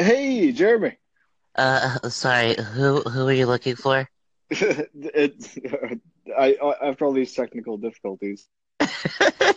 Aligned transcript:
Hey, 0.00 0.50
Jeremy. 0.52 0.96
Uh, 1.54 2.08
sorry, 2.08 2.54
who 2.54 3.02
who 3.02 3.28
are 3.28 3.32
you 3.32 3.44
looking 3.44 3.76
for? 3.76 4.08
it, 4.50 5.34
I, 6.36 6.56
after 6.82 7.04
all 7.04 7.12
these 7.12 7.34
technical 7.34 7.76
difficulties, 7.76 8.48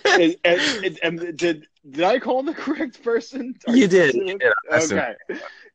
and, 0.06 0.36
and, 0.44 1.00
and, 1.04 1.38
did 1.38 1.68
did 1.90 2.04
I 2.04 2.20
call 2.20 2.44
the 2.44 2.54
correct 2.54 3.04
person? 3.04 3.56
You 3.68 3.88
did. 3.88 4.16
You 4.16 4.38
did. 4.38 4.54
Okay, 4.72 5.16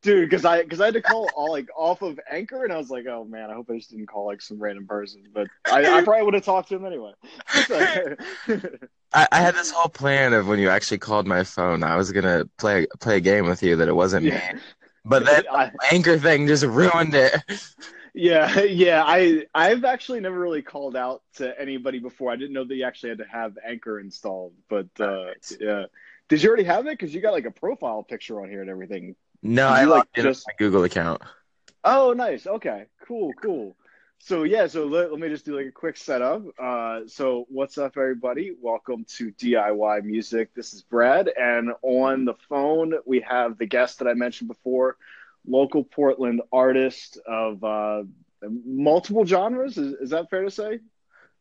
dude, 0.03 0.29
because 0.29 0.45
I 0.45 0.63
because 0.63 0.81
I 0.81 0.87
had 0.87 0.95
to 0.95 1.03
call 1.03 1.29
all 1.35 1.50
like 1.50 1.69
off 1.77 2.03
of 2.03 2.19
Anchor, 2.31 2.64
and 2.64 2.73
I 2.73 2.77
was 2.77 2.91
like, 2.91 3.07
oh 3.07 3.25
man, 3.25 3.50
I 3.50 3.55
hope 3.55 3.71
I 3.71 3.77
just 3.77 3.91
didn't 3.91 4.07
call 4.07 4.27
like 4.27 4.41
some 4.41 4.59
random 4.59 4.87
person, 4.87 5.25
but 5.32 5.49
I, 5.71 5.99
I 5.99 6.03
probably 6.03 6.25
would 6.25 6.35
have 6.35 6.45
talked 6.45 6.69
to 6.71 6.77
him 6.77 6.85
anyway. 6.85 7.13
I, 9.13 9.27
I, 9.32 9.41
had 9.41 9.55
this 9.55 9.71
whole 9.71 9.89
plan 9.89 10.35
of 10.35 10.46
when 10.49 10.59
you 10.59 10.69
actually 10.69 10.99
called 10.99 11.27
my 11.27 11.45
phone, 11.45 11.83
I 11.83 11.96
was 11.96 12.12
gonna 12.12 12.45
play 12.59 12.87
play 13.01 13.17
a 13.17 13.21
game 13.21 13.46
with 13.46 13.62
you 13.62 13.77
that 13.77 13.89
it 13.89 13.95
wasn't 13.95 14.27
yeah. 14.27 14.53
me, 14.55 14.61
but 15.05 15.25
that 15.25 15.46
I, 15.53 15.71
Anchor 15.91 16.19
thing 16.19 16.46
just 16.46 16.64
ruined 16.64 17.14
it. 17.14 17.35
Yeah, 18.18 18.61
yeah. 18.63 19.04
I 19.07 19.46
I've 19.54 19.85
actually 19.85 20.21
never 20.21 20.39
really 20.39 20.63
called 20.63 20.96
out 20.96 21.22
to 21.36 21.58
anybody 21.58 22.00
before. 22.00 22.32
I 22.32 22.36
didn't 22.36 22.53
know 22.53 22.64
that 22.64 22.75
you 22.75 22.85
actually 22.85 23.11
had 23.11 23.18
to 23.18 23.27
have 23.27 23.57
Anchor 23.64 24.00
installed. 24.00 24.54
But 24.68 24.89
uh, 24.99 25.27
yeah, 25.61 25.85
did 26.29 26.43
you 26.43 26.49
already 26.49 26.64
have 26.64 26.86
it? 26.86 26.99
Because 26.99 27.14
you 27.14 27.21
got 27.21 27.32
like 27.32 27.46
a 27.46 27.53
profile 27.53 28.03
picture 28.03 28.41
on 28.43 28.50
here 28.50 28.61
and 28.61 28.71
everything. 28.71 29.14
No, 29.41 29.68
I 29.68 29.85
like 29.85 30.13
just 30.17 30.49
my 30.49 30.54
Google 30.58 30.82
account. 30.82 31.22
Oh, 31.85 32.12
nice. 32.12 32.48
Okay, 32.48 32.86
cool, 33.06 33.33
cool. 33.41 33.77
So 34.19 34.42
yeah, 34.42 34.66
so 34.66 34.86
let, 34.86 35.12
let 35.12 35.20
me 35.20 35.28
just 35.28 35.44
do 35.44 35.56
like 35.56 35.66
a 35.66 35.72
quick 35.72 35.97
setup. 35.97 36.42
Uh, 36.58 37.03
so 37.06 37.47
what's 37.48 37.78
up, 37.78 37.92
everybody? 37.97 38.53
Welcome 38.61 39.06
to 39.16 39.30
DIY 39.30 40.03
Music. 40.03 40.53
This 40.55 40.75
is 40.75 40.83
Brad, 40.83 41.30
and 41.39 41.70
on 41.83 42.25
the 42.25 42.34
phone 42.48 42.94
we 43.06 43.20
have 43.20 43.58
the 43.58 43.66
guest 43.66 44.00
that 44.00 44.08
I 44.08 44.14
mentioned 44.14 44.48
before, 44.48 44.97
local 45.47 45.84
Portland 45.84 46.42
artist 46.53 47.19
of 47.27 47.62
uh, 47.65 48.03
multiple 48.42 49.25
genres. 49.25 49.78
Is, 49.78 49.95
is 49.95 50.11
that 50.11 50.30
fair 50.30 50.45
to 50.45 50.50
say? 50.50 50.80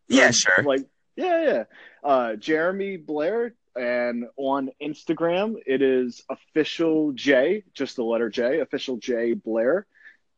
Yeah, 0.07 0.27
um, 0.27 0.31
sure. 0.31 0.63
Like, 0.63 0.85
yeah, 1.15 1.43
yeah. 1.43 1.63
Uh, 2.03 2.35
Jeremy 2.35 2.97
Blair, 2.97 3.53
and 3.75 4.25
on 4.37 4.71
Instagram 4.81 5.55
it 5.65 5.81
is 5.81 6.23
official 6.29 7.11
J, 7.13 7.63
just 7.73 7.95
the 7.95 8.03
letter 8.03 8.29
J, 8.29 8.59
official 8.59 8.97
J 8.97 9.33
Blair. 9.33 9.85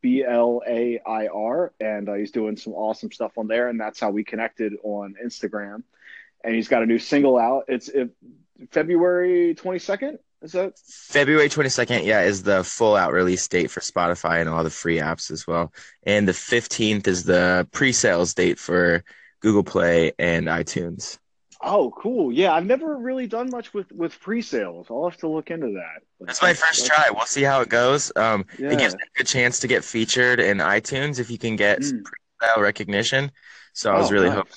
B 0.02 0.24
L 0.24 0.62
A 0.66 1.02
I 1.06 1.28
R, 1.28 1.74
and 1.82 2.08
uh, 2.08 2.14
he's 2.14 2.32
doing 2.32 2.56
some 2.56 2.72
awesome 2.72 3.12
stuff 3.12 3.38
on 3.38 3.48
there, 3.48 3.68
and 3.68 3.78
that's 3.78 4.00
how 4.00 4.12
we 4.12 4.24
connected 4.24 4.72
on 4.82 5.16
Instagram. 5.22 5.84
And 6.42 6.56
he's 6.56 6.70
got 6.70 6.84
a 6.84 6.86
new 6.86 7.00
single 7.00 7.38
out. 7.38 7.66
It's 7.68 7.90
it, 7.90 8.12
February 8.72 9.56
twenty 9.56 9.80
second. 9.80 10.20
Is 10.42 10.54
that 10.54 10.80
February 10.80 11.50
22nd? 11.50 12.06
Yeah, 12.06 12.22
is 12.22 12.44
the 12.44 12.64
full 12.64 12.96
out 12.96 13.12
release 13.12 13.48
date 13.48 13.72
for 13.72 13.82
Spotify 13.82 14.40
and 14.40 14.50
all 14.50 14.64
the 14.64 14.70
free 14.70 14.98
apps 14.98 15.32
as 15.32 15.46
well. 15.46 15.74
And 16.04 16.28
the 16.28 16.34
15th 16.34 17.08
is 17.08 17.26
the 17.26 17.68
pre 17.72 17.92
sales 17.92 18.34
date 18.34 18.58
for 18.58 19.04
Google 19.42 19.64
Play 19.64 20.14
and 20.18 20.48
iTunes. 20.48 21.18
Oh, 21.62 21.92
cool. 21.92 22.32
Yeah, 22.32 22.54
I've 22.54 22.66
never 22.66 22.96
really 22.96 23.28
done 23.28 23.50
much 23.50 23.74
with 23.74 23.92
with 23.92 24.18
pre-sales. 24.22 24.88
I'll 24.90 25.10
have 25.10 25.20
to 25.20 25.28
look 25.28 25.52
into 25.52 25.68
that. 25.74 26.04
That's 26.22 26.42
my 26.42 26.54
first 26.54 26.86
try. 26.86 27.06
We'll 27.12 27.26
see 27.26 27.44
how 27.44 27.60
it 27.60 27.68
goes. 27.68 28.14
Um, 28.16 28.46
yeah. 28.58 28.72
it 28.72 28.80
gives 28.80 28.94
a 28.94 28.98
good 29.18 29.28
chance 29.28 29.60
to 29.60 29.68
get 29.68 29.84
featured 29.84 30.40
in 30.40 30.60
iTunes 30.60 31.20
if 31.20 31.30
you 31.30 31.38
can 31.38 31.58
get 31.58 31.80
mm. 31.80 32.02
pre-sale 32.04 32.64
recognition. 32.64 33.32
So 33.74 33.92
I 33.92 33.98
was 33.98 34.10
oh, 34.10 34.14
really 34.14 34.28
nice. 34.28 34.38
hoping 34.38 34.54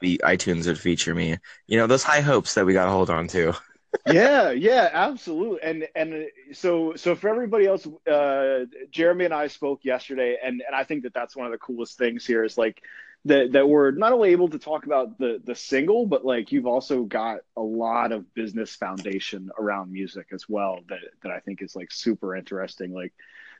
maybe 0.00 0.18
iTunes 0.18 0.66
would 0.66 0.78
feature 0.78 1.12
me. 1.12 1.36
You 1.66 1.78
know, 1.78 1.88
those 1.88 2.04
high 2.04 2.20
hopes 2.20 2.54
that 2.54 2.64
we 2.64 2.72
got 2.72 2.84
to 2.84 2.92
hold 2.92 3.10
on 3.10 3.26
to 3.28 3.52
yeah, 4.06 4.50
yeah, 4.50 4.90
absolutely. 4.92 5.62
And 5.62 5.88
and 5.94 6.26
so 6.52 6.94
so 6.96 7.14
for 7.14 7.28
everybody 7.28 7.66
else, 7.66 7.86
uh, 8.10 8.64
Jeremy 8.90 9.26
and 9.26 9.34
I 9.34 9.48
spoke 9.48 9.84
yesterday, 9.84 10.36
and 10.42 10.62
and 10.66 10.74
I 10.74 10.84
think 10.84 11.04
that 11.04 11.14
that's 11.14 11.36
one 11.36 11.46
of 11.46 11.52
the 11.52 11.58
coolest 11.58 11.98
things 11.98 12.26
here 12.26 12.44
is 12.44 12.58
like 12.58 12.82
that 13.24 13.52
that 13.52 13.68
we're 13.68 13.90
not 13.92 14.12
only 14.12 14.30
able 14.30 14.48
to 14.48 14.58
talk 14.58 14.86
about 14.86 15.18
the 15.18 15.40
the 15.44 15.54
single, 15.54 16.06
but 16.06 16.24
like 16.24 16.52
you've 16.52 16.66
also 16.66 17.04
got 17.04 17.40
a 17.56 17.62
lot 17.62 18.12
of 18.12 18.32
business 18.34 18.74
foundation 18.74 19.50
around 19.58 19.92
music 19.92 20.28
as 20.32 20.48
well 20.48 20.80
that 20.88 21.00
that 21.22 21.32
I 21.32 21.40
think 21.40 21.62
is 21.62 21.74
like 21.74 21.90
super 21.90 22.36
interesting. 22.36 22.92
Like 22.92 23.12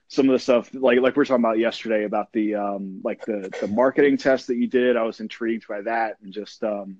some 0.08 0.28
of 0.28 0.32
the 0.32 0.38
stuff 0.38 0.70
like 0.75 1.00
like 1.00 1.16
we 1.16 1.22
are 1.22 1.26
talking 1.26 1.44
about 1.44 1.58
yesterday 1.58 2.04
about 2.04 2.32
the 2.32 2.54
um 2.54 3.00
like 3.04 3.25
the 3.25 3.52
the 3.60 3.69
marketing 3.69 4.16
test 4.16 4.47
that 4.48 4.56
you 4.56 4.66
did. 4.66 4.97
I 4.97 5.02
was 5.02 5.20
intrigued 5.20 5.69
by 5.69 5.82
that 5.82 6.16
and 6.22 6.32
just 6.32 6.62
um 6.64 6.98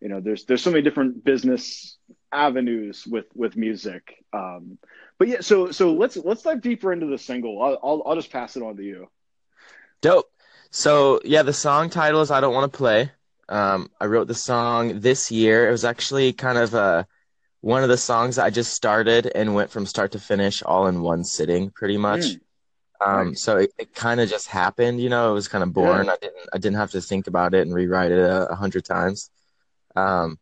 you 0.00 0.08
know 0.08 0.20
there's 0.20 0.44
there's 0.44 0.62
so 0.62 0.70
many 0.70 0.82
different 0.82 1.24
business 1.24 1.96
avenues 2.32 3.06
with 3.06 3.26
with 3.34 3.56
music 3.56 4.24
um 4.32 4.78
but 5.18 5.28
yeah 5.28 5.40
so 5.40 5.70
so 5.70 5.92
let's 5.92 6.16
let's 6.16 6.42
dive 6.42 6.60
deeper 6.60 6.92
into 6.92 7.06
the 7.06 7.18
single 7.18 7.60
i'll 7.62 7.78
i'll, 7.82 8.02
I'll 8.06 8.14
just 8.14 8.30
pass 8.30 8.56
it 8.56 8.62
on 8.62 8.76
to 8.76 8.82
you 8.82 9.08
dope 10.00 10.30
so 10.70 11.20
yeah 11.24 11.42
the 11.42 11.52
song 11.52 11.90
title 11.90 12.20
is 12.20 12.30
i 12.30 12.40
don't 12.40 12.54
want 12.54 12.70
to 12.70 12.76
play 12.76 13.10
um 13.48 13.90
i 14.00 14.06
wrote 14.06 14.28
the 14.28 14.34
song 14.34 15.00
this 15.00 15.30
year 15.30 15.68
it 15.68 15.72
was 15.72 15.84
actually 15.84 16.32
kind 16.32 16.58
of 16.58 16.74
uh 16.74 17.04
one 17.62 17.82
of 17.82 17.88
the 17.88 17.96
songs 17.96 18.38
i 18.38 18.48
just 18.48 18.72
started 18.72 19.30
and 19.34 19.54
went 19.54 19.70
from 19.70 19.84
start 19.84 20.12
to 20.12 20.18
finish 20.18 20.62
all 20.62 20.86
in 20.86 21.02
one 21.02 21.24
sitting 21.24 21.70
pretty 21.70 21.96
much 21.96 22.20
mm. 22.20 22.40
Um, 23.04 23.34
so 23.34 23.56
it, 23.56 23.72
it 23.78 23.94
kind 23.94 24.20
of 24.20 24.28
just 24.28 24.46
happened, 24.46 25.00
you 25.00 25.08
know. 25.08 25.30
It 25.30 25.34
was 25.34 25.48
kind 25.48 25.64
of 25.64 25.72
born. 25.72 26.06
Yeah. 26.06 26.12
I 26.12 26.16
didn't, 26.20 26.48
I 26.52 26.58
didn't 26.58 26.76
have 26.76 26.90
to 26.90 27.00
think 27.00 27.26
about 27.26 27.54
it 27.54 27.62
and 27.62 27.74
rewrite 27.74 28.12
it 28.12 28.18
a, 28.18 28.50
a 28.50 28.54
hundred 28.54 28.84
times. 28.84 29.30
Um, 29.96 30.38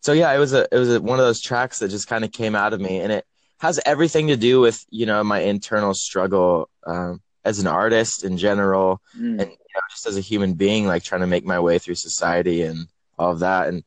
so 0.00 0.12
yeah, 0.12 0.32
it 0.32 0.38
was 0.38 0.52
a 0.52 0.66
it 0.72 0.78
was 0.78 0.94
a, 0.94 1.00
one 1.00 1.18
of 1.18 1.24
those 1.24 1.40
tracks 1.40 1.80
that 1.80 1.88
just 1.88 2.08
kind 2.08 2.24
of 2.24 2.32
came 2.32 2.54
out 2.54 2.72
of 2.72 2.80
me, 2.80 3.00
and 3.00 3.12
it 3.12 3.24
has 3.58 3.80
everything 3.84 4.28
to 4.28 4.36
do 4.36 4.60
with 4.60 4.84
you 4.90 5.06
know 5.06 5.22
my 5.24 5.40
internal 5.40 5.94
struggle 5.94 6.68
um, 6.86 7.20
as 7.44 7.58
an 7.58 7.66
artist 7.66 8.24
in 8.24 8.36
general, 8.36 9.00
mm. 9.16 9.40
and 9.40 9.40
you 9.40 9.46
know, 9.46 9.80
just 9.90 10.06
as 10.06 10.16
a 10.16 10.20
human 10.20 10.54
being, 10.54 10.86
like 10.86 11.02
trying 11.02 11.22
to 11.22 11.26
make 11.26 11.44
my 11.44 11.60
way 11.60 11.78
through 11.78 11.94
society 11.94 12.62
and 12.62 12.88
all 13.18 13.32
of 13.32 13.40
that. 13.40 13.68
And 13.68 13.84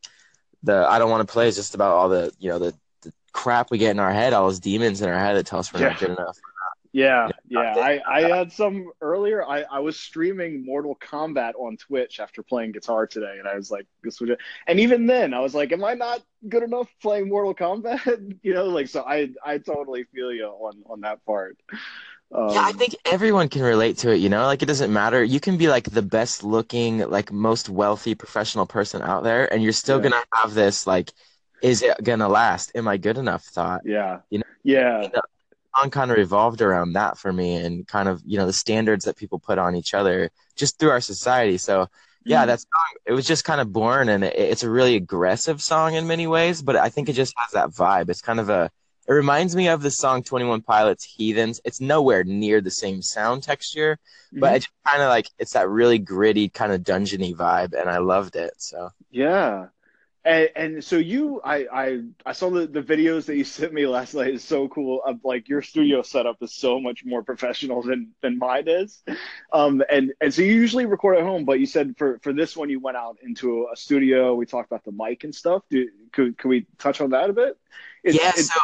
the 0.64 0.86
I 0.90 1.00
don't 1.00 1.12
want 1.12 1.28
to 1.28 1.31
play 1.31 1.48
is 1.48 1.56
just 1.56 1.75
about 1.75 1.94
all 1.94 2.09
the 2.09 2.34
you 2.40 2.50
know 2.50 2.59
the, 2.59 2.74
the 3.02 3.14
crap 3.31 3.72
we 3.72 3.78
get 3.78 3.92
in 3.92 4.00
our 4.00 4.12
head, 4.12 4.34
all 4.34 4.48
those 4.48 4.59
demons 4.59 5.02
in 5.02 5.09
our 5.09 5.19
head 5.19 5.36
that 5.36 5.46
tell 5.46 5.59
us 5.59 5.74
we're 5.74 5.81
yeah. 5.81 5.90
not 5.90 6.00
good 6.00 6.09
enough. 6.09 6.38
Yeah, 6.91 7.29
yeah. 7.47 7.75
I, 7.77 8.01
I 8.07 8.22
had 8.22 8.51
some 8.51 8.91
earlier. 9.00 9.45
I, 9.45 9.61
I 9.61 9.79
was 9.79 10.00
streaming 10.00 10.66
Mortal 10.66 10.97
Kombat 11.00 11.53
on 11.59 11.77
Twitch 11.77 12.19
after 12.19 12.41
playing 12.41 12.72
guitar 12.72 13.05
today, 13.05 13.35
and 13.38 13.47
I 13.47 13.55
was 13.55 13.69
like, 13.69 13.85
this 14.03 14.19
would. 14.19 14.38
And 14.66 14.79
even 14.79 15.05
then, 15.05 15.33
I 15.33 15.39
was 15.39 15.53
like, 15.53 15.72
am 15.72 15.83
I 15.83 15.94
not 15.94 16.23
good 16.47 16.63
enough 16.63 16.88
playing 17.01 17.29
Mortal 17.29 17.53
Kombat? 17.53 18.39
you 18.44 18.53
know, 18.53 18.66
like 18.66 18.88
so. 18.88 19.03
I 19.03 19.29
I 19.45 19.59
totally 19.59 20.05
feel 20.05 20.31
you 20.31 20.45
on 20.45 20.81
on 20.88 21.01
that 21.01 21.23
part. 21.25 21.57
Um, 22.31 22.50
yeah, 22.53 22.63
I 22.63 22.72
think 22.72 22.95
everyone 23.06 23.50
can 23.50 23.61
relate 23.61 24.00
to 24.00 24.11
it. 24.11 24.17
You 24.17 24.29
know, 24.29 24.45
like 24.45 24.63
it 24.63 24.67
doesn't 24.67 24.91
matter. 24.91 25.23
You 25.23 25.39
can 25.39 25.57
be 25.57 25.67
like 25.67 25.91
the 25.91 26.01
best 26.01 26.44
looking, 26.44 27.00
like 27.09 27.31
most 27.31 27.69
wealthy 27.69 28.16
professional 28.16 28.66
person 28.66 29.03
out 29.03 29.23
there, 29.23 29.51
and 29.53 29.61
you're 29.61 29.73
still 29.73 29.97
yeah. 29.97 30.09
gonna 30.09 30.23
have 30.33 30.56
this 30.56 30.88
like, 30.88 31.11
is 31.61 31.83
it 31.83 32.03
gonna 32.03 32.27
last? 32.29 32.71
Am 32.73 32.88
I 32.88 32.97
good 32.97 33.19
enough? 33.19 33.44
Thought. 33.44 33.81
Yeah. 33.85 34.21
You 34.31 34.39
know. 34.39 34.45
Yeah. 34.63 35.01
You 35.03 35.09
know, 35.09 35.21
song 35.75 35.90
kind 35.90 36.12
of 36.12 36.18
revolved 36.18 36.62
around 36.62 36.94
that 36.94 37.18
for 37.18 37.31
me 37.31 37.56
and 37.56 37.88
kind 37.88 38.09
of 38.09 38.22
you 38.25 38.38
know 38.38 38.46
the 38.46 38.53
standards 38.53 39.06
that 39.06 39.18
people 39.18 39.40
put 39.40 39.57
on 39.57 39.75
each 39.75 39.94
other 39.94 40.30
just 40.56 40.80
through 40.80 40.91
our 40.91 41.02
society. 41.02 41.57
So 41.57 41.88
yeah 42.25 42.44
mm. 42.44 42.47
that 42.47 42.59
song 42.59 43.00
it 43.06 43.13
was 43.13 43.25
just 43.25 43.44
kind 43.44 43.62
of 43.62 43.72
born 43.72 44.09
and 44.09 44.24
it, 44.24 44.35
it's 44.35 44.63
a 44.63 44.69
really 44.69 44.96
aggressive 44.96 45.62
song 45.62 45.96
in 45.96 46.07
many 46.07 46.28
ways 46.28 46.62
but 46.62 46.75
i 46.75 46.90
think 46.90 47.09
it 47.09 47.13
just 47.13 47.34
has 47.38 47.52
that 47.52 47.69
vibe. 47.69 48.09
It's 48.09 48.22
kind 48.22 48.40
of 48.40 48.50
a 48.50 48.72
it 49.07 49.13
reminds 49.13 49.56
me 49.56 49.69
of 49.69 49.81
the 49.81 49.90
song 49.90 50.22
21 50.22 50.62
pilots 50.62 51.03
heathens. 51.03 51.59
It's 51.66 51.81
nowhere 51.81 52.24
near 52.24 52.62
the 52.62 52.69
same 52.69 53.01
sound 53.01 53.44
texture 53.44 53.97
mm-hmm. 54.28 54.40
but 54.40 54.56
it's 54.56 54.68
kind 54.86 55.01
of 55.01 55.09
like 55.09 55.30
it's 55.40 55.53
that 55.53 55.69
really 55.69 55.97
gritty 55.97 56.50
kind 56.50 56.72
of 56.72 56.81
dungeony 56.81 57.36
vibe 57.36 57.80
and 57.80 57.90
i 57.90 57.97
loved 57.97 58.36
it 58.36 58.53
so. 58.57 58.90
Yeah 59.09 59.68
and, 60.29 60.50
and, 60.56 60.84
so 60.84 60.97
you, 60.97 61.41
I, 61.44 61.66
I, 61.72 62.01
I 62.25 62.34
saw 62.34 62.50
the, 62.50 62.67
the 62.67 62.81
videos 62.81 63.25
that 63.25 63.35
you 63.35 63.44
sent 63.57 63.73
me 63.73 63.88
last 63.88 64.13
night. 64.13 64.34
Is 64.34 64.44
so 64.44 64.67
cool. 64.67 65.01
Of 65.06 65.19
like 65.23 65.50
your 65.50 65.62
studio 65.62 66.01
setup 66.01 66.38
is 66.41 66.53
so 66.53 66.79
much 66.79 67.03
more 67.03 67.24
professional 67.24 67.81
than 67.81 68.09
than 68.21 68.38
mine 68.38 68.68
is. 68.68 69.01
Um, 69.51 69.83
and 69.89 70.13
and 70.21 70.33
so 70.33 70.42
you 70.42 70.54
usually 70.54 70.86
record 70.86 71.18
at 71.18 71.24
home, 71.24 71.45
but 71.45 71.59
you 71.59 71.65
said 71.65 71.95
for 71.98 72.19
for 72.19 72.33
this 72.33 72.56
one 72.56 72.69
you 72.69 72.80
went 72.80 72.98
out 72.98 73.18
into 73.24 73.68
a 73.74 73.75
studio. 73.75 74.36
We 74.36 74.45
talked 74.45 74.71
about 74.71 74.83
the 74.83 74.92
mic 74.92 75.24
and 75.24 75.33
stuff. 75.33 75.63
Do, 75.69 75.89
could 76.12 76.38
could 76.38 76.50
we 76.50 76.68
touch 76.77 77.01
on 77.01 77.09
that 77.12 77.30
a 77.30 77.33
bit? 77.33 77.57
It's, 78.04 78.18
yeah. 78.18 78.30
It's, 78.30 78.54
so 78.54 78.59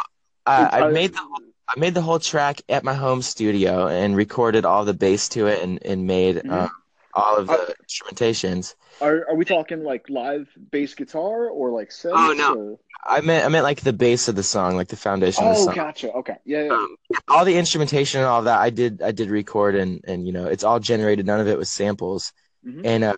uh, 0.46 0.68
I 0.72 0.88
made 0.90 1.12
the 1.12 1.40
I 1.68 1.78
made 1.78 1.94
the 1.94 2.02
whole 2.02 2.20
track 2.20 2.62
at 2.68 2.84
my 2.84 2.94
home 2.94 3.22
studio 3.22 3.88
and 3.88 4.16
recorded 4.16 4.64
all 4.64 4.84
the 4.84 4.94
bass 4.94 5.28
to 5.30 5.48
it 5.48 5.62
and 5.62 5.84
and 5.84 6.06
made 6.06 6.36
mm-hmm. 6.36 6.52
um, 6.52 6.70
all 7.16 7.38
of 7.38 7.46
the 7.48 7.52
uh, 7.52 7.66
instrumentations. 7.82 8.74
Are 9.00 9.26
are 9.28 9.34
we 9.34 9.44
talking 9.44 9.82
like 9.82 10.08
live 10.08 10.48
bass 10.70 10.94
guitar 10.94 11.48
or 11.48 11.70
like 11.70 11.90
synths? 11.90 12.12
Oh 12.14 12.32
no, 12.32 12.54
or... 12.54 12.78
I 13.04 13.20
meant 13.20 13.44
I 13.44 13.48
meant 13.48 13.64
like 13.64 13.80
the 13.80 13.92
base 13.92 14.28
of 14.28 14.36
the 14.36 14.42
song, 14.42 14.76
like 14.76 14.88
the 14.88 14.96
foundation. 14.96 15.44
Oh, 15.44 15.50
of 15.50 15.56
the 15.56 15.62
oh, 15.62 15.64
song. 15.64 15.74
gotcha. 15.74 16.12
Okay, 16.12 16.36
yeah, 16.44 16.64
yeah. 16.64 16.72
Um, 16.72 16.96
all 17.28 17.44
the 17.44 17.56
instrumentation 17.56 18.20
and 18.20 18.28
all 18.28 18.42
that, 18.42 18.60
I 18.60 18.70
did 18.70 19.02
I 19.02 19.12
did 19.12 19.30
record 19.30 19.74
and 19.74 20.04
and 20.06 20.26
you 20.26 20.32
know 20.32 20.46
it's 20.46 20.64
all 20.64 20.78
generated. 20.78 21.26
None 21.26 21.40
of 21.40 21.48
it 21.48 21.58
was 21.58 21.70
samples. 21.70 22.32
Mm-hmm. 22.64 22.86
And 22.86 23.04
uh, 23.04 23.16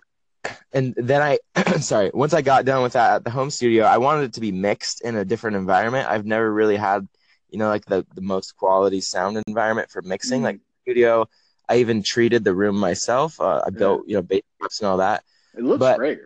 and 0.73 0.95
then 0.97 1.21
I 1.21 1.39
sorry, 1.79 2.11
once 2.13 2.33
I 2.33 2.41
got 2.41 2.65
done 2.65 2.81
with 2.81 2.93
that 2.93 3.15
at 3.15 3.23
the 3.23 3.29
home 3.29 3.49
studio, 3.51 3.83
I 3.83 3.97
wanted 3.97 4.23
it 4.23 4.33
to 4.33 4.41
be 4.41 4.51
mixed 4.51 5.01
in 5.01 5.15
a 5.15 5.25
different 5.25 5.57
environment. 5.57 6.07
I've 6.09 6.25
never 6.25 6.51
really 6.51 6.77
had 6.77 7.07
you 7.49 7.57
know, 7.57 7.67
like 7.67 7.85
the 7.85 8.05
the 8.15 8.21
most 8.21 8.55
quality 8.55 9.01
sound 9.01 9.41
environment 9.47 9.89
for 9.89 10.01
mixing. 10.01 10.41
Mm. 10.41 10.45
Like 10.45 10.59
studio, 10.83 11.27
I 11.69 11.77
even 11.77 12.01
treated 12.03 12.43
the 12.43 12.53
room 12.53 12.75
myself. 12.77 13.39
Uh, 13.39 13.61
I 13.65 13.69
built, 13.69 14.03
you 14.07 14.15
know, 14.15 14.21
bass 14.23 14.41
and 14.81 14.87
all 14.87 14.97
that. 14.97 15.23
It 15.55 15.63
looks 15.63 15.79
But- 15.79 15.97
great. 15.97 16.19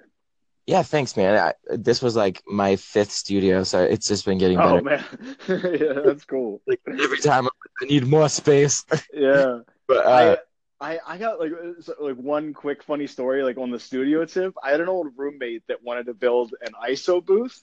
Yeah, 0.66 0.82
thanks, 0.82 1.18
man. 1.18 1.38
I, 1.38 1.76
this 1.76 2.02
was 2.02 2.16
like 2.16 2.42
my 2.48 2.78
fifth 2.78 3.12
studio, 3.12 3.64
so 3.64 3.84
it's 3.84 4.08
just 4.08 4.24
been 4.26 4.38
getting 4.38 4.58
Oh 4.58 4.80
better. 4.82 4.82
man, 4.82 5.04
yeah, 5.78 6.02
that's 6.06 6.24
cool. 6.24 6.62
Like 6.66 6.80
every 6.88 7.18
time, 7.20 7.48
I 7.82 7.86
need 7.86 8.08
more 8.08 8.30
space. 8.30 8.86
Yeah. 9.14 9.60
but 9.90 10.06
uh, 10.06 10.38
I, 10.80 10.94
I 10.94 11.00
I 11.06 11.18
got 11.18 11.42
like 11.42 11.52
so- 11.82 11.96
like 12.00 12.16
one 12.16 12.54
quick 12.54 12.82
funny 12.82 13.08
story 13.08 13.44
like 13.44 13.58
on 13.58 13.72
the 13.72 13.80
studio 13.80 14.24
tip. 14.24 14.54
I 14.64 14.72
had 14.72 14.80
an 14.80 14.88
old 14.88 15.08
roommate 15.18 15.64
that 15.68 15.84
wanted 15.84 16.06
to 16.06 16.14
build 16.14 16.56
an 16.66 16.72
ISO 16.90 17.20
booth, 17.24 17.62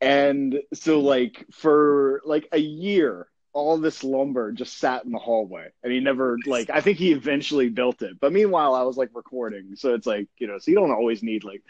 and 0.00 0.58
so 0.72 0.98
like 0.98 1.46
for 1.52 2.20
like 2.24 2.48
a 2.50 2.58
year, 2.58 3.28
all 3.54 3.78
this 3.78 4.04
lumber 4.04 4.52
just 4.52 4.78
sat 4.78 5.04
in 5.06 5.12
the 5.12 5.18
hallway, 5.18 5.68
and 5.82 5.92
he 5.92 6.00
never 6.00 6.36
like 6.44 6.68
I 6.70 6.80
think 6.82 6.98
he 6.98 7.12
eventually 7.12 7.70
built 7.70 8.02
it. 8.02 8.20
But 8.20 8.32
meanwhile, 8.32 8.74
I 8.74 8.82
was 8.82 8.96
like 8.98 9.10
recording, 9.14 9.76
so 9.76 9.94
it's 9.94 10.06
like 10.06 10.28
you 10.38 10.46
know, 10.46 10.58
so 10.58 10.70
you 10.70 10.76
don't 10.76 10.90
always 10.92 11.22
need 11.22 11.44
like. 11.44 11.62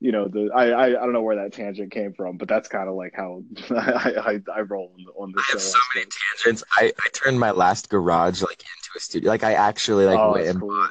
You 0.00 0.12
know 0.12 0.28
the 0.28 0.50
I, 0.54 0.64
I 0.70 0.86
I 0.88 0.90
don't 0.90 1.14
know 1.14 1.22
where 1.22 1.36
that 1.36 1.54
tangent 1.54 1.90
came 1.90 2.12
from, 2.12 2.36
but 2.36 2.46
that's 2.46 2.68
kind 2.68 2.90
of 2.90 2.94
like 2.94 3.14
how 3.16 3.42
I, 3.70 4.40
I 4.52 4.52
I 4.58 4.60
roll 4.62 4.92
on 4.98 5.04
the, 5.04 5.12
on 5.12 5.32
the 5.32 5.38
I 5.38 5.44
have 5.52 5.62
so 5.62 5.78
many 5.94 6.06
tangents. 6.36 6.62
I, 6.76 6.92
I 7.02 7.08
turned 7.14 7.40
my 7.40 7.52
last 7.52 7.88
garage 7.88 8.42
like 8.42 8.60
into 8.60 8.90
a 8.96 9.00
studio. 9.00 9.30
Like 9.30 9.44
I 9.44 9.54
actually 9.54 10.04
like 10.04 10.18
oh, 10.18 10.32
went 10.32 10.46
and, 10.48 10.60
cool. 10.60 10.88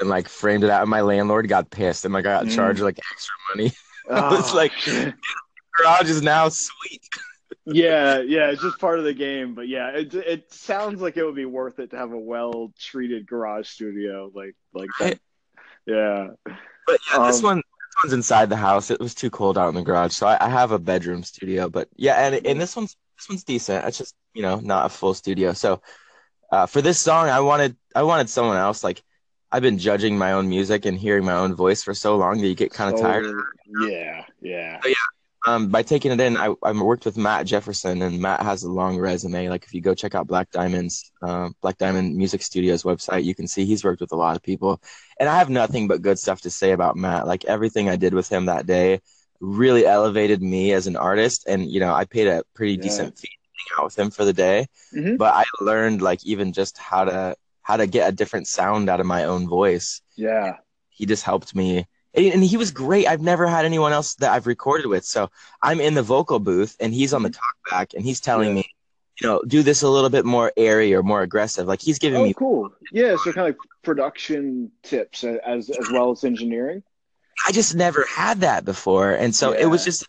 and 0.00 0.08
like 0.08 0.28
framed 0.28 0.64
it 0.64 0.70
out, 0.70 0.80
and 0.80 0.90
my 0.90 1.02
landlord 1.02 1.46
got 1.46 1.70
pissed, 1.70 2.04
and 2.04 2.12
like 2.12 2.26
I 2.26 2.32
got 2.32 2.46
Mm. 2.46 2.54
charged 2.56 2.80
like 2.80 2.98
extra 3.12 3.34
money. 3.54 3.72
Oh, 4.10 4.52
like- 4.56 4.72
Garage 5.78 6.10
is 6.10 6.22
now 6.22 6.48
sweet. 6.48 7.08
yeah, 7.66 8.20
yeah, 8.20 8.50
it's 8.50 8.62
just 8.62 8.78
part 8.78 8.98
of 8.98 9.04
the 9.04 9.14
game. 9.14 9.54
But 9.54 9.68
yeah, 9.68 9.90
it 9.90 10.14
it 10.14 10.52
sounds 10.52 11.00
like 11.00 11.16
it 11.16 11.24
would 11.24 11.34
be 11.34 11.44
worth 11.44 11.78
it 11.78 11.90
to 11.90 11.96
have 11.96 12.12
a 12.12 12.18
well 12.18 12.72
treated 12.78 13.26
garage 13.26 13.68
studio 13.68 14.30
like 14.34 14.54
like 14.72 14.90
that. 15.00 15.18
Yeah. 15.86 16.28
But 16.86 17.00
yeah, 17.10 17.26
this 17.26 17.38
Um, 17.38 17.44
one 17.44 17.56
this 17.56 18.04
one's 18.04 18.12
inside 18.14 18.48
the 18.48 18.56
house. 18.56 18.90
It 18.90 19.00
was 19.00 19.14
too 19.14 19.30
cold 19.30 19.58
out 19.58 19.68
in 19.68 19.74
the 19.74 19.82
garage, 19.82 20.12
so 20.12 20.26
I, 20.26 20.44
I 20.44 20.48
have 20.48 20.72
a 20.72 20.78
bedroom 20.78 21.22
studio. 21.22 21.68
But 21.68 21.88
yeah, 21.96 22.26
and 22.26 22.46
and 22.46 22.60
this 22.60 22.76
one's 22.76 22.96
this 23.16 23.28
one's 23.28 23.44
decent. 23.44 23.84
It's 23.86 23.98
just 23.98 24.14
you 24.34 24.42
know 24.42 24.60
not 24.60 24.86
a 24.86 24.88
full 24.88 25.14
studio. 25.14 25.52
So 25.52 25.82
uh, 26.50 26.66
for 26.66 26.82
this 26.82 27.00
song, 27.00 27.28
I 27.28 27.40
wanted 27.40 27.76
I 27.94 28.02
wanted 28.02 28.28
someone 28.30 28.56
else. 28.56 28.84
Like 28.84 29.02
I've 29.50 29.62
been 29.62 29.78
judging 29.78 30.16
my 30.16 30.32
own 30.32 30.48
music 30.48 30.86
and 30.86 30.98
hearing 30.98 31.24
my 31.24 31.34
own 31.34 31.54
voice 31.54 31.82
for 31.82 31.94
so 31.94 32.16
long 32.16 32.40
that 32.40 32.46
you 32.46 32.54
get 32.54 32.72
kind 32.72 32.92
of 32.94 33.00
tired. 33.00 33.24
So, 33.24 33.88
Yeah, 33.88 34.24
yeah. 34.40 34.80
Um, 35.44 35.68
by 35.68 35.82
taking 35.82 36.12
it 36.12 36.20
in, 36.20 36.36
I 36.36 36.54
I 36.62 36.70
worked 36.72 37.04
with 37.04 37.16
Matt 37.16 37.46
Jefferson, 37.46 38.02
and 38.02 38.20
Matt 38.20 38.42
has 38.42 38.62
a 38.62 38.70
long 38.70 38.96
resume. 38.98 39.48
Like 39.48 39.64
if 39.64 39.74
you 39.74 39.80
go 39.80 39.94
check 39.94 40.14
out 40.14 40.28
Black 40.28 40.50
Diamond's 40.52 41.10
uh, 41.22 41.48
Black 41.60 41.78
Diamond 41.78 42.16
Music 42.16 42.42
Studios 42.42 42.84
website, 42.84 43.24
you 43.24 43.34
can 43.34 43.48
see 43.48 43.64
he's 43.64 43.82
worked 43.82 44.00
with 44.00 44.12
a 44.12 44.16
lot 44.16 44.36
of 44.36 44.42
people. 44.42 44.80
And 45.18 45.28
I 45.28 45.36
have 45.38 45.50
nothing 45.50 45.88
but 45.88 46.00
good 46.02 46.18
stuff 46.18 46.42
to 46.42 46.50
say 46.50 46.70
about 46.72 46.96
Matt. 46.96 47.26
Like 47.26 47.44
everything 47.44 47.88
I 47.88 47.96
did 47.96 48.14
with 48.14 48.28
him 48.28 48.46
that 48.46 48.66
day 48.66 49.00
really 49.40 49.84
elevated 49.84 50.40
me 50.40 50.72
as 50.72 50.86
an 50.86 50.96
artist, 50.96 51.44
and 51.48 51.68
you 51.68 51.80
know 51.80 51.92
I 51.92 52.04
paid 52.04 52.28
a 52.28 52.44
pretty 52.54 52.74
Yeah. 52.74 52.82
decent 52.82 53.18
fee 53.18 53.28
to 53.28 53.74
hang 53.74 53.80
out 53.80 53.84
with 53.86 53.98
him 53.98 54.10
for 54.12 54.24
the 54.24 54.32
day. 54.32 54.66
Mhm. 54.94 55.18
But 55.18 55.34
I 55.34 55.44
learned 55.60 56.02
like 56.02 56.24
even 56.24 56.52
just 56.52 56.78
how 56.78 57.04
to 57.04 57.34
how 57.62 57.76
to 57.78 57.86
get 57.88 58.08
a 58.08 58.12
different 58.12 58.46
sound 58.46 58.88
out 58.88 59.00
of 59.00 59.06
my 59.06 59.24
own 59.24 59.48
voice 59.48 60.00
Yeah. 60.16 60.58
he 60.90 61.06
just 61.06 61.24
helped 61.24 61.54
me 61.54 61.86
and 62.14 62.44
he 62.44 62.56
was 62.56 62.70
great. 62.70 63.06
I've 63.06 63.22
never 63.22 63.46
had 63.46 63.64
anyone 63.64 63.92
else 63.92 64.14
that 64.16 64.32
i've 64.32 64.46
recorded 64.46 64.86
with. 64.86 65.04
So 65.04 65.30
i'm 65.62 65.80
in 65.80 65.94
the 65.94 66.02
vocal 66.02 66.38
booth 66.38 66.76
and 66.80 66.92
he's 66.94 67.12
on 67.14 67.22
the 67.22 67.30
mm-hmm. 67.30 67.74
talkback 67.74 67.94
and 67.94 68.04
he's 68.04 68.20
telling 68.20 68.48
Yeah. 68.48 68.54
me 68.56 68.70
you 69.20 69.28
know 69.28 69.42
do 69.46 69.62
this 69.62 69.82
a 69.82 69.88
little 69.88 70.10
bit 70.10 70.24
more 70.24 70.52
airy 70.56 70.94
or 70.94 71.02
more 71.02 71.22
aggressive. 71.22 71.66
Like 71.66 71.80
he's 71.82 71.98
giving 71.98 72.20
Oh, 72.20 72.24
me 72.24 72.34
cool. 72.34 72.72
Yeah, 72.92 73.16
so 73.16 73.32
kind 73.32 73.38
of 73.48 73.54
like 73.54 73.56
production 73.82 74.70
tips 74.82 75.24
as 75.24 75.70
as 75.70 75.90
well 75.92 76.10
as 76.12 76.24
engineering. 76.24 76.82
i 77.46 77.52
just 77.52 77.74
never 77.74 78.04
had 78.08 78.40
that 78.40 78.64
before. 78.64 79.12
And 79.12 79.34
so 79.34 79.52
it 79.52 79.66
was 79.66 79.84
just 79.84 80.06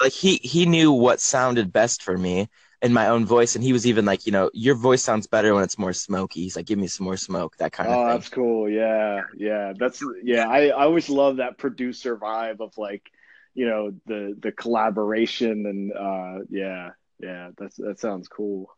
like 0.00 0.12
he 0.12 0.36
he 0.42 0.66
knew 0.66 0.92
what 0.92 1.20
sounded 1.20 1.72
best 1.72 2.02
for 2.02 2.16
me 2.16 2.48
in 2.82 2.92
my 2.92 3.08
own 3.08 3.26
voice 3.26 3.54
and 3.54 3.64
he 3.64 3.72
was 3.72 3.86
even 3.86 4.04
like 4.04 4.26
you 4.26 4.32
know 4.32 4.50
your 4.54 4.74
voice 4.74 5.02
sounds 5.02 5.26
better 5.26 5.54
when 5.54 5.64
it's 5.64 5.78
more 5.78 5.92
smoky 5.92 6.42
he's 6.42 6.56
like 6.56 6.66
give 6.66 6.78
me 6.78 6.86
some 6.86 7.04
more 7.04 7.16
smoke 7.16 7.56
that 7.58 7.72
kind 7.72 7.92
Oh, 7.92 7.92
of 7.92 8.00
thing 8.02 8.08
Oh, 8.10 8.12
that's 8.12 8.28
cool. 8.28 8.68
Yeah, 8.68 9.22
yeah. 9.36 9.72
That's 9.78 10.02
yeah. 10.22 10.46
I, 10.48 10.66
I 10.68 10.84
always 10.84 11.08
love 11.08 11.38
that 11.38 11.58
producer 11.58 12.16
vibe 12.16 12.60
of 12.60 12.76
like, 12.76 13.02
you 13.54 13.66
know, 13.66 13.92
the 14.06 14.36
the 14.38 14.52
collaboration 14.52 15.66
and 15.66 15.92
uh, 15.92 16.44
yeah, 16.50 16.90
yeah. 17.18 17.50
That's 17.56 17.76
that 17.76 17.98
sounds 17.98 18.28
cool. 18.28 18.70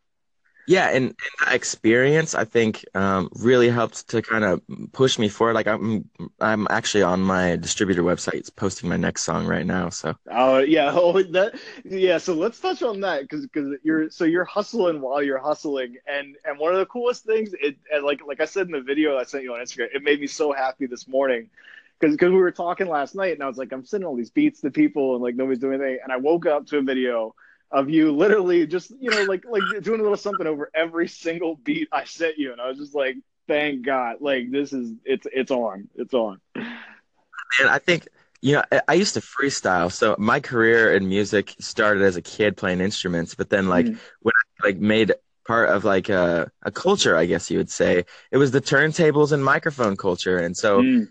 Yeah, 0.67 0.89
and, 0.91 1.07
and 1.07 1.15
that 1.41 1.55
experience 1.55 2.35
I 2.35 2.45
think 2.45 2.85
um, 2.95 3.29
really 3.41 3.69
helped 3.69 4.09
to 4.11 4.23
kind 4.23 4.45
of 4.45 4.61
push 4.93 5.19
me 5.19 5.29
forward. 5.29 5.55
Like 5.55 5.67
I'm 5.67 6.09
I'm 6.41 6.69
actually 6.71 7.03
on 7.03 7.21
my 7.21 7.57
distributor 7.57 8.03
website 8.05 8.49
posting 8.55 8.89
my 8.89 8.97
next 8.97 9.25
song 9.25 9.47
right 9.47 9.67
now. 9.67 9.89
So 9.89 10.15
Oh 10.31 10.59
yeah. 10.59 10.93
Oh 10.95 11.21
that 11.23 11.59
yeah. 11.85 12.19
So 12.19 12.35
let's 12.35 12.61
touch 12.61 12.83
on 12.83 13.01
that 13.01 13.23
because 13.23 13.47
because 13.47 13.77
you're 13.83 14.09
so 14.11 14.25
you're 14.25 14.45
hustling 14.45 15.01
while 15.01 15.23
you're 15.23 15.39
hustling 15.39 15.97
and 16.07 16.37
and 16.45 16.59
one 16.59 16.73
of 16.73 16.79
the 16.79 16.87
coolest 16.87 17.25
things 17.25 17.53
it 17.61 17.77
and 17.93 18.05
like 18.05 18.21
like 18.25 18.41
I 18.41 18.45
said 18.45 18.67
in 18.67 18.73
the 18.73 18.83
video 18.83 19.19
I 19.19 19.25
sent 19.25 19.43
you 19.43 19.53
on 19.55 19.61
Instagram 19.61 19.89
it 19.93 20.03
made 20.05 20.21
me 20.21 20.29
so 20.29 20.53
happy 20.53 20.87
this 20.87 21.09
morning 21.09 21.51
because 21.99 22.15
because 22.15 22.31
we 22.31 22.37
were 22.37 22.53
talking 22.53 22.89
last 22.89 23.17
night 23.17 23.33
and 23.33 23.43
I 23.43 23.49
was 23.49 23.59
like 23.59 23.73
I'm 23.73 23.85
sending 23.85 24.07
all 24.07 24.17
these 24.17 24.31
beats 24.31 24.61
to 24.61 24.71
people 24.71 25.15
and 25.15 25.23
like 25.25 25.35
nobody's 25.35 25.59
doing 25.59 25.81
anything 25.81 25.99
and 26.05 26.13
I 26.13 26.19
woke 26.19 26.47
up 26.47 26.67
to 26.69 26.79
a 26.79 26.83
video 26.83 27.35
of 27.73 27.91
you 27.91 28.13
literally 28.13 28.67
just 28.67 28.93
you 29.01 29.11
know 29.11 29.25
like 29.25 29.45
like 29.49 29.67
doing 29.83 30.01
a 30.01 30.03
little 30.03 30.17
something 30.17 30.47
over 30.47 30.71
every 30.75 31.09
single 31.09 31.57
beat 31.57 31.89
I 31.93 32.05
sent 32.05 32.39
you 32.39 32.53
and 32.53 32.61
I 32.61 32.69
was 32.69 32.79
just 32.79 32.95
like 32.95 33.17
thank 33.49 33.83
God 33.85 34.17
like 34.21 34.51
this 34.51 34.73
is 34.73 34.93
it's 35.05 35.27
it's 35.33 35.51
on 35.51 35.89
it's 35.97 36.15
on 36.15 36.41
and 36.57 37.69
I 37.69 37.79
think 37.79 38.09
you 38.41 38.53
know 38.55 38.63
I- 38.89 38.95
used 38.95 39.15
to 39.15 39.21
freestyle. 39.21 39.91
So 39.93 40.17
my 40.19 40.41
career 40.41 40.95
in 40.95 41.09
music 41.09 41.55
started 41.61 42.03
as 42.03 42.17
a 42.17 42.23
kid 42.23 42.57
playing 42.57 42.81
instruments, 42.81 43.35
but 43.35 43.51
then 43.51 43.69
like 43.69 43.87
Mm. 43.87 43.99
when 44.21 44.33
I 44.63 44.67
like 44.67 44.79
made 44.79 45.13
part 45.47 45.71
of 45.71 45.85
like 45.85 46.09
a 46.09 46.51
a 46.63 46.71
culture, 46.71 47.17
I 47.17 47.27
guess 47.27 47.51
you 47.51 47.59
would 47.59 47.71
say, 47.71 48.05
it 48.31 48.37
was 48.37 48.51
the 48.51 48.61
turntables 48.61 49.33
and 49.33 49.45
microphone 49.45 49.97
culture. 49.97 50.39
And 50.39 50.57
so 50.57 50.83
Mm. 50.83 51.09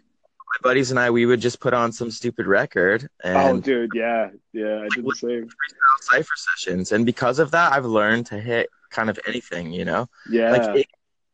My 0.51 0.69
buddies 0.69 0.91
and 0.91 0.99
I 0.99 1.09
we 1.09 1.25
would 1.25 1.41
just 1.41 1.59
put 1.59 1.73
on 1.73 1.91
some 1.91 2.11
stupid 2.11 2.47
record 2.47 3.07
oh, 3.23 3.29
And 3.29 3.57
oh 3.57 3.61
dude 3.61 3.91
yeah 3.93 4.29
yeah 4.53 4.81
I 4.83 4.87
did 4.95 5.05
the 5.05 5.15
same 5.15 5.49
cipher 6.01 6.33
sessions. 6.35 6.91
And 6.91 7.05
because 7.05 7.39
of 7.39 7.51
that, 7.51 7.73
I've 7.73 7.85
learned 7.85 8.27
to 8.27 8.39
hit 8.39 8.69
kind 8.89 9.09
of 9.09 9.19
anything, 9.27 9.71
you 9.71 9.85
know? 9.85 10.07
yeah 10.29 10.51
Like 10.51 10.75
it, 10.77 10.87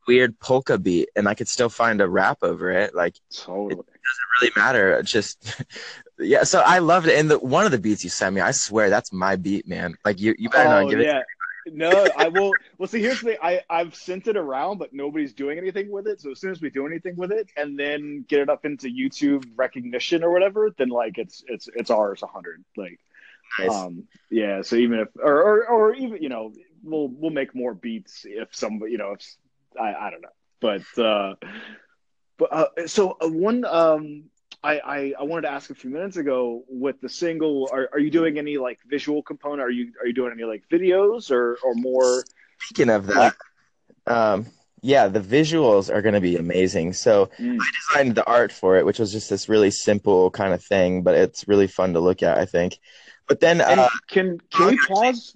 weird 0.08 0.40
polka 0.40 0.78
beat 0.78 1.10
and 1.16 1.28
I 1.28 1.33
could 1.33 1.47
still 1.47 1.69
find 1.69 2.00
a 2.02 2.07
rap 2.07 2.40
over 2.42 2.71
it. 2.71 2.95
Like 2.95 3.16
totally. 3.33 3.74
It 3.74 3.78
doesn't 3.78 4.42
really 4.42 4.54
matter. 4.56 4.97
It's 5.00 5.12
just 5.12 5.62
yeah. 6.19 6.44
So 6.44 6.62
I 6.62 6.80
loved 6.80 7.07
it. 7.07 7.19
And 7.19 7.30
the 7.30 7.40
one 7.40 7.66
of 7.66 7.71
the 7.71 7.80
beats 7.80 8.04
you 8.04 8.09
sent 8.09 8.36
me, 8.36 8.42
I 8.42 8.52
swear 8.52 8.90
that's 8.90 9.12
my 9.12 9.36
beat, 9.36 9.68
man. 9.68 9.95
Like 10.06 10.19
you, 10.19 10.36
you 10.38 10.50
better 10.50 10.69
oh, 10.69 10.83
not 10.83 10.90
give 10.90 11.00
it. 11.00 11.24
No, 11.74 12.07
I 12.18 12.28
will. 12.28 12.52
Well, 12.78 12.88
see, 12.88 13.02
here's 13.02 13.19
the 13.21 13.28
thing. 13.30 13.38
I 13.42 13.62
I've 13.69 13.95
sent 13.95 14.28
it 14.28 14.38
around, 14.38 14.78
but 14.78 14.94
nobody's 14.94 15.33
doing 15.33 15.57
anything 15.57 15.92
with 15.92 16.07
it. 16.07 16.21
So 16.21 16.31
as 16.31 16.40
soon 16.40 16.52
as 16.52 16.62
we 16.62 16.69
do 16.69 16.86
anything 16.86 17.16
with 17.16 17.31
it, 17.31 17.50
and 17.56 17.78
then 17.78 18.26
get 18.28 18.40
it 18.40 18.50
up 18.50 18.66
into 18.66 18.88
YouTube 18.88 19.45
recognition 19.56 20.24
or 20.24 20.31
whatever, 20.31 20.69
then 20.78 20.90
like 20.90 21.18
it's 21.18 21.44
it's 21.47 21.68
it's 21.76 21.90
ours, 21.90 22.24
a 22.24 22.28
hundred. 22.28 22.64
Like, 22.76 23.00
Nice. 23.59 23.71
um, 23.71 24.07
yeah. 24.30 24.62
So 24.62 24.76
even 24.76 25.00
if 25.00 25.09
or, 25.16 25.42
or 25.44 25.68
or 25.68 25.94
even 25.95 26.21
you 26.21 26.30
know 26.30 26.54
we'll 26.83 27.07
we'll 27.07 27.31
make 27.31 27.56
more 27.56 27.74
beats 27.74 28.26
if 28.26 28.56
some 28.56 28.81
you 28.88 28.97
know 28.97 29.14
if 29.14 29.26
I 29.80 29.94
I 29.94 30.09
don't 30.12 30.21
know, 30.21 30.30
but 30.59 31.04
uh, 31.04 31.36
but 32.38 32.54
uh, 32.54 32.88
so 32.88 33.18
uh, 33.21 33.28
one 33.28 33.66
um. 33.66 34.24
I, 34.64 34.80
I, 34.80 35.14
I 35.19 35.23
wanted 35.23 35.44
to 35.44 35.52
ask 35.52 35.69
a 35.69 35.76
few 35.76 35.90
minutes 35.90 36.18
ago 36.18 36.64
with 36.68 36.99
the 37.02 37.09
single. 37.09 37.69
Are, 37.71 37.90
are 37.94 37.99
you 37.99 38.09
doing 38.09 38.37
any 38.37 38.57
like 38.57 38.80
visual 38.87 39.21
component? 39.21 39.61
Are 39.61 39.69
you 39.69 39.92
are 40.02 40.07
you 40.07 40.14
doing 40.14 40.31
any 40.31 40.44
like 40.44 40.64
videos 40.71 41.31
or 41.31 41.57
or 41.64 41.73
more? 41.76 42.23
Speaking 42.59 42.90
of 42.90 43.07
that, 43.07 43.35
um, 44.07 44.47
yeah, 44.81 45.07
the 45.07 45.19
visuals 45.19 45.94
are 45.94 46.02
going 46.02 46.16
to 46.16 46.21
be 46.21 46.37
amazing. 46.37 46.94
So 46.94 47.30
Mm. 47.40 47.57
I 47.59 47.66
designed 47.94 48.16
the 48.16 48.26
art 48.26 48.52
for 48.52 48.78
it, 48.78 48.85
which 48.85 48.99
was 48.99 49.11
just 49.11 49.30
this 49.30 49.47
really 49.47 49.71
simple 49.71 50.31
kind 50.31 50.54
of 50.54 50.64
thing, 50.64 51.04
but 51.04 51.16
it's 51.16 51.47
really 51.47 51.68
fun 51.68 51.94
to 51.94 51.99
look 51.99 52.23
at, 52.23 52.37
I 52.37 52.45
think. 52.45 52.80
But 53.28 53.40
then, 53.40 53.61
uh, 53.61 53.90
can 54.09 54.40
can 54.52 54.68
we 54.68 54.78
pause 54.87 55.35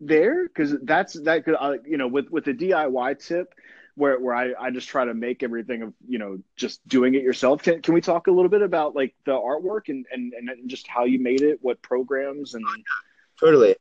there 0.00 0.46
because 0.46 0.76
that's 0.82 1.14
that 1.22 1.44
could 1.44 1.56
uh, 1.58 1.76
you 1.86 1.96
know 1.96 2.08
with 2.08 2.28
with 2.30 2.44
the 2.44 2.52
DIY 2.52 3.26
tip 3.26 3.54
where 3.96 4.18
where 4.18 4.34
I 4.34 4.52
I 4.58 4.70
just 4.70 4.88
try 4.88 5.04
to 5.04 5.14
make 5.14 5.42
everything 5.42 5.82
of 5.82 5.92
you 6.06 6.18
know 6.18 6.38
just 6.56 6.86
doing 6.88 7.14
it 7.14 7.22
yourself. 7.22 7.62
Can 7.62 7.82
can 7.82 7.94
we 7.94 8.00
talk 8.00 8.26
a 8.26 8.30
little 8.30 8.48
bit 8.48 8.62
about 8.62 8.94
like 8.94 9.14
the 9.24 9.32
artwork 9.32 9.88
and 9.88 10.06
and 10.10 10.32
and 10.32 10.68
just 10.68 10.86
how 10.88 11.04
you 11.04 11.18
made 11.18 11.42
it, 11.42 11.58
what 11.62 11.82
programs 11.82 12.54
and 12.54 12.64
totally. 13.38 13.76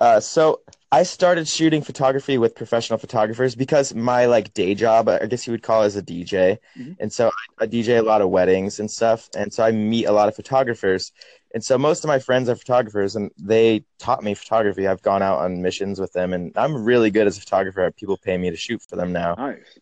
Uh, 0.00 0.20
so 0.20 0.60
I 0.92 1.02
started 1.02 1.48
shooting 1.48 1.82
photography 1.82 2.38
with 2.38 2.54
professional 2.54 2.98
photographers 2.98 3.54
because 3.54 3.94
my 3.94 4.26
like 4.26 4.52
day 4.54 4.74
job, 4.74 5.08
I 5.08 5.26
guess 5.26 5.46
you 5.46 5.52
would 5.52 5.62
call 5.62 5.82
it 5.82 5.86
as 5.86 5.96
a 5.96 6.02
DJ, 6.02 6.58
Mhm. 6.78 6.96
and 7.00 7.12
so 7.12 7.28
I, 7.28 7.64
I 7.64 7.66
DJ 7.66 7.96
a 7.96 8.02
lot 8.02 8.20
of 8.20 8.28
weddings 8.30 8.78
and 8.78 8.90
stuff, 8.90 9.28
and 9.36 9.52
so 9.52 9.64
I 9.64 9.72
meet 9.72 10.04
a 10.04 10.12
lot 10.12 10.28
of 10.28 10.36
photographers, 10.36 11.12
and 11.54 11.64
so 11.64 11.78
most 11.78 12.04
of 12.04 12.08
my 12.08 12.18
friends 12.18 12.48
are 12.48 12.56
photographers, 12.56 13.16
and 13.16 13.30
they 13.38 13.84
taught 13.98 14.22
me 14.22 14.34
photography. 14.34 14.86
I've 14.86 15.02
gone 15.02 15.22
out 15.22 15.38
on 15.38 15.62
missions 15.62 15.98
with 15.98 16.12
them, 16.12 16.32
and 16.32 16.52
I'm 16.56 16.84
really 16.84 17.10
good 17.10 17.26
as 17.26 17.38
a 17.38 17.40
photographer. 17.40 17.90
People 17.90 18.18
pay 18.18 18.36
me 18.36 18.50
to 18.50 18.56
shoot 18.56 18.82
for 18.82 18.96
them 18.96 19.12
now. 19.12 19.34
Nice. 19.34 19.78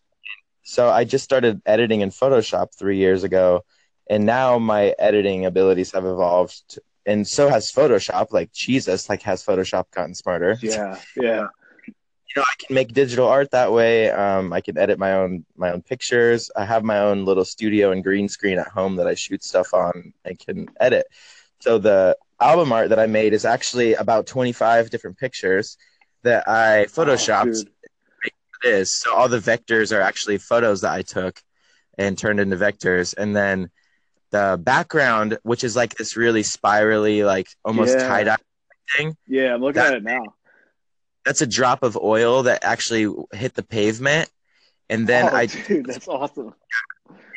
So 0.63 0.89
I 0.89 1.03
just 1.03 1.23
started 1.23 1.61
editing 1.65 2.01
in 2.01 2.09
Photoshop 2.09 2.73
three 2.73 2.97
years 2.97 3.23
ago, 3.23 3.63
and 4.09 4.25
now 4.25 4.57
my 4.57 4.95
editing 4.97 5.45
abilities 5.45 5.91
have 5.91 6.05
evolved, 6.05 6.63
to, 6.69 6.81
and 7.05 7.27
so 7.27 7.49
has 7.49 7.71
Photoshop. 7.71 8.31
Like 8.31 8.51
Jesus, 8.51 9.09
like 9.09 9.21
has 9.23 9.43
Photoshop 9.43 9.85
gotten 9.91 10.15
smarter? 10.15 10.57
Yeah, 10.61 10.99
yeah. 11.15 11.47
You 11.87 12.41
know, 12.41 12.43
I 12.43 12.53
can 12.65 12.73
make 12.75 12.93
digital 12.93 13.27
art 13.27 13.51
that 13.51 13.71
way. 13.71 14.09
Um, 14.11 14.51
I 14.51 14.59
can 14.61 14.77
edit 14.77 14.99
my 14.99 15.13
own 15.13 15.45
my 15.55 15.71
own 15.71 15.81
pictures. 15.81 16.51
I 16.55 16.65
have 16.65 16.83
my 16.83 16.99
own 16.99 17.23
little 17.25 17.45
studio 17.45 17.91
and 17.91 18.03
green 18.03 18.27
screen 18.27 18.57
at 18.59 18.67
home 18.67 18.95
that 18.97 19.07
I 19.07 19.15
shoot 19.15 19.43
stuff 19.43 19.73
on. 19.73 20.13
I 20.25 20.33
can 20.33 20.67
edit. 20.79 21.05
So 21.59 21.77
the 21.77 22.17
album 22.41 22.73
art 22.73 22.89
that 22.89 22.99
I 22.99 23.05
made 23.07 23.33
is 23.33 23.45
actually 23.45 23.93
about 23.93 24.27
25 24.27 24.89
different 24.89 25.17
pictures 25.17 25.77
that 26.23 26.47
I 26.49 26.85
photoshopped 26.89 27.41
Oh, 27.57 27.63
dude. 27.63 27.69
is. 28.63 28.93
So 28.93 29.13
all 29.13 29.29
the 29.29 29.39
vectors 29.39 29.95
are 29.95 30.01
actually 30.01 30.37
photos 30.39 30.81
that 30.81 30.91
I 30.91 31.01
took 31.03 31.41
and 31.97 32.17
turned 32.17 32.41
into 32.41 32.57
vectors. 32.57 33.13
And 33.17 33.33
then 33.35 33.69
the 34.35 34.57
background, 34.61 35.37
which 35.43 35.63
is 35.63 35.75
like 35.75 35.93
this 35.95 36.15
really 36.17 36.43
spirally, 36.43 37.23
like 37.23 37.47
almost 37.63 37.97
Yeah. 37.97 38.07
tie 38.07 38.23
dye 38.23 38.37
thing, 38.95 39.15
Yeah, 39.27 39.53
I'm 39.53 39.61
looking 39.61 39.81
That- 39.81 39.93
at 39.93 40.01
it 40.01 40.03
now. 40.03 40.23
that's 41.25 41.41
a 41.41 41.47
drop 41.59 41.81
of 41.83 41.97
oil 41.97 42.43
that 42.43 42.63
actually 42.63 43.05
hit 43.33 43.53
the 43.55 43.63
pavement. 43.63 44.29
And 44.89 45.07
then 45.07 45.23
oh, 45.31 45.35
I 45.41 45.45
dude, 45.67 45.85
that's 45.87 46.07
awesome. 46.07 46.53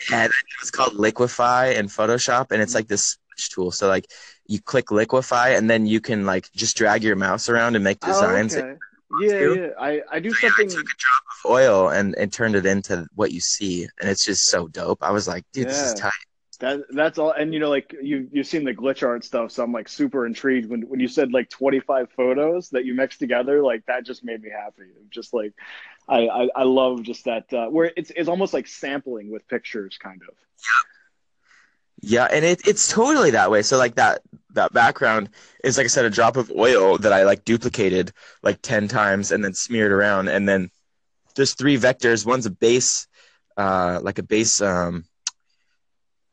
had 0.08 0.30
it's 0.60 0.70
called 0.70 0.94
Liquify 0.94 1.74
in 1.78 1.86
Photoshop, 1.86 2.46
and 2.52 2.60
it's 2.60 2.74
like 2.74 2.88
this 2.88 3.16
tool. 3.52 3.70
So 3.70 3.88
like 3.88 4.06
you 4.46 4.60
click 4.60 4.86
Liquify, 5.00 5.56
and 5.56 5.68
then 5.70 5.86
you 5.86 6.00
can 6.00 6.26
like 6.26 6.50
just 6.52 6.76
drag 6.76 7.02
your 7.02 7.16
mouse 7.16 7.48
around 7.48 7.74
and 7.76 7.84
make 7.84 7.98
oh, 8.02 8.06
designs. 8.08 8.54
Oh, 8.56 8.60
okay. 8.60 8.76
Yeah, 9.20 9.38
to. 9.38 9.54
yeah. 9.56 9.68
I, 9.88 10.02
I 10.12 10.18
do 10.20 10.30
So, 10.34 10.46
yeah, 10.46 10.52
I 10.52 10.56
something. 10.58 10.68
took 10.68 10.84
a 10.96 10.98
drop 11.04 11.22
of 11.32 11.50
oil 11.50 11.88
and, 11.96 12.14
and 12.20 12.30
turned 12.30 12.54
it 12.60 12.66
into 12.66 13.06
what 13.14 13.32
you 13.32 13.40
see, 13.40 13.88
and 13.98 14.10
it's 14.10 14.24
just 14.30 14.42
so 14.52 14.68
dope. 14.68 15.00
I 15.02 15.12
was 15.12 15.26
like, 15.26 15.44
dude, 15.54 15.68
this 15.68 15.80
is 15.80 15.94
tight. 15.94 16.12
That 16.60 16.80
that's 16.90 17.18
all, 17.18 17.30
and 17.30 17.54
you 17.54 17.60
know, 17.60 17.70
like 17.70 17.94
you 18.02 18.28
you've 18.32 18.46
seen 18.48 18.64
the 18.64 18.74
glitch 18.74 19.06
art 19.06 19.24
stuff, 19.24 19.52
so 19.52 19.62
I'm 19.62 19.72
like 19.72 19.88
super 19.88 20.26
intrigued 20.26 20.68
when 20.68 20.82
when 20.88 20.98
you 20.98 21.06
said 21.06 21.32
like 21.32 21.48
25 21.50 22.10
photos 22.10 22.70
that 22.70 22.84
you 22.84 22.94
mixed 22.94 23.20
together, 23.20 23.62
like 23.62 23.86
that 23.86 24.04
just 24.04 24.24
made 24.24 24.42
me 24.42 24.50
happy. 24.50 24.90
Just 25.08 25.32
like 25.32 25.52
I 26.08 26.26
I, 26.26 26.48
I 26.56 26.62
love 26.64 27.04
just 27.04 27.26
that 27.26 27.52
uh, 27.52 27.68
where 27.68 27.92
it's 27.96 28.10
it's 28.16 28.28
almost 28.28 28.52
like 28.52 28.66
sampling 28.66 29.30
with 29.30 29.46
pictures, 29.46 29.98
kind 29.98 30.20
of. 30.22 30.34
Yeah, 32.00 32.24
Yeah, 32.24 32.24
and 32.24 32.44
it, 32.44 32.66
it's 32.66 32.92
totally 32.92 33.30
that 33.30 33.52
way. 33.52 33.62
So 33.62 33.78
like 33.78 33.94
that 33.94 34.22
that 34.54 34.72
background 34.72 35.30
is 35.62 35.76
like 35.76 35.84
I 35.84 35.88
said, 35.88 36.06
a 36.06 36.10
drop 36.10 36.36
of 36.36 36.50
oil 36.50 36.98
that 36.98 37.12
I 37.12 37.22
like 37.22 37.44
duplicated 37.44 38.10
like 38.42 38.62
ten 38.62 38.88
times 38.88 39.30
and 39.30 39.44
then 39.44 39.54
smeared 39.54 39.92
around, 39.92 40.26
and 40.26 40.48
then 40.48 40.72
there's 41.36 41.54
three 41.54 41.78
vectors. 41.78 42.26
One's 42.26 42.46
a 42.46 42.50
base, 42.50 43.06
uh, 43.56 44.00
like 44.02 44.18
a 44.18 44.24
base 44.24 44.60
um, 44.60 45.04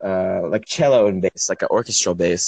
uh, 0.08 0.40
like 0.52 0.64
cello 0.74 1.06
and 1.10 1.20
bass, 1.22 1.48
like 1.48 1.62
an 1.62 1.68
orchestral 1.70 2.14
bass, 2.14 2.44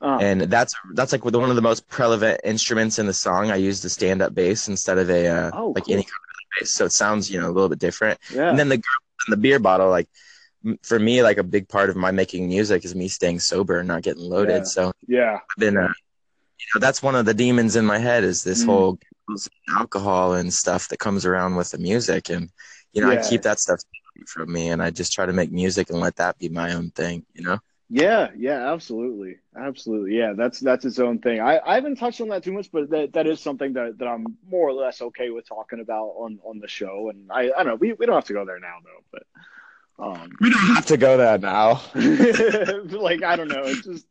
Uh, 0.00 0.18
and 0.28 0.36
that's 0.54 0.72
that's 0.98 1.12
like 1.14 1.24
one 1.24 1.50
of 1.54 1.58
the 1.60 1.68
most 1.70 1.82
prevalent 1.96 2.40
instruments 2.44 2.98
in 3.00 3.06
the 3.06 3.18
song. 3.26 3.50
I 3.50 3.56
used 3.68 3.84
a 3.84 3.90
stand 3.98 4.20
up 4.24 4.32
bass 4.40 4.68
instead 4.74 4.98
of 5.02 5.08
a 5.10 5.22
uh, 5.36 5.50
Oh, 5.60 5.70
like 5.76 5.84
cool. 5.86 5.94
any 5.96 6.04
kind 6.10 6.22
of 6.28 6.36
bass, 6.60 6.70
so 6.76 6.82
it 6.88 6.92
sounds 6.92 7.22
you 7.30 7.38
know 7.40 7.48
a 7.52 7.54
little 7.56 7.68
bit 7.74 7.80
different. 7.88 8.16
yeah. 8.38 8.48
And 8.50 8.56
then 8.58 8.68
the 8.74 8.80
girl 8.86 9.00
in 9.26 9.30
the 9.34 9.36
beer 9.44 9.58
bottle, 9.58 9.90
like 9.98 10.08
m- 10.64 10.78
for 10.90 10.98
me, 11.08 11.14
like 11.28 11.38
a 11.44 11.48
big 11.56 11.66
part 11.68 11.88
of 11.90 11.96
my 11.96 12.12
making 12.20 12.42
music 12.56 12.84
is 12.86 12.94
me 12.94 13.08
staying 13.08 13.40
sober 13.40 13.74
and 13.80 13.88
not 13.88 14.02
getting 14.06 14.22
loaded. 14.34 14.62
Yeah. 14.62 14.74
So 14.76 14.82
yeah. 15.18 15.34
I've 15.50 15.60
been, 15.64 15.76
uh, 15.76 15.92
you 16.60 16.66
know, 16.74 16.78
that's 16.84 17.02
one 17.02 17.16
of 17.18 17.24
the 17.26 17.34
demons 17.44 17.74
in 17.80 17.84
my 17.94 17.98
head 18.08 18.22
is 18.24 18.38
this 18.44 18.62
Mm. 18.62 18.66
whole 18.70 18.92
alcohol 19.82 20.34
and 20.34 20.52
stuff 20.52 20.88
that 20.88 20.98
comes 20.98 21.24
around 21.26 21.56
with 21.56 21.70
the 21.70 21.78
music, 21.90 22.30
and 22.30 22.50
you 22.94 23.00
know, 23.02 23.10
Yeah. 23.10 23.20
I 23.20 23.28
keep 23.30 23.42
that 23.42 23.58
stuff 23.60 23.80
from 24.26 24.52
me, 24.52 24.68
and 24.68 24.82
I 24.82 24.90
just 24.90 25.12
try 25.12 25.26
to 25.26 25.32
make 25.32 25.52
music 25.52 25.90
and 25.90 26.00
let 26.00 26.16
that 26.16 26.38
be 26.38 26.48
my 26.48 26.74
own 26.74 26.90
thing. 26.90 27.24
You 27.34 27.44
know. 27.44 27.58
Yeah, 27.92 28.28
yeah, 28.36 28.72
absolutely, 28.72 29.38
absolutely. 29.56 30.16
Yeah, 30.16 30.34
that's 30.36 30.60
that's 30.60 30.84
its 30.84 31.00
own 31.00 31.18
thing. 31.18 31.40
I, 31.40 31.58
I 31.58 31.74
haven't 31.74 31.96
touched 31.96 32.20
on 32.20 32.28
that 32.28 32.44
too 32.44 32.52
much, 32.52 32.70
but 32.70 32.88
that, 32.90 33.14
that 33.14 33.26
is 33.26 33.40
something 33.40 33.72
that, 33.72 33.98
that 33.98 34.06
I'm 34.06 34.38
more 34.46 34.68
or 34.68 34.72
less 34.72 35.02
okay 35.02 35.30
with 35.30 35.48
talking 35.48 35.80
about 35.80 36.14
on, 36.16 36.38
on 36.44 36.60
the 36.60 36.68
show. 36.68 37.10
And 37.10 37.32
I, 37.32 37.50
I 37.50 37.64
don't 37.64 37.66
know, 37.66 37.74
we, 37.74 37.92
we 37.94 38.06
don't 38.06 38.14
have 38.14 38.26
to 38.26 38.32
go 38.32 38.44
there 38.44 38.60
now 38.60 38.76
though, 38.84 39.04
but 39.10 40.04
um, 40.06 40.30
We 40.40 40.50
don't 40.50 40.74
have 40.74 40.86
to 40.86 40.96
go 40.96 41.16
there 41.16 41.38
now. 41.38 41.82
like 41.94 43.24
I 43.24 43.34
don't 43.34 43.48
know, 43.48 43.64
it's 43.64 43.84
just 43.84 44.06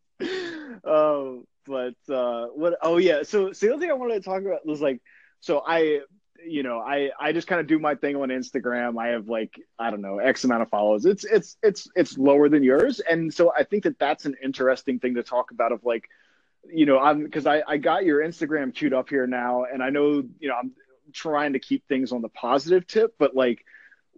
uh, 0.84 1.42
but 1.66 2.14
uh, 2.14 2.48
what? 2.48 2.78
Oh 2.82 2.98
yeah, 2.98 3.24
so 3.24 3.54
so 3.54 3.66
the 3.66 3.74
other 3.74 3.82
thing 3.82 3.92
I 3.92 3.94
wanted 3.94 4.16
to 4.16 4.30
talk 4.30 4.42
about 4.42 4.66
was 4.66 4.82
like, 4.82 5.02
so 5.40 5.64
I 5.66 6.02
you 6.46 6.64
know, 6.64 6.80
I 6.80 7.12
I 7.20 7.32
just 7.32 7.48
kind 7.48 7.62
of 7.62 7.68
do 7.68 7.80
my 7.80 7.96
thing 7.96 8.16
on 8.16 8.30
Instagram. 8.30 9.00
I 9.00 9.10
have 9.10 9.28
like 9.28 9.60
I 9.78 9.90
don't 9.90 10.02
know 10.02 10.20
X 10.20 10.44
amount 10.44 10.62
of 10.62 10.70
followers. 10.70 11.06
It's 11.06 11.24
it's 11.24 11.58
it's 11.64 11.88
it's 11.96 12.18
lower 12.18 12.50
than 12.50 12.64
yours, 12.64 13.00
and 13.00 13.34
so 13.34 13.52
I 13.56 13.64
think 13.64 13.84
that 13.84 14.00
that's 14.00 14.26
an 14.26 14.36
interesting 14.44 15.00
thing 15.00 15.16
to 15.16 15.24
talk 15.24 15.52
about. 15.52 15.72
Of 15.72 15.84
like, 15.84 16.10
you 16.72 16.86
know, 16.86 17.00
I'm 17.00 17.24
because 17.24 17.46
I 17.46 17.64
I 17.68 17.78
got 17.78 18.06
your 18.06 18.22
Instagram 18.22 18.74
queued 18.74 18.94
up 18.94 19.10
here 19.10 19.28
now, 19.28 19.66
and 19.66 19.84
I 19.84 19.90
know 19.90 20.24
you 20.40 20.48
know 20.48 20.56
I'm 20.56 20.72
trying 21.14 21.54
to 21.54 21.60
keep 21.60 21.88
things 21.88 22.12
on 22.12 22.22
the 22.22 22.30
positive 22.30 22.88
tip, 22.88 23.16
but 23.18 23.36
like. 23.36 23.66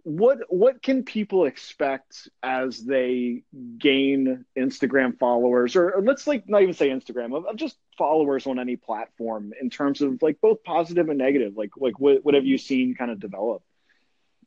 What 0.04 0.38
what 0.48 0.82
can 0.82 1.04
people 1.04 1.44
expect 1.44 2.28
as 2.42 2.84
they 2.84 3.44
gain 3.78 4.44
Instagram 4.58 5.16
followers, 5.18 5.76
or, 5.76 5.92
or 5.92 6.02
let's 6.02 6.26
like 6.26 6.48
not 6.48 6.62
even 6.62 6.74
say 6.74 6.88
Instagram, 6.88 7.36
of, 7.36 7.46
of 7.46 7.56
just 7.56 7.76
followers 7.96 8.46
on 8.46 8.58
any 8.58 8.76
platform 8.76 9.52
in 9.60 9.70
terms 9.70 10.02
of 10.02 10.20
like 10.20 10.40
both 10.40 10.64
positive 10.64 11.08
and 11.08 11.18
negative. 11.18 11.56
Like 11.56 11.70
like 11.76 12.00
what 12.00 12.24
what 12.24 12.34
have 12.34 12.44
you 12.44 12.58
seen 12.58 12.94
kind 12.94 13.10
of 13.12 13.20
develop? 13.20 13.62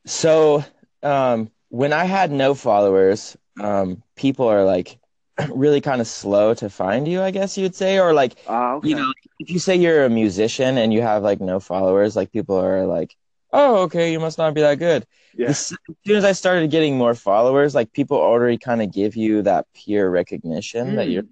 So, 0.04 0.64
um, 1.02 1.50
when 1.68 1.92
I 1.92 2.04
had 2.04 2.30
no 2.30 2.54
followers, 2.54 3.36
um, 3.60 4.02
people 4.14 4.46
are 4.48 4.64
like 4.64 4.98
really 5.50 5.80
kind 5.80 6.00
of 6.00 6.06
slow 6.06 6.54
to 6.54 6.70
find 6.70 7.08
you, 7.08 7.22
I 7.22 7.30
guess 7.30 7.56
you'd 7.58 7.74
say, 7.74 7.98
or 7.98 8.12
like 8.12 8.36
Ah, 8.46 8.74
okay. 8.74 8.88
you 8.90 8.94
know, 8.96 9.12
if 9.38 9.50
you 9.50 9.58
say 9.58 9.76
you're 9.76 10.04
a 10.04 10.10
musician 10.10 10.78
and 10.78 10.92
you 10.92 11.02
have 11.02 11.22
like 11.22 11.40
no 11.40 11.60
followers, 11.60 12.14
like 12.16 12.32
people 12.32 12.56
are 12.56 12.86
like, 12.86 13.16
"Oh, 13.58 13.72
okay, 13.84 14.12
you 14.12 14.20
must 14.20 14.38
not 14.38 14.52
be 14.54 14.60
that 14.60 14.78
good." 14.78 15.06
yeah, 15.34 15.48
As 15.48 15.58
soon 16.04 16.16
as 16.16 16.24
I 16.24 16.32
started 16.32 16.70
getting 16.70 16.96
more 16.96 17.14
followers, 17.14 17.74
like 17.74 17.92
people 17.92 18.18
already 18.18 18.58
kind 18.58 18.80
of 18.82 18.92
give 18.92 19.16
you 19.16 19.42
that 19.42 19.66
peer 19.74 20.04
recognition 20.10 20.96
that 20.96 21.08
Mm. 21.08 21.12
you're. 21.12 21.24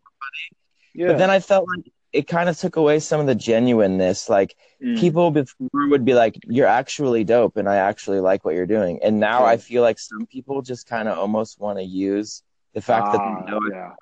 yeah. 0.94 1.06
But 1.08 1.18
then 1.18 1.30
I 1.30 1.40
felt 1.40 1.68
like 1.68 1.84
it 2.12 2.28
kind 2.28 2.48
of 2.48 2.56
took 2.56 2.76
away 2.76 3.00
some 3.00 3.20
of 3.20 3.26
the 3.26 3.34
genuineness. 3.34 4.28
Like 4.28 4.56
Mm. 4.80 4.98
people 5.00 5.30
before 5.30 5.88
would 5.92 6.04
be 6.04 6.14
like, 6.14 6.34
"You're 6.46 6.66
actually 6.80 7.24
dope," 7.24 7.56
and 7.56 7.68
I 7.68 7.76
actually 7.76 8.20
like 8.20 8.44
what 8.44 8.54
you're 8.54 8.72
doing. 8.78 9.02
And 9.02 9.18
now 9.20 9.40
Yeah. 9.40 9.52
I 9.54 9.56
feel 9.56 9.82
like 9.82 9.98
some 9.98 10.26
people 10.26 10.62
just 10.62 10.86
kind 10.86 11.08
of 11.08 11.18
almost 11.18 11.60
want 11.60 11.78
to 11.78 11.84
use 11.84 12.42
the 12.74 12.80
fact 12.80 13.12
that 13.12 13.20
Ah, 13.20 13.44
they 13.44 13.50
know 13.50 13.58
it, 13.66 13.72
yeah. 13.74 13.92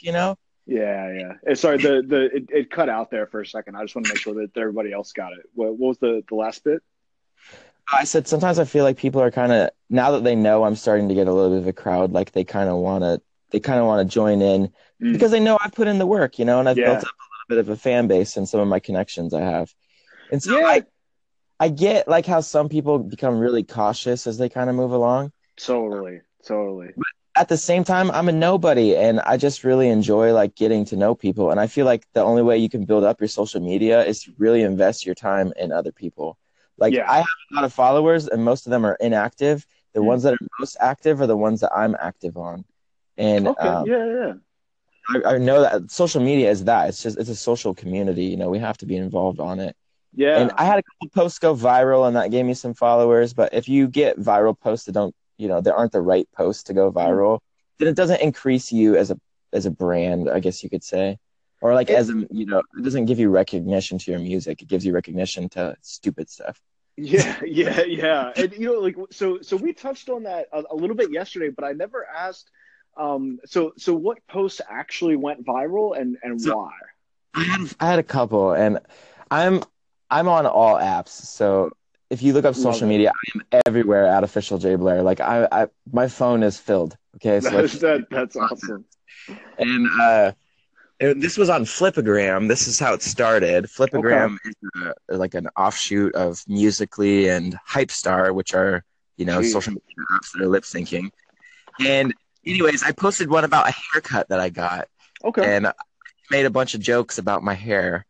you 0.00 0.12
know. 0.12 0.36
Yeah, 0.66 1.34
yeah. 1.46 1.54
Sorry, 1.54 1.78
the 1.78 2.02
the 2.12 2.20
it, 2.36 2.44
it 2.50 2.70
cut 2.70 2.88
out 2.88 3.10
there 3.10 3.26
for 3.26 3.40
a 3.40 3.46
second. 3.46 3.76
I 3.76 3.82
just 3.82 3.94
want 3.94 4.06
to 4.06 4.12
make 4.12 4.18
sure 4.20 4.34
that 4.34 4.56
everybody 4.56 4.92
else 4.92 5.12
got 5.12 5.32
it. 5.32 5.44
What, 5.54 5.70
what 5.78 5.88
was 5.88 5.98
the 5.98 6.22
the 6.28 6.34
last 6.34 6.62
bit? 6.64 6.82
I 7.92 8.04
said 8.04 8.28
sometimes 8.28 8.58
I 8.58 8.64
feel 8.64 8.84
like 8.84 8.96
people 8.98 9.20
are 9.22 9.30
kind 9.30 9.52
of 9.52 9.70
now 9.88 10.10
that 10.12 10.24
they 10.24 10.34
know 10.34 10.64
I'm 10.64 10.76
starting 10.76 11.08
to 11.08 11.14
get 11.14 11.26
a 11.26 11.32
little 11.32 11.50
bit 11.50 11.60
of 11.60 11.66
a 11.66 11.72
crowd, 11.72 12.12
like 12.12 12.32
they 12.32 12.44
kind 12.44 12.68
of 12.68 12.76
want 12.76 13.02
to 13.04 13.20
they 13.50 13.60
kind 13.60 13.80
of 13.80 13.86
want 13.86 14.06
to 14.08 14.12
join 14.12 14.42
in 14.42 14.70
Mm. 15.00 15.12
because 15.12 15.30
they 15.30 15.38
know 15.38 15.56
I've 15.60 15.72
put 15.72 15.86
in 15.86 15.98
the 15.98 16.06
work, 16.06 16.40
you 16.40 16.44
know, 16.44 16.58
and 16.58 16.68
I've 16.68 16.76
Yeah. 16.76 16.86
built 16.86 16.98
up 16.98 17.04
a 17.04 17.06
little 17.06 17.48
bit 17.48 17.58
of 17.58 17.68
a 17.68 17.80
fan 17.80 18.08
base 18.08 18.36
and 18.36 18.48
some 18.48 18.58
of 18.58 18.66
my 18.66 18.80
connections 18.80 19.32
I 19.32 19.42
have. 19.42 19.72
And 20.32 20.42
so 20.42 20.58
Yeah. 20.58 20.66
I 20.66 20.84
I 21.60 21.68
get 21.68 22.08
like 22.08 22.26
how 22.26 22.40
some 22.40 22.68
people 22.68 22.98
become 22.98 23.38
really 23.38 23.62
cautious 23.64 24.26
as 24.26 24.38
they 24.38 24.48
kind 24.48 24.68
of 24.68 24.76
move 24.76 24.92
along. 24.92 25.32
Totally, 25.56 26.20
totally. 26.44 26.94
At 27.36 27.48
the 27.48 27.56
same 27.56 27.84
time, 27.84 28.10
I'm 28.10 28.28
a 28.28 28.32
nobody 28.32 28.96
and 28.96 29.20
I 29.20 29.36
just 29.36 29.62
really 29.62 29.88
enjoy 29.88 30.32
like 30.32 30.56
getting 30.56 30.84
to 30.86 30.96
know 30.96 31.14
people. 31.14 31.50
And 31.52 31.60
I 31.60 31.68
feel 31.68 31.86
like 31.86 32.04
the 32.12 32.22
only 32.22 32.42
way 32.42 32.58
you 32.58 32.68
can 32.68 32.84
build 32.84 33.04
up 33.04 33.20
your 33.20 33.28
social 33.28 33.60
media 33.60 34.04
is 34.04 34.22
to 34.24 34.32
really 34.38 34.62
invest 34.62 35.06
your 35.06 35.14
time 35.14 35.52
in 35.56 35.70
other 35.70 35.92
people. 35.92 36.36
Like 36.78 36.94
Yeah. 36.94 37.10
I 37.10 37.16
have 37.18 37.26
a 37.52 37.54
lot 37.54 37.64
of 37.64 37.72
followers 37.72 38.28
and 38.28 38.44
most 38.44 38.66
of 38.66 38.70
them 38.70 38.86
are 38.86 38.94
inactive. 39.00 39.66
The 39.94 40.02
ones 40.02 40.22
that 40.22 40.34
are 40.34 40.38
most 40.60 40.76
active 40.80 41.20
are 41.20 41.26
the 41.26 41.36
ones 41.36 41.60
that 41.60 41.72
I'm 41.74 41.96
active 42.00 42.36
on. 42.36 42.64
And 43.16 43.48
Okay, 43.48 43.68
um, 43.68 43.86
yeah, 43.86 44.06
yeah. 44.06 44.32
I, 45.08 45.34
I 45.34 45.38
know 45.38 45.62
that 45.62 45.90
social 45.90 46.20
media 46.20 46.50
is 46.50 46.64
that. 46.64 46.88
It's 46.88 47.02
just 47.02 47.18
it's 47.18 47.30
a 47.30 47.36
social 47.36 47.74
community. 47.74 48.26
You 48.26 48.36
know, 48.36 48.48
we 48.50 48.58
have 48.58 48.78
to 48.78 48.86
be 48.86 48.96
involved 48.96 49.40
on 49.40 49.58
it. 49.58 49.74
Yeah. 50.14 50.38
And 50.38 50.52
I 50.56 50.64
had 50.64 50.78
a 50.78 50.82
couple 50.82 51.08
posts 51.14 51.38
go 51.38 51.54
viral, 51.54 52.06
and 52.06 52.16
that 52.16 52.30
gave 52.30 52.44
me 52.44 52.54
some 52.54 52.74
followers. 52.74 53.34
But 53.34 53.54
if 53.54 53.68
you 53.68 53.88
get 53.88 54.18
viral 54.18 54.58
posts 54.58 54.86
that 54.86 54.92
don't, 54.92 55.14
you 55.36 55.48
know, 55.48 55.60
there 55.60 55.74
aren't 55.74 55.92
the 55.92 56.00
right 56.00 56.28
posts 56.36 56.64
to 56.64 56.74
go 56.74 56.92
viral, 56.92 57.40
then 57.78 57.88
it 57.88 57.96
doesn't 57.96 58.20
increase 58.20 58.70
you 58.72 58.96
as 58.96 59.10
a 59.10 59.18
as 59.52 59.66
a 59.66 59.70
brand. 59.70 60.28
I 60.30 60.40
guess 60.40 60.62
you 60.62 60.70
could 60.70 60.84
say. 60.84 61.18
Or 61.60 61.74
like 61.74 61.90
It- 61.90 61.96
as 61.96 62.08
a 62.10 62.26
you 62.30 62.46
know, 62.46 62.62
it 62.78 62.82
doesn't 62.82 63.06
give 63.06 63.18
you 63.18 63.30
recognition 63.30 63.98
to 63.98 64.10
your 64.10 64.20
music. 64.20 64.62
It 64.62 64.68
gives 64.68 64.84
you 64.86 64.92
recognition 64.92 65.48
to 65.50 65.76
stupid 65.82 66.30
stuff. 66.30 66.60
Yeah, 66.96 67.40
yeah, 67.46 67.82
yeah. 67.84 68.32
And 68.36 68.52
you 68.54 68.66
know, 68.66 68.80
like 68.80 68.96
so 69.10 69.40
so 69.40 69.56
we 69.56 69.72
touched 69.72 70.08
on 70.08 70.24
that 70.24 70.46
a, 70.52 70.64
a 70.70 70.74
little 70.74 70.96
bit 70.96 71.10
yesterday, 71.12 71.50
but 71.50 71.64
I 71.64 71.72
never 71.72 72.06
asked 72.06 72.50
um 72.96 73.38
so 73.46 73.72
so 73.76 73.94
what 73.94 74.18
posts 74.26 74.60
actually 74.68 75.16
went 75.16 75.44
viral 75.46 75.96
and 75.98 76.16
and 76.22 76.40
So- 76.40 76.56
why? 76.56 76.70
I 77.34 77.42
had 77.44 77.60
I 77.78 77.86
had 77.90 77.98
a 77.98 78.02
couple, 78.04 78.52
and 78.52 78.80
I'm 79.30 79.62
I'm 80.10 80.26
on 80.28 80.46
all 80.46 80.76
apps. 80.76 81.10
So 81.10 81.70
if 82.10 82.22
you 82.22 82.32
look 82.32 82.44
up 82.46 82.54
social 82.54 82.72
Love 82.72 82.82
it. 82.82 82.86
media, 82.86 83.12
I 83.14 83.38
am 83.54 83.60
everywhere 83.66 84.06
at 84.06 84.24
official 84.24 84.58
J 84.58 84.74
Blair. 84.76 85.02
Like 85.02 85.20
I, 85.20 85.46
I 85.52 85.66
my 85.92 86.08
phone 86.08 86.42
is 86.42 86.58
filled. 86.58 86.96
Okay, 87.16 87.38
so 87.40 87.50
That's, 87.50 87.78
that, 87.80 88.06
that's 88.10 88.34
awesome. 88.36 88.86
and 89.58 89.88
uh, 90.00 90.32
it- 91.00 91.20
this 91.20 91.36
was 91.38 91.48
on 91.48 91.64
Flipagram. 91.64 92.48
This 92.48 92.66
is 92.66 92.78
how 92.78 92.94
it 92.94 93.02
started. 93.02 93.64
Flipagram 93.66 94.36
is 94.44 94.54
a, 95.08 95.16
like 95.16 95.34
an 95.34 95.48
offshoot 95.56 96.14
of 96.14 96.42
Musically 96.48 97.28
and 97.28 97.56
Hypestar, 97.68 98.34
which 98.34 98.54
are 98.54 98.84
you 99.16 99.24
know 99.24 99.40
Jeez. 99.40 99.52
social 99.52 99.72
media 99.72 99.94
apps 100.12 100.32
that 100.32 100.42
are 100.42 100.48
lip 100.48 100.64
syncing. 100.64 101.10
And 101.80 102.12
anyways, 102.46 102.82
I 102.82 102.92
posted 102.92 103.30
one 103.30 103.44
about 103.44 103.68
a 103.68 103.72
haircut 103.92 104.28
that 104.30 104.40
I 104.40 104.48
got, 104.48 104.88
Okay. 105.24 105.56
and 105.56 105.66
I 105.68 105.72
made 106.30 106.46
a 106.46 106.50
bunch 106.50 106.74
of 106.74 106.80
jokes 106.80 107.18
about 107.18 107.42
my 107.42 107.54
hair. 107.54 108.04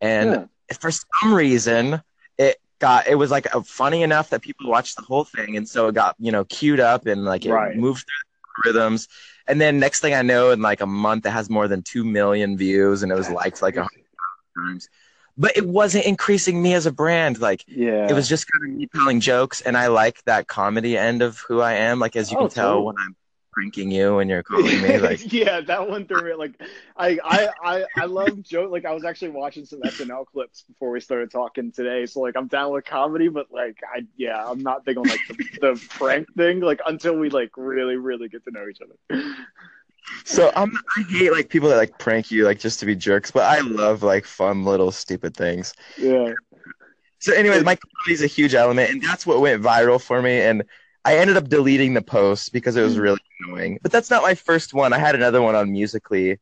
And 0.00 0.30
yeah. 0.70 0.76
for 0.78 0.90
some 0.90 1.32
reason 1.34 2.02
it 2.36 2.56
got 2.78 3.06
it 3.06 3.14
was 3.14 3.30
like 3.30 3.54
uh, 3.54 3.62
funny 3.62 4.02
enough 4.02 4.30
that 4.30 4.42
people 4.42 4.68
watched 4.68 4.96
the 4.96 5.02
whole 5.02 5.24
thing 5.24 5.56
and 5.56 5.66
so 5.68 5.86
it 5.88 5.94
got 5.94 6.16
you 6.18 6.32
know 6.32 6.44
queued 6.44 6.80
up 6.80 7.06
and 7.06 7.24
like 7.24 7.46
it 7.46 7.52
Right. 7.52 7.76
moved 7.76 8.04
through 8.04 8.72
the 8.72 8.78
rhythms 8.80 9.08
and 9.46 9.60
then 9.60 9.78
next 9.78 10.00
thing 10.00 10.14
i 10.14 10.22
know 10.22 10.50
in 10.50 10.60
like 10.62 10.80
a 10.80 10.86
month 10.86 11.26
it 11.26 11.30
has 11.30 11.50
more 11.50 11.68
than 11.68 11.82
2 11.82 12.04
million 12.04 12.56
views 12.56 13.02
and 13.02 13.12
it 13.12 13.14
was 13.14 13.28
liked 13.30 13.62
like 13.62 13.76
a 13.76 13.82
hundred 13.82 14.04
times 14.56 14.88
but 15.36 15.56
it 15.56 15.66
wasn't 15.66 16.04
increasing 16.04 16.62
me 16.62 16.74
as 16.74 16.86
a 16.86 16.92
brand 16.92 17.40
like 17.40 17.64
Yeah. 17.66 18.06
it 18.08 18.12
was 18.14 18.28
just 18.28 18.46
kind 18.50 18.64
of 18.72 18.78
me 18.78 18.88
telling 18.94 19.20
jokes 19.20 19.60
and 19.60 19.76
i 19.76 19.88
like 19.88 20.22
that 20.24 20.46
comedy 20.48 20.96
end 20.96 21.22
of 21.22 21.38
who 21.48 21.60
i 21.60 21.74
am 21.74 21.98
like 21.98 22.16
as 22.16 22.30
you 22.30 22.36
Oh, 22.36 22.40
can 22.40 22.48
tell 22.48 22.84
totally. 22.84 22.86
when 22.86 22.96
i'm 22.98 23.16
pranking 23.54 23.90
you 23.90 24.18
and 24.18 24.28
you're 24.28 24.42
calling 24.42 24.82
me 24.82 24.98
like 24.98 25.32
yeah, 25.32 25.60
that 25.60 25.88
one 25.88 26.06
threw 26.06 26.22
me 26.22 26.34
like 26.34 26.60
I 26.96 27.18
I 27.24 27.48
I 27.62 27.84
I 27.96 28.04
love 28.06 28.42
joke 28.42 28.70
like 28.70 28.84
I 28.84 28.92
was 28.92 29.04
actually 29.04 29.30
watching 29.30 29.64
some 29.64 29.80
SNL 29.80 30.26
clips 30.26 30.62
before 30.62 30.90
we 30.90 31.00
started 31.00 31.30
talking 31.30 31.72
today. 31.72 32.06
So 32.06 32.20
like 32.20 32.36
I'm 32.36 32.48
down 32.48 32.72
with 32.72 32.84
comedy, 32.84 33.28
but 33.28 33.46
like 33.52 33.78
I 33.94 34.06
yeah, 34.16 34.44
I'm 34.44 34.60
not 34.60 34.84
big 34.84 34.98
on 34.98 35.04
like 35.04 35.20
the, 35.28 35.34
the 35.60 35.86
prank 35.90 36.32
thing 36.34 36.60
like 36.60 36.80
until 36.86 37.16
we 37.16 37.30
like 37.30 37.50
really 37.56 37.96
really 37.96 38.28
get 38.28 38.44
to 38.44 38.50
know 38.50 38.66
each 38.68 38.80
other. 38.80 39.34
So 40.24 40.52
I'm 40.54 40.72
I 40.96 41.02
hate 41.02 41.32
like 41.32 41.48
people 41.48 41.68
that 41.68 41.76
like 41.76 41.98
prank 41.98 42.30
you 42.30 42.44
like 42.44 42.58
just 42.58 42.80
to 42.80 42.86
be 42.86 42.94
jerks, 42.94 43.30
but 43.30 43.44
I 43.44 43.60
love 43.60 44.02
like 44.02 44.24
fun 44.26 44.64
little 44.64 44.92
stupid 44.92 45.36
things. 45.36 45.74
Yeah. 45.96 46.32
So 47.20 47.32
anyways, 47.32 47.64
my 47.64 47.76
comedy 47.76 48.12
is 48.12 48.22
a 48.22 48.26
huge 48.26 48.54
element, 48.54 48.90
and 48.90 49.02
that's 49.02 49.26
what 49.26 49.40
went 49.40 49.62
viral 49.62 50.00
for 50.00 50.20
me. 50.20 50.40
And 50.40 50.64
I 51.04 51.18
ended 51.18 51.36
up 51.36 51.48
deleting 51.48 51.94
the 51.94 52.02
post 52.02 52.52
because 52.52 52.76
it 52.76 52.82
was 52.82 52.98
really 52.98 53.20
annoying. 53.40 53.78
But 53.82 53.92
that's 53.92 54.10
not 54.10 54.22
my 54.22 54.34
first 54.34 54.72
one. 54.72 54.92
I 54.92 54.98
had 54.98 55.14
another 55.14 55.42
one 55.42 55.54
on 55.54 55.70
Musically. 55.72 56.38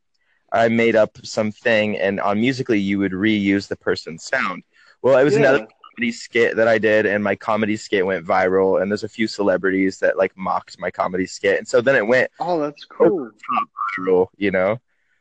I 0.53 0.69
made 0.69 0.97
up 0.97 1.17
something, 1.25 1.97
and 1.99 2.21
on 2.21 2.41
Musically 2.41 2.79
you 2.79 2.99
would 2.99 3.13
reuse 3.13 3.69
the 3.69 3.77
person's 3.77 4.25
sound. 4.25 4.63
Well, 5.03 5.19
it 5.19 5.25
was 5.25 5.35
Yeah. 5.35 5.41
another 5.41 5.67
comedy 5.97 6.13
skit 6.13 6.57
that 6.57 6.69
I 6.69 6.79
did, 6.79 7.07
and 7.07 7.25
my 7.25 7.35
comedy 7.35 7.77
skit 7.77 8.07
went 8.07 8.27
viral. 8.27 8.81
And 8.81 8.91
there's 8.91 9.05
a 9.05 9.09
few 9.09 9.27
celebrities 9.27 9.99
that 9.99 10.17
like 10.17 10.37
mocked 10.37 10.79
my 10.79 10.91
comedy 10.91 11.27
skit, 11.27 11.59
and 11.59 11.67
so 11.67 11.81
then 11.81 11.97
it 11.97 12.07
went 12.07 12.31
Oh, 12.39 12.61
that's 12.61 12.85
cool. 12.85 13.31
viral. 13.99 14.29
You 14.37 14.51
know. 14.53 14.81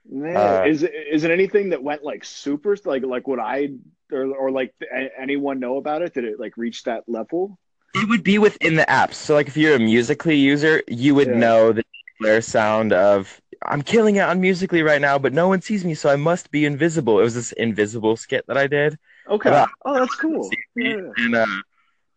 Man, 0.09 0.35
Uh, 0.35 0.67
is 0.67 0.83
it 0.83 0.93
is 0.93 1.23
it 1.23 1.31
anything 1.31 1.69
that 1.69 1.81
went 1.83 2.03
like 2.03 2.25
super 2.25 2.75
like 2.85 3.03
like 3.03 3.27
would 3.27 3.39
I 3.39 3.69
or 4.11 4.25
or 4.35 4.51
like 4.51 4.73
anyone 5.17 5.59
know 5.59 5.77
about 5.77 6.01
it? 6.01 6.13
Did 6.13 6.25
it 6.25 6.39
like 6.39 6.57
reach 6.57 6.83
that 6.83 7.03
level? 7.07 7.57
It 7.93 8.07
would 8.09 8.23
be 8.23 8.37
within 8.39 8.75
the 8.75 8.85
apps. 8.85 9.15
So, 9.15 9.33
like, 9.33 9.47
if 9.47 9.57
you're 9.57 9.75
a 9.75 9.79
Musically 9.79 10.35
user, 10.37 10.81
you 10.87 11.13
would 11.15 11.27
Yeah. 11.27 11.37
know 11.37 11.71
the 11.73 11.83
clear 12.19 12.41
sound 12.41 12.93
of 12.93 13.41
"I'm 13.63 13.81
killing 13.81 14.15
it 14.15 14.21
on 14.21 14.39
Musically 14.41 14.81
right 14.81 15.01
now, 15.01 15.17
but 15.19 15.33
no 15.33 15.47
one 15.47 15.61
sees 15.61 15.83
me, 15.85 15.93
so 15.93 16.09
I 16.09 16.15
must 16.15 16.51
be 16.51 16.65
invisible." 16.65 17.19
It 17.19 17.23
was 17.23 17.35
this 17.35 17.51
invisible 17.53 18.15
skit 18.17 18.45
that 18.47 18.57
I 18.57 18.67
did, 18.67 18.97
Okay. 19.29 19.49
Yeah. 19.51 19.65
Oh, 19.85 19.99
that's 19.99 20.15
cool. 20.15 20.49
Yeah. 20.75 20.97
and 21.17 21.35
uh, 21.35 21.45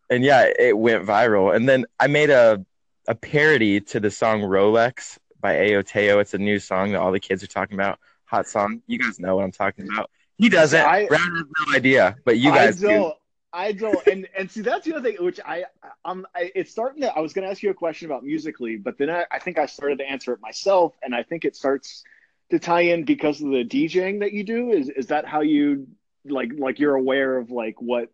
and 0.09 0.23
yeah, 0.23 0.49
it 0.57 0.77
went 0.77 1.05
viral. 1.05 1.55
And 1.55 1.67
then 1.67 1.85
I 1.99 2.07
made 2.07 2.29
a 2.29 2.65
a 3.07 3.15
parody 3.15 3.79
to 3.81 3.99
the 3.99 4.09
song 4.11 4.41
"Rolex" 4.41 5.17
by 5.41 5.53
Aoteo. 5.55 6.19
It's 6.21 6.33
a 6.33 6.37
new 6.39 6.57
song 6.59 6.91
that 6.93 6.99
all 7.01 7.11
the 7.11 7.19
kids 7.19 7.43
are 7.43 7.47
talking 7.47 7.75
about. 7.75 7.99
Hot 8.25 8.47
song. 8.47 8.81
You 8.87 8.97
guys 8.97 9.19
know 9.19 9.35
what 9.35 9.43
I'm 9.43 9.51
talking 9.51 9.87
about. 9.91 10.09
He 10.37 10.49
doesn't. 10.49 10.81
I- 10.83 11.05
Brad 11.05 11.21
has 11.21 11.45
no 11.67 11.75
idea, 11.75 12.15
but 12.25 12.37
you 12.39 12.51
guys 12.51 12.79
do. 12.79 13.11
I 13.55 13.71
don't. 13.71 14.05
And 14.07 14.27
and 14.37 14.51
see, 14.51 14.61
that's 14.61 14.85
the 14.85 14.95
other 14.95 15.09
thing, 15.09 15.23
which 15.23 15.39
I 15.43 15.63
I'm. 16.03 16.25
I, 16.35 16.51
it's 16.53 16.71
starting 16.71 17.01
to. 17.03 17.15
I 17.15 17.21
was 17.21 17.33
going 17.33 17.45
to 17.45 17.51
ask 17.51 17.63
you 17.63 17.69
a 17.69 17.73
question 17.73 18.05
about 18.05 18.23
musically, 18.23 18.75
but 18.75 18.97
then 18.97 19.09
I, 19.09 19.25
I 19.31 19.39
think 19.39 19.57
I 19.57 19.65
started 19.65 19.99
to 19.99 20.09
answer 20.09 20.33
it 20.33 20.41
myself, 20.41 20.93
and 21.01 21.15
I 21.15 21.23
think 21.23 21.45
it 21.45 21.55
starts 21.55 22.03
to 22.51 22.59
tie 22.59 22.81
in 22.81 23.05
because 23.05 23.41
of 23.41 23.49
the 23.49 23.63
DJing 23.63 24.19
that 24.19 24.33
you 24.33 24.43
do. 24.43 24.71
Is 24.71 24.89
is 24.89 25.07
that 25.07 25.25
how 25.25 25.39
you 25.39 25.87
like 26.25 26.51
like 26.57 26.79
you're 26.79 26.95
aware 26.95 27.37
of 27.37 27.49
like 27.49 27.81
what 27.81 28.09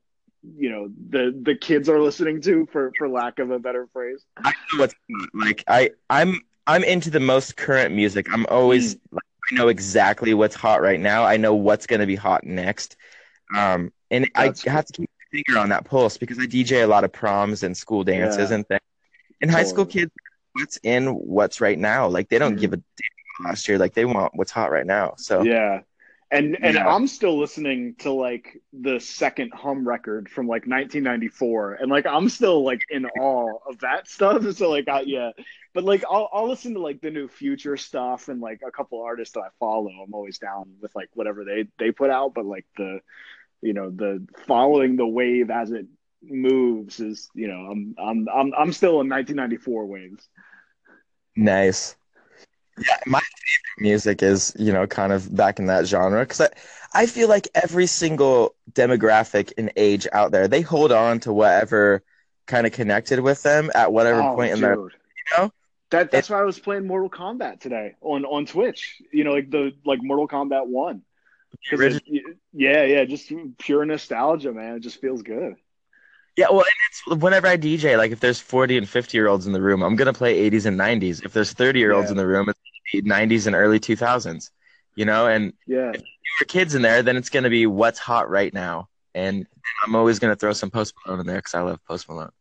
you 0.57 0.69
know 0.69 0.89
the 1.09 1.37
the 1.41 1.55
kids 1.55 1.89
are 1.89 1.99
listening 1.99 2.41
to 2.41 2.67
for 2.71 2.91
for 2.97 3.09
lack 3.09 3.39
of 3.39 3.49
a 3.49 3.57
better 3.57 3.87
phrase? 3.91 4.23
I 4.37 4.51
know 4.51 4.79
what's 4.79 4.95
like 5.33 5.63
I 5.67 5.89
I'm 6.09 6.39
I'm 6.67 6.83
into 6.83 7.09
the 7.09 7.19
most 7.19 7.57
current 7.57 7.95
music. 7.95 8.27
I'm 8.31 8.45
always 8.47 8.95
like, 9.11 9.23
I 9.51 9.55
know 9.55 9.69
exactly 9.69 10.35
what's 10.35 10.55
hot 10.55 10.83
right 10.83 10.99
now. 10.99 11.23
I 11.23 11.37
know 11.37 11.55
what's 11.55 11.87
gonna 11.87 12.05
be 12.05 12.15
hot 12.15 12.43
next. 12.43 12.95
Um, 13.55 13.91
and 14.09 14.29
That's 14.35 14.65
I 14.67 14.71
have 14.71 14.85
to 14.85 14.93
keep 14.93 15.10
finger 15.31 15.57
on 15.59 15.69
that 15.69 15.85
pulse 15.85 16.17
because 16.17 16.37
I 16.39 16.43
DJ 16.45 16.83
a 16.83 16.87
lot 16.87 17.03
of 17.03 17.11
proms 17.11 17.63
and 17.63 17.75
school 17.75 18.03
dances 18.03 18.49
Yeah. 18.49 18.55
and 18.55 18.67
things. 18.67 18.81
And 19.41 19.49
high 19.49 19.63
school 19.63 19.85
kids, 19.85 20.11
what's 20.53 20.77
in 20.83 21.07
what's 21.07 21.61
right 21.61 21.79
now? 21.79 22.07
Like 22.07 22.29
they 22.29 22.37
don't 22.37 22.55
Mhm. 22.57 22.59
give 22.61 22.73
a 22.73 22.77
damn 22.77 23.45
last 23.45 23.67
year. 23.67 23.77
Like 23.77 23.93
they 23.93 24.05
want 24.05 24.35
what's 24.35 24.51
hot 24.51 24.71
right 24.71 24.85
now. 24.85 25.15
So 25.17 25.41
Yeah. 25.43 25.81
And 26.33 26.57
and 26.61 26.75
Yeah. 26.75 26.87
I'm 26.87 27.07
still 27.07 27.37
listening 27.37 27.95
to 27.99 28.11
like 28.11 28.61
the 28.71 28.99
second 28.99 29.51
hum 29.53 29.85
record 29.87 30.29
from 30.29 30.47
like 30.47 30.65
1994 30.67 31.73
and 31.73 31.91
like 31.91 32.05
I'm 32.05 32.29
still 32.29 32.63
like 32.63 32.81
in 32.89 33.05
awe 33.05 33.57
of 33.67 33.79
that 33.79 34.07
stuff 34.07 34.41
so 34.55 34.69
like 34.69 34.87
I, 34.87 35.01
yeah 35.01 35.31
but 35.73 35.83
like 35.83 36.03
I'll 36.09 36.29
I'll 36.31 36.47
listen 36.47 36.73
to 36.75 36.79
like 36.79 37.01
the 37.01 37.11
new 37.11 37.27
future 37.27 37.75
stuff 37.75 38.29
and 38.29 38.39
like 38.39 38.61
a 38.65 38.71
couple 38.71 39.01
artists 39.01 39.33
that 39.33 39.41
I 39.41 39.47
follow 39.59 39.89
I'm 39.89 40.13
always 40.13 40.37
down 40.37 40.75
with 40.81 40.95
like 40.95 41.09
whatever 41.13 41.43
they 41.43 41.67
they 41.79 41.91
put 41.91 42.09
out 42.09 42.33
but 42.33 42.45
like 42.45 42.65
the 42.77 43.01
you 43.61 43.73
know 43.73 43.89
the 43.89 44.25
following 44.47 44.95
the 44.95 45.07
wave 45.07 45.49
as 45.49 45.71
it 45.71 45.87
moves 46.23 46.99
is 46.99 47.29
you 47.33 47.47
know 47.47 47.59
I'm 47.71 47.95
I'm 47.97 48.27
I'm 48.29 48.53
I'm 48.57 48.73
still 48.73 49.01
in 49.01 49.09
1994 49.09 49.85
waves 49.85 50.29
Nice. 51.35 51.95
Yeah, 52.77 52.97
my 53.05 53.19
favorite 53.19 53.89
music 53.89 54.23
is, 54.23 54.53
you 54.57 54.71
know, 54.71 54.87
kind 54.87 55.13
of 55.13 55.33
back 55.35 55.59
in 55.59 55.67
that 55.67 55.85
genre 55.85 56.21
because 56.21 56.41
I, 56.41 56.49
I 56.93 57.05
feel 57.05 57.27
like 57.29 57.47
every 57.53 57.85
single 57.87 58.55
demographic 58.71 59.53
and 59.57 59.71
age 59.75 60.07
out 60.13 60.31
there, 60.31 60.47
they 60.47 60.61
hold 60.61 60.91
on 60.91 61.19
to 61.21 61.33
whatever 61.33 62.03
kind 62.47 62.65
of 62.65 62.73
connected 62.73 63.19
with 63.19 63.43
them 63.43 63.71
at 63.75 63.93
whatever 63.93 64.23
Oh, 64.23 64.35
point 64.35 64.53
in 64.53 64.61
their, 64.61 64.75
you 64.75 65.37
know? 65.37 65.51
That 65.91 66.11
that's 66.11 66.29
why 66.29 66.39
I 66.39 66.43
was 66.43 66.59
playing 66.59 66.87
Mortal 66.87 67.09
Kombat 67.09 67.59
today 67.59 67.95
on 68.01 68.25
on 68.25 68.45
Twitch. 68.45 69.01
You 69.11 69.23
know, 69.25 69.31
like 69.31 69.51
the 69.51 69.73
like 69.85 69.99
Mortal 70.01 70.27
Kombat 70.27 70.67
One. 70.67 71.01
'Cause 71.69 71.79
Original- 71.79 72.01
it- 72.05 72.37
yeah, 72.53 72.83
yeah, 72.83 73.05
just 73.05 73.31
pure 73.59 73.85
nostalgia, 73.85 74.51
man. 74.51 74.75
It 74.77 74.79
just 74.81 74.99
feels 75.01 75.21
good. 75.21 75.55
Yeah, 76.37 76.47
well, 76.49 76.61
and 76.61 77.15
it's 77.15 77.21
whenever 77.21 77.47
I 77.47 77.57
DJ, 77.57 77.97
like 77.97 78.11
if 78.11 78.19
there's 78.21 78.39
40 78.39 78.77
and 78.77 78.87
50 78.87 79.17
year 79.17 79.27
olds 79.27 79.47
in 79.47 79.53
the 79.53 79.61
room, 79.61 79.83
I'm 79.83 79.95
gonna 79.95 80.13
play 80.13 80.37
80s 80.39 80.65
and 80.65 80.77
90s. 80.77 81.21
If 81.25 81.33
there's 81.33 81.51
30 81.53 81.79
year 81.79 81.91
olds 81.91 82.07
Yeah. 82.07 82.11
in 82.11 82.17
the 82.17 82.27
room, 82.27 82.47
it's 82.49 82.57
gonna 82.93 83.01
be 83.03 83.07
90s 83.07 83.47
and 83.47 83.55
early 83.55 83.79
2000s, 83.79 84.49
you 84.95 85.03
know? 85.05 85.27
And 85.27 85.53
Yeah, 85.67 85.91
for 86.39 86.45
kids 86.45 86.73
in 86.73 86.81
there, 86.81 87.03
then 87.03 87.17
it's 87.17 87.29
gonna 87.29 87.49
be 87.49 87.65
what's 87.67 87.99
hot 87.99 88.29
right 88.29 88.53
now. 88.53 88.87
And 89.13 89.45
I'm 89.83 89.93
always 89.95 90.19
gonna 90.19 90.37
throw 90.37 90.53
some 90.53 90.71
Post 90.71 90.93
Malone 91.05 91.19
in 91.19 91.27
there 91.27 91.37
because 91.37 91.53
I 91.53 91.61
love 91.61 91.83
Post 91.85 92.07
Malone. 92.07 92.31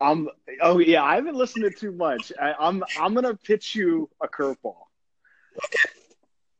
I'm. 0.00 0.28
Oh 0.60 0.78
yeah, 0.78 1.02
I 1.02 1.14
haven't 1.16 1.36
listened 1.36 1.64
to 1.64 1.70
too 1.70 1.92
much. 1.92 2.32
I, 2.40 2.54
I'm 2.58 2.82
I'm 2.98 3.14
gonna 3.14 3.34
pitch 3.34 3.74
you 3.74 4.08
a 4.20 4.28
curveball. 4.28 4.76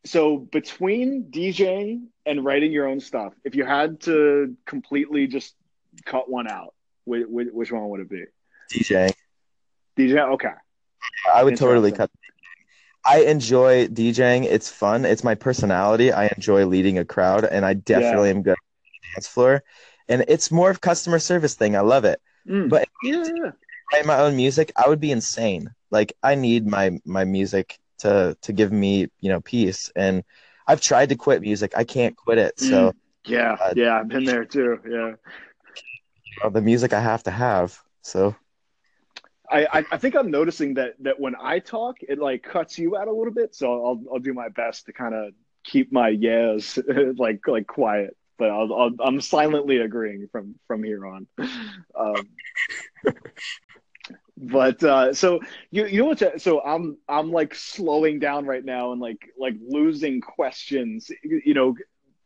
So 0.07 0.39
between 0.39 1.25
DJing 1.31 2.07
and 2.25 2.45
writing 2.45 2.73
your 2.73 2.87
own 2.89 3.01
stuff, 3.01 3.35
if 3.45 3.55
you 3.55 3.65
had 3.65 4.01
to 4.03 4.57
completely 4.65 5.27
just 5.27 5.55
cut 6.05 6.31
one 6.31 6.49
out, 6.49 6.75
which, 7.05 7.27
which 7.29 7.73
one 7.73 7.89
would 7.91 8.01
it 8.01 8.09
be? 8.11 8.25
DJ. 8.73 9.13
DJ. 9.97 10.33
Okay. 10.35 10.49
I 11.33 11.45
would 11.45 11.57
totally 11.57 11.93
cut. 11.93 12.11
I 13.05 13.21
enjoy 13.23 13.87
DJing. 13.89 14.45
It's 14.45 14.69
fun. 14.69 15.05
It's 15.05 15.23
my 15.23 15.35
personality. 15.35 16.13
I 16.13 16.27
enjoy 16.37 16.67
leading 16.67 16.99
a 16.99 17.05
crowd, 17.05 17.45
and 17.45 17.65
I 17.65 17.75
definitely 17.75 18.31
am 18.31 18.43
good 18.43 18.51
on 18.51 18.57
the 18.83 19.15
dance 19.15 19.29
floor. 19.29 19.63
And 20.09 20.25
it's 20.29 20.51
more 20.51 20.71
of 20.71 20.81
customer 20.81 21.19
service 21.19 21.55
thing. 21.55 21.77
I 21.77 21.81
love 21.81 22.05
it. 22.05 22.21
Mm. 22.49 22.69
But- 22.69 22.89
yeah, 23.03 23.25
yeah. 23.25 23.51
Write 23.93 24.05
my 24.07 24.19
own 24.19 24.35
music, 24.35 24.73
I 24.77 24.89
would 24.89 24.99
be 24.99 25.13
insane. 25.13 25.73
Like 25.93 26.17
I 26.21 26.35
need 26.35 26.67
my 26.67 26.99
my 27.05 27.25
music 27.25 27.79
to 27.99 28.37
to 28.43 28.53
give 28.53 28.73
me 28.73 29.09
you 29.21 29.31
know 29.31 29.41
peace, 29.41 29.91
and 29.97 30.25
I've 30.67 30.81
tried 30.81 31.11
to 31.11 31.17
quit 31.17 31.41
music. 31.43 31.73
I 31.77 31.85
can't 31.85 32.17
quit 32.17 32.39
it. 32.39 32.59
So 32.59 32.93
Yeah, 33.27 33.57
Uh, 33.61 33.75
yeah, 33.75 33.99
I've 33.99 34.09
been 34.09 34.25
there 34.25 34.45
too. 34.45 34.79
Yeah. 34.89 35.13
the 36.51 36.61
music 36.61 36.93
I 36.93 37.01
have 37.01 37.23
to 37.25 37.31
have. 37.31 37.79
So 38.03 38.35
I, 39.51 39.67
I, 39.67 39.85
I 39.93 39.97
think 39.99 40.17
I'm 40.17 40.31
noticing 40.31 40.75
that 40.75 40.95
that 41.01 41.21
when 41.21 41.35
I 41.41 41.59
talk, 41.59 41.97
it 42.03 42.19
like 42.19 42.43
cuts 42.43 42.79
you 42.79 42.97
out 42.97 43.09
a 43.09 43.13
little 43.13 43.33
bit. 43.33 43.55
So 43.55 43.73
I'll 43.73 44.03
I'll 44.13 44.19
do 44.19 44.35
my 44.35 44.49
best 44.49 44.87
to 44.87 44.93
kind 44.93 45.15
of 45.15 45.33
keep 45.65 45.93
my 45.93 46.09
yes 46.09 46.79
like 47.17 47.47
like 47.47 47.67
quiet. 47.67 48.17
But 48.39 48.51
I'll, 48.51 48.73
I'll 48.75 48.91
I'm 49.01 49.21
silently 49.21 49.79
agreeing 49.79 50.29
from 50.31 50.57
from 50.67 50.83
here 50.83 51.07
on. 51.07 51.27
Um, 51.99 52.29
but 54.37 54.83
uh, 54.83 55.15
so 55.15 55.41
you 55.71 55.87
you 55.87 56.01
know 56.01 56.07
what? 56.07 56.41
So 56.41 56.61
I'm 56.61 56.99
I'm 57.09 57.31
like 57.31 57.55
slowing 57.55 58.19
down 58.19 58.47
right 58.47 58.65
now 58.65 58.93
and 58.93 59.01
like 59.01 59.33
like 59.39 59.55
losing 59.67 60.21
questions. 60.21 61.11
You, 61.23 61.55
know. 61.55 61.75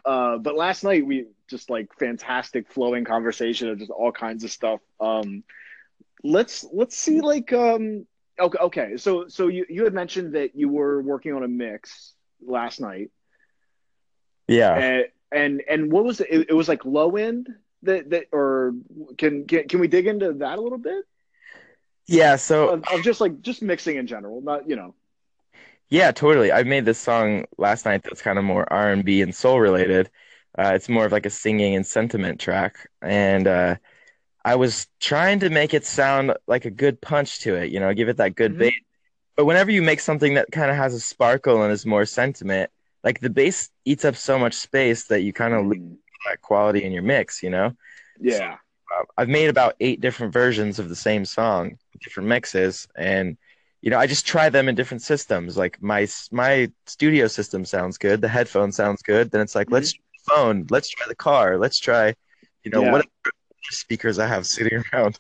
Uh, 0.03 0.39
but 0.39 0.57
last 0.57 0.83
night 0.83 1.05
we 1.05 1.27
just 1.47 1.69
like 1.69 1.89
fantastic 1.99 2.73
flowing 2.73 3.05
conversation 3.05 3.69
of 3.69 3.79
just 3.79 3.91
all 3.91 4.11
kinds 4.11 4.45
of 4.45 4.51
stuff. 4.51 4.81
Um, 4.99 5.45
let's 6.23 6.67
let's 6.73 6.97
see 6.97 7.21
like 7.21 7.53
um 7.53 8.07
okay 8.39 8.59
okay 8.59 8.97
so 8.97 9.27
so 9.29 9.49
you 9.49 9.65
you 9.69 9.85
had 9.85 9.95
mentioned 9.95 10.35
that 10.35 10.55
you 10.55 10.69
were 10.69 11.03
working 11.03 11.33
on 11.33 11.43
a 11.43 11.49
mix 11.49 12.15
last 12.47 12.81
night 12.81 13.11
yeah. 14.49 14.75
and 14.75 15.05
and 15.33 15.63
and 15.69 15.93
what 15.93 16.05
was 16.05 16.21
it 16.21 16.29
it, 16.31 16.51
it 16.51 16.55
was 16.55 16.69
like 16.69 16.85
low 16.85 17.17
end 17.17 17.49
that 17.83 18.11
that 18.11 18.25
or 18.33 18.75
can, 19.17 19.47
can 19.47 19.67
can 19.69 19.81
we 19.81 19.89
dig 19.89 20.07
into 20.07 20.33
that 20.35 20.59
a 20.59 20.61
little 20.61 20.79
bit 20.79 21.05
Yeah, 22.07 22.37
so 22.37 22.75
of 22.89 23.03
just 23.03 23.21
like 23.21 23.41
just 23.41 23.63
mixing 23.63 23.97
in 23.97 24.07
general 24.07 24.41
not 24.41 24.69
you 24.69 24.77
know 24.77 24.95
yeah, 25.89 26.13
totally. 26.13 26.53
I 26.53 26.63
made 26.63 26.85
this 26.85 26.99
song 26.99 27.45
last 27.59 27.85
night 27.85 28.03
that's 28.05 28.23
kind 28.23 28.39
of 28.39 28.45
more 28.45 28.71
R&B 28.73 29.23
and 29.23 29.35
soul 29.35 29.59
related. 29.61 30.11
Uh, 30.59 30.73
it's 30.75 30.89
more 30.89 31.05
of 31.07 31.13
like 31.13 31.27
a 31.27 31.31
singing 31.31 31.75
and 31.75 31.87
sentiment 31.87 32.41
track, 32.41 32.89
and 33.03 33.47
uh, 33.47 33.77
I 34.45 34.57
was 34.57 34.89
trying 35.01 35.41
to 35.41 35.51
make 35.51 35.75
it 35.75 35.87
sound 35.87 36.35
like 36.49 36.67
a 36.67 36.71
good 36.71 37.01
punch 37.01 37.41
to 37.43 37.57
it, 37.57 37.71
you 37.73 37.81
know, 37.81 37.95
give 37.95 38.09
it 38.11 38.19
that 38.19 38.37
good 38.37 38.57
Mhm. 38.57 38.59
bass. 38.59 38.73
But 39.37 39.47
whenever 39.47 39.71
you 39.73 39.83
make 39.83 40.01
something 40.01 40.35
that 40.35 40.53
kind 40.53 40.71
of 40.71 40.77
has 40.79 40.95
a 40.95 41.01
sparkle 41.01 41.63
and 41.65 41.73
is 41.73 41.87
more 41.87 42.07
sentiment, 42.07 42.71
like 43.05 43.21
the 43.21 43.31
bass 43.31 43.71
eats 43.87 44.05
up 44.07 44.17
so 44.17 44.39
much 44.39 44.55
space 44.55 45.07
that 45.07 45.23
you 45.23 45.33
kind 45.33 45.55
of 45.55 45.67
lose 45.67 45.75
Mm, 45.75 45.99
that 46.29 46.41
quality 46.43 46.85
in 46.85 46.93
your 46.93 47.03
mix, 47.05 47.43
you 47.43 47.51
know? 47.51 47.73
yeah 48.21 48.53
Uh, 48.53 48.70
I've 49.17 49.29
made 49.29 49.49
about 49.49 49.77
eight 49.81 50.01
different 50.01 50.33
versions 50.33 50.79
of 50.79 50.89
the 50.89 50.97
same 50.97 51.25
song, 51.25 51.77
different 52.01 52.29
mixes, 52.29 52.87
and 52.97 53.37
you 53.83 53.91
know, 53.91 53.99
I 53.99 54.07
just 54.07 54.27
try 54.27 54.51
them 54.51 54.69
in 54.69 54.75
different 54.75 55.03
systems. 55.03 55.57
Like 55.57 55.81
my 55.83 56.07
my 56.31 56.71
studio 56.87 57.27
system 57.29 57.65
sounds 57.65 57.97
good, 57.99 58.21
the 58.21 58.29
headphone 58.29 58.73
sounds 58.73 59.03
good. 59.03 59.31
Then 59.31 59.41
it's 59.41 59.55
like, 59.55 59.71
let's 59.71 59.93
try 59.93 60.03
the 60.15 60.33
phone, 60.35 60.67
let's 60.71 60.89
try 60.91 61.07
the 61.09 61.15
car, 61.15 61.57
let's 61.57 61.79
try, 61.79 62.15
you 62.65 62.71
know, 62.71 62.83
Yeah. 62.83 62.93
whatever 62.93 63.09
speakers 63.71 64.19
I 64.19 64.27
have 64.27 64.47
sitting 64.57 64.83
around. 64.93 65.19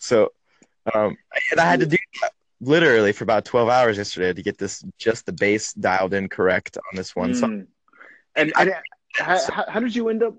So, 0.00 0.32
um, 0.94 1.16
and 1.50 1.60
I 1.60 1.64
had 1.64 1.80
to 1.80 1.86
do 1.86 1.96
that 2.20 2.32
literally 2.60 3.12
for 3.12 3.24
about 3.24 3.44
twelve 3.44 3.68
hours 3.68 3.96
yesterday 3.96 4.32
to 4.32 4.42
get 4.42 4.58
this 4.58 4.84
just 4.98 5.24
the 5.26 5.32
bass 5.32 5.72
dialed 5.72 6.14
in 6.14 6.28
correct 6.28 6.76
on 6.76 6.96
this 6.96 7.14
one 7.16 7.34
song. 7.34 7.50
Mm. 7.50 7.66
and, 8.36 8.52
and 8.58 8.74
how, 9.14 9.38
how, 9.50 9.64
how 9.68 9.80
did 9.80 9.94
you 9.94 10.08
end 10.08 10.22
up 10.22 10.34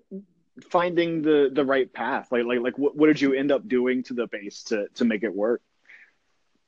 finding 0.69 1.21
the 1.21 1.49
the 1.51 1.65
right 1.65 1.91
path 1.91 2.31
like 2.31 2.45
like 2.45 2.59
like 2.59 2.77
what, 2.77 2.95
what 2.95 3.07
did 3.07 3.19
you 3.19 3.33
end 3.33 3.51
up 3.51 3.67
doing 3.67 4.03
to 4.03 4.13
the 4.13 4.27
bass 4.27 4.63
to 4.63 4.87
to 4.93 5.03
make 5.03 5.23
it 5.23 5.33
work 5.33 5.61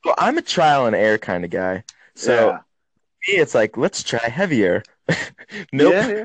Well, 0.04 0.14
I'm 0.18 0.38
a 0.38 0.42
trial 0.42 0.86
and 0.86 0.94
error 0.94 1.18
kind 1.18 1.44
of 1.44 1.50
guy. 1.50 1.84
So 2.14 2.50
yeah. 2.50 2.58
me, 3.28 3.40
it's 3.40 3.54
like, 3.54 3.76
let's 3.76 4.02
try 4.02 4.28
heavier. 4.28 4.82
nope. 5.72 5.92
Yeah, 5.92 6.24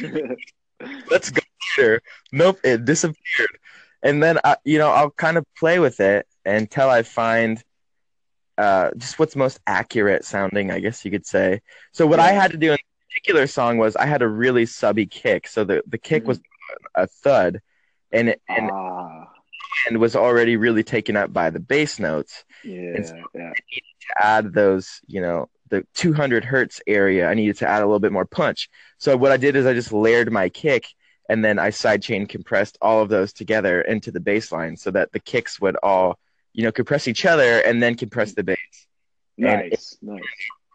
yeah. 0.00 0.34
let's 1.10 1.30
go 1.30 1.42
later. 1.76 2.02
Nope, 2.32 2.60
it 2.64 2.84
disappeared. 2.84 3.58
And 4.02 4.22
then 4.22 4.38
I, 4.44 4.56
you 4.64 4.78
know, 4.78 4.90
I'll 4.90 5.10
kind 5.10 5.36
of 5.36 5.44
play 5.56 5.78
with 5.80 6.00
it 6.00 6.26
until 6.44 6.88
I 6.88 7.02
find 7.02 7.62
uh, 8.56 8.90
just 8.96 9.18
what's 9.18 9.36
most 9.36 9.60
accurate 9.66 10.24
sounding, 10.24 10.70
I 10.70 10.80
guess 10.80 11.04
you 11.04 11.10
could 11.10 11.26
say. 11.26 11.62
So 11.92 12.06
what 12.06 12.20
I 12.20 12.32
had 12.32 12.52
to 12.52 12.56
do 12.56 12.72
in 12.72 12.78
particular 13.10 13.46
song 13.46 13.78
was 13.78 13.96
I 13.96 14.06
had 14.06 14.22
a 14.22 14.28
really 14.28 14.66
subby 14.66 15.06
kick. 15.06 15.48
So 15.48 15.64
the 15.64 15.82
the 15.86 15.98
kick 15.98 16.26
was 16.26 16.40
a 16.94 17.06
thud, 17.06 17.60
and 18.12 18.30
it, 18.30 18.42
and 18.48 18.70
ah, 18.72 19.26
and 19.86 19.98
was 19.98 20.16
already 20.16 20.56
really 20.56 20.82
taken 20.82 21.16
up 21.16 21.32
by 21.32 21.50
the 21.50 21.60
bass 21.60 21.98
notes. 21.98 22.44
yeah, 22.64 23.02
so- 23.02 23.14
yeah. 23.34 23.52
To 23.52 24.24
add 24.24 24.54
those, 24.54 25.00
you 25.06 25.20
know, 25.20 25.50
the 25.68 25.86
200 25.94 26.42
hertz 26.44 26.80
area, 26.86 27.28
I 27.28 27.34
needed 27.34 27.58
to 27.58 27.68
add 27.68 27.82
a 27.82 27.86
little 27.86 27.98
bit 28.00 28.12
more 28.12 28.24
punch. 28.24 28.70
So 28.96 29.16
what 29.18 29.32
I 29.32 29.36
did 29.36 29.54
is 29.54 29.66
I 29.66 29.74
just 29.74 29.92
layered 29.92 30.32
my 30.32 30.48
kick 30.48 30.86
and 31.28 31.44
then 31.44 31.58
I 31.58 31.68
sidechain 31.68 32.26
compressed 32.26 32.78
all 32.80 33.02
of 33.02 33.10
those 33.10 33.34
together 33.34 33.82
into 33.82 34.10
the 34.10 34.20
bass 34.20 34.50
line 34.50 34.78
so 34.78 34.90
that 34.92 35.12
the 35.12 35.20
kicks 35.20 35.60
would 35.60 35.76
all, 35.82 36.18
you 36.54 36.64
know, 36.64 36.72
compress 36.72 37.06
each 37.06 37.26
other 37.26 37.60
and 37.60 37.82
then 37.82 37.96
compress 37.96 38.32
the 38.32 38.44
bass. 38.44 38.56
Nice, 39.36 39.98
nice. 40.00 40.22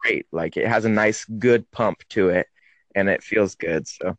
Great. 0.04 0.28
Like 0.32 0.56
it 0.56 0.68
has 0.68 0.86
a 0.86 0.90
nice, 0.90 1.26
good 1.26 1.70
pump 1.72 2.04
to 2.10 2.30
it 2.30 2.46
and 2.94 3.10
it 3.10 3.24
feels 3.24 3.56
good. 3.56 3.88
So 3.88 4.16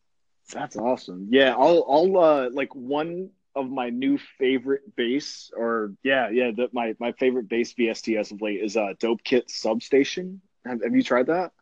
That's 0.53 0.77
awesome. 0.77 1.29
Yeah, 1.31 1.55
I'll 1.57 1.85
I'll 1.89 2.19
uh 2.19 2.51
like 2.51 2.75
one 2.75 3.31
of 3.57 3.71
my 3.71 3.91
new 3.91 4.19
favorite 4.39 4.97
bass 4.97 5.51
or 5.57 5.93
yeah, 6.03 6.29
yeah, 6.31 6.51
the, 6.55 6.69
my 6.73 6.95
my 6.99 7.13
favorite 7.13 7.49
bass 7.49 7.73
VSTS 7.75 8.33
of 8.33 8.43
late 8.43 8.61
is 8.63 8.77
uh 8.77 8.95
Dope 8.99 9.23
Kit 9.25 9.51
Substation. 9.51 10.41
Have, 10.65 10.83
have 10.83 10.95
you 10.95 11.03
tried 11.03 11.27
that? 11.27 11.53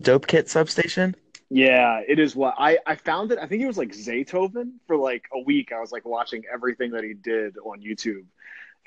Dope 0.00 0.26
Kit 0.26 0.48
Substation? 0.48 1.16
Yeah, 1.50 2.00
it 2.06 2.18
is 2.18 2.34
what 2.36 2.54
I 2.58 2.78
I 2.86 2.96
found 2.96 3.32
it. 3.32 3.38
I 3.38 3.46
think 3.46 3.62
it 3.62 3.66
was 3.66 3.78
like 3.78 3.92
Zaytoven 3.92 4.72
for 4.86 4.96
like 4.96 5.24
a 5.32 5.40
week. 5.40 5.72
I 5.72 5.80
was 5.80 5.92
like 5.92 6.04
watching 6.04 6.42
everything 6.52 6.92
that 6.92 7.04
he 7.04 7.14
did 7.14 7.56
on 7.58 7.80
YouTube, 7.80 8.24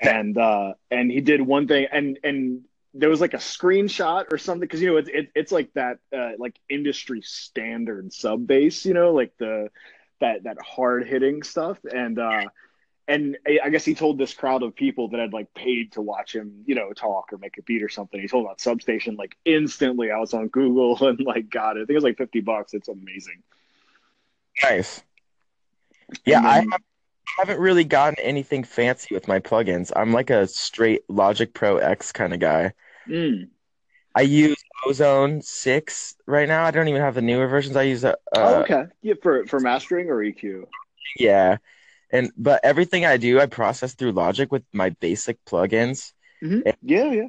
and 0.00 0.36
uh 0.36 0.74
and 0.90 1.10
he 1.10 1.20
did 1.20 1.40
one 1.40 1.68
thing, 1.68 1.86
and 1.90 2.18
and 2.24 2.62
there 2.98 3.08
was 3.08 3.20
like 3.20 3.34
a 3.34 3.38
screenshot 3.38 4.26
or 4.32 4.38
something 4.38 4.60
because 4.60 4.82
you 4.82 4.88
know 4.90 4.96
it's 4.96 5.08
it, 5.08 5.30
it's 5.34 5.52
like 5.52 5.72
that 5.74 5.98
uh 6.14 6.32
like 6.38 6.58
industry 6.68 7.22
standard 7.22 8.12
sub 8.12 8.46
bass, 8.46 8.84
you 8.84 8.92
know, 8.92 9.12
like 9.12 9.32
the 9.38 9.70
that 10.20 10.42
that 10.42 10.56
hard 10.60 11.06
hitting 11.06 11.42
stuff, 11.42 11.78
and 11.84 12.18
uh 12.18 12.44
and 13.06 13.38
I 13.64 13.70
guess 13.70 13.86
he 13.86 13.94
told 13.94 14.18
this 14.18 14.34
crowd 14.34 14.62
of 14.62 14.74
people 14.74 15.08
that 15.08 15.20
had 15.20 15.32
like 15.32 15.54
paid 15.54 15.92
to 15.92 16.02
watch 16.02 16.34
him, 16.34 16.64
you 16.66 16.74
know, 16.74 16.92
talk 16.92 17.32
or 17.32 17.38
make 17.38 17.56
a 17.56 17.62
beat 17.62 17.82
or 17.82 17.88
something. 17.88 18.20
He 18.20 18.28
told 18.28 18.44
about 18.44 18.60
Substation 18.60 19.16
like 19.16 19.34
instantly. 19.46 20.10
I 20.10 20.18
was 20.18 20.34
on 20.34 20.48
Google 20.48 20.98
and 21.06 21.20
like 21.20 21.48
got 21.48 21.76
it. 21.76 21.82
I 21.82 21.82
think 21.82 21.90
it 21.90 21.94
was 21.94 22.04
like 22.04 22.18
fifty 22.18 22.40
bucks. 22.40 22.74
It's 22.74 22.88
amazing. 22.88 23.42
Nice. 24.62 25.02
Yeah, 26.26 26.38
And 26.38 26.46
I 26.46 26.54
have, 26.56 26.82
haven't 27.38 27.60
really 27.60 27.84
gotten 27.84 28.16
anything 28.22 28.64
fancy 28.64 29.14
with 29.14 29.28
my 29.28 29.38
plugins. 29.38 29.92
I'm 29.94 30.12
like 30.12 30.30
a 30.30 30.46
straight 30.48 31.02
Logic 31.08 31.52
Pro 31.52 31.76
X 31.76 32.12
kind 32.12 32.34
of 32.34 32.40
guy. 32.40 32.72
Mm. 33.08 33.48
I 34.14 34.22
use 34.22 34.56
Ozone 34.86 35.42
6 35.42 36.16
right 36.26 36.48
now. 36.48 36.64
I 36.64 36.70
don't 36.70 36.88
even 36.88 37.00
have 37.00 37.14
the 37.14 37.22
newer 37.22 37.46
versions. 37.46 37.76
I 37.76 37.82
use 37.82 38.04
a, 38.04 38.16
oh, 38.34 38.40
uh, 38.40 38.62
okay. 38.62 38.84
Yeah, 39.02 39.14
for 39.22 39.46
for 39.46 39.60
mastering 39.60 40.08
or 40.08 40.22
EQ. 40.22 40.64
yeah. 41.18 41.58
And 42.10 42.32
but 42.36 42.60
everything 42.64 43.04
I 43.04 43.16
do, 43.18 43.38
I 43.38 43.46
process 43.46 43.94
through 43.94 44.12
Logic 44.12 44.50
with 44.50 44.64
my 44.72 44.90
basic 44.90 45.44
plugins. 45.44 46.12
Yeah, 46.82 47.12
yeah. 47.12 47.26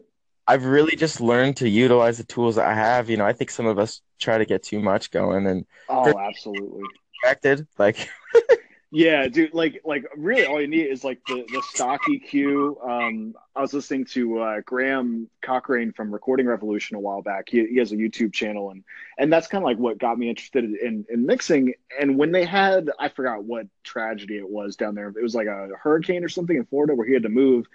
I've 0.47 0.65
really 0.65 0.95
just 0.95 1.21
learned 1.21 1.57
to 1.57 1.69
utilize 1.69 2.17
the 2.17 2.23
tools 2.23 2.55
that 2.55 2.65
I 2.65 2.73
have. 2.73 3.09
You 3.09 3.17
know, 3.17 3.25
I 3.25 3.33
think 3.33 3.51
some 3.51 3.67
of 3.67 3.77
us 3.77 4.01
try 4.19 4.37
to 4.37 4.45
get 4.45 4.63
too 4.63 4.79
much 4.79 5.11
going 5.11 5.45
and 5.45 5.65
Oh, 5.87 6.17
absolutely. 6.17 6.83
distracted. 7.13 7.67
Like, 7.77 8.09
Yeah, 8.91 9.27
dude. 9.27 9.53
Like, 9.53 9.81
like 9.85 10.05
really, 10.17 10.45
all 10.45 10.59
you 10.59 10.67
need 10.67 10.87
is 10.87 11.03
like 11.03 11.19
the 11.27 11.45
the 11.51 11.61
stock 11.69 12.01
EQ. 12.09 12.83
Um, 12.83 13.35
I 13.55 13.61
was 13.61 13.71
listening 13.71 14.05
to 14.05 14.39
uh, 14.39 14.61
Graham 14.65 15.29
Cochrane 15.43 15.91
from 15.93 16.11
Recording 16.11 16.47
Revolution 16.47 16.95
a 16.97 16.99
while 16.99 17.21
back. 17.21 17.49
He, 17.49 17.67
he 17.67 17.77
has 17.77 17.91
a 17.91 17.95
YouTube 17.95 18.33
channel, 18.33 18.71
and 18.71 18.83
and 19.19 19.31
that's 19.31 19.45
kind 19.45 19.63
of 19.63 19.65
like 19.67 19.77
what 19.77 19.99
got 19.99 20.17
me 20.17 20.27
interested 20.27 20.63
in 20.63 21.05
in 21.07 21.27
mixing. 21.27 21.73
And 21.99 22.17
when 22.17 22.31
they 22.31 22.45
had, 22.45 22.89
I 22.97 23.09
forgot 23.09 23.43
what 23.43 23.67
tragedy 23.83 24.37
it 24.37 24.49
was 24.49 24.75
down 24.75 24.95
there. 24.95 25.09
It 25.09 25.21
was 25.21 25.35
like 25.35 25.47
a 25.47 25.69
hurricane 25.79 26.23
or 26.23 26.29
something 26.29 26.57
in 26.57 26.65
Florida 26.65 26.95
where 26.95 27.05
he 27.05 27.13
had 27.13 27.23
to 27.23 27.29
move. 27.29 27.67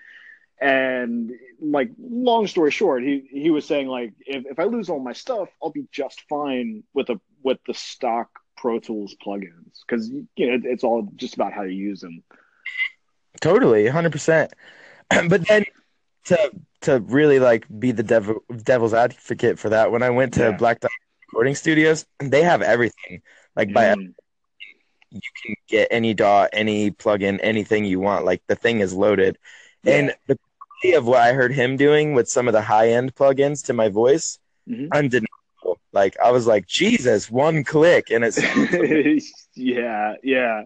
And 0.61 1.33
like, 1.61 1.91
long 1.99 2.49
story 2.49 2.73
short, 2.73 3.05
he 3.05 3.29
he 3.31 3.51
was 3.51 3.65
saying 3.67 3.87
like, 3.87 4.15
if 4.27 4.47
if 4.47 4.59
I 4.59 4.65
lose 4.65 4.89
all 4.91 4.99
my 5.01 5.13
stuff, 5.13 5.49
I'll 5.63 5.71
be 5.71 5.87
just 5.93 6.23
fine 6.29 6.83
with 6.93 7.09
a 7.11 7.21
with 7.45 7.59
the 7.69 7.75
stock 7.75 8.31
Pro 8.65 8.81
Tools 8.81 9.15
plugins 9.23 9.81
because 9.87 10.09
you 10.09 10.27
know 10.39 10.59
it's 10.65 10.85
all 10.85 11.07
just 11.17 11.35
about 11.35 11.53
how 11.53 11.65
you 11.65 11.77
use 11.77 12.01
them. 12.01 12.25
totally, 13.43 13.85
100%. 13.85 14.53
but 15.29 15.47
then 15.49 15.65
to 16.25 16.51
to 16.81 17.01
really 17.01 17.39
like 17.39 17.67
be 17.79 17.93
the 17.93 18.03
devil 18.03 18.43
devil's 18.63 18.95
advocate 18.95 19.59
for 19.59 19.69
that, 19.69 19.93
when 19.93 20.03
I 20.03 20.09
went 20.09 20.33
to 20.35 20.45
Yeah. 20.45 20.57
Black 20.57 20.81
Dot 20.81 20.91
Recording 21.29 21.55
Studios, 21.55 22.07
they 22.21 22.43
have 22.43 22.63
everything. 22.63 23.21
Like 23.55 23.75
by 23.75 23.95
Mm. 23.95 24.15
you 25.11 25.21
can 25.43 25.55
get 25.69 25.89
any 25.91 26.15
DAW, 26.15 26.49
any 26.53 26.91
plugin, 26.91 27.39
anything 27.43 27.85
you 27.85 28.01
want. 28.01 28.25
Like 28.25 28.43
the 28.47 28.57
thing 28.57 28.81
is 28.81 28.95
loaded. 28.95 29.39
And 29.87 30.15
the 30.27 30.39
quality 30.39 30.97
of 30.97 31.07
what 31.07 31.21
I 31.21 31.35
heard 31.35 31.53
him 31.53 31.77
doing 31.77 32.15
with 32.15 32.29
some 32.31 32.49
of 32.49 32.53
the 32.55 32.63
high 32.63 32.89
end 32.93 33.15
plugins 33.15 33.67
to 33.67 33.75
my 33.75 33.91
voice, 33.91 34.39
Mhm. 34.69 34.89
undeniable. 34.95 35.44
Like 35.95 36.17
I 36.23 36.33
was 36.33 36.47
like, 36.47 36.67
Jesus, 36.67 37.31
one 37.31 37.63
click, 37.63 38.11
and 38.11 38.25
it's 38.25 38.39
yeah, 39.55 40.15
yeah, 40.25 40.63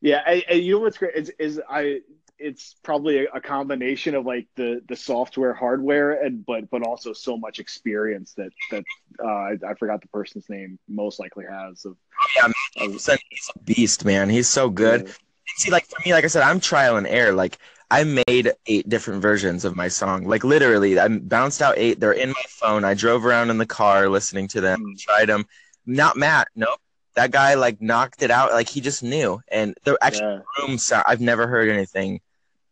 yeah. 0.00 0.22
And, 0.26 0.44
and 0.50 0.60
you 0.60 0.72
know 0.72 0.80
what's 0.80 0.98
great 0.98 1.14
is, 1.14 1.32
is 1.38 1.60
I. 1.68 2.00
It's 2.42 2.74
probably 2.82 3.26
a, 3.26 3.30
a 3.34 3.40
combination 3.40 4.14
of 4.14 4.24
like 4.24 4.48
the 4.56 4.82
the 4.88 4.96
software, 4.96 5.52
hardware, 5.52 6.24
and 6.24 6.44
but 6.44 6.68
but 6.70 6.82
also 6.82 7.12
so 7.12 7.36
much 7.36 7.58
experience 7.58 8.32
that 8.38 8.50
that 8.70 8.82
uh, 9.22 9.26
I, 9.28 9.56
I 9.68 9.74
forgot 9.74 10.00
the 10.00 10.08
person's 10.08 10.48
name 10.48 10.78
most 10.88 11.20
likely 11.20 11.44
has. 11.44 11.84
Of, 11.84 11.96
yeah, 12.34 12.48
man, 12.48 12.86
of 12.88 12.92
he's 12.94 13.08
a 13.08 13.58
beast, 13.60 14.04
man. 14.06 14.30
He's 14.30 14.48
so 14.48 14.70
good. 14.70 15.12
See, 15.56 15.70
like 15.70 15.86
for 15.86 15.98
me, 16.04 16.14
like 16.14 16.24
I 16.24 16.28
said, 16.28 16.42
I'm 16.42 16.60
trial 16.60 16.96
and 16.96 17.06
error. 17.06 17.34
Like 17.34 17.58
I 17.90 18.04
made 18.04 18.52
eight 18.66 18.88
different 18.88 19.20
versions 19.20 19.64
of 19.64 19.74
my 19.76 19.88
song. 19.88 20.24
Like 20.24 20.44
literally, 20.44 20.98
I 20.98 21.08
bounced 21.08 21.60
out 21.60 21.76
eight. 21.76 21.98
They're 21.98 22.12
in 22.12 22.28
my 22.30 22.44
phone. 22.48 22.84
I 22.84 22.94
drove 22.94 23.26
around 23.26 23.50
in 23.50 23.58
the 23.58 23.66
car 23.66 24.08
listening 24.08 24.46
to 24.48 24.60
them, 24.60 24.80
Mm. 24.80 24.98
tried 24.98 25.28
them. 25.28 25.46
Not 25.86 26.16
Matt. 26.16 26.48
Nope. 26.54 26.78
That 27.16 27.32
guy 27.32 27.54
like 27.54 27.82
knocked 27.82 28.22
it 28.22 28.30
out. 28.30 28.52
Like 28.52 28.68
he 28.68 28.80
just 28.80 29.02
knew. 29.02 29.40
And 29.48 29.74
the 29.84 29.98
actual 30.00 30.42
Yeah. 30.58 30.64
room 30.66 30.78
sound. 30.78 31.04
I've 31.08 31.20
never 31.20 31.48
heard 31.48 31.68
anything 31.68 32.20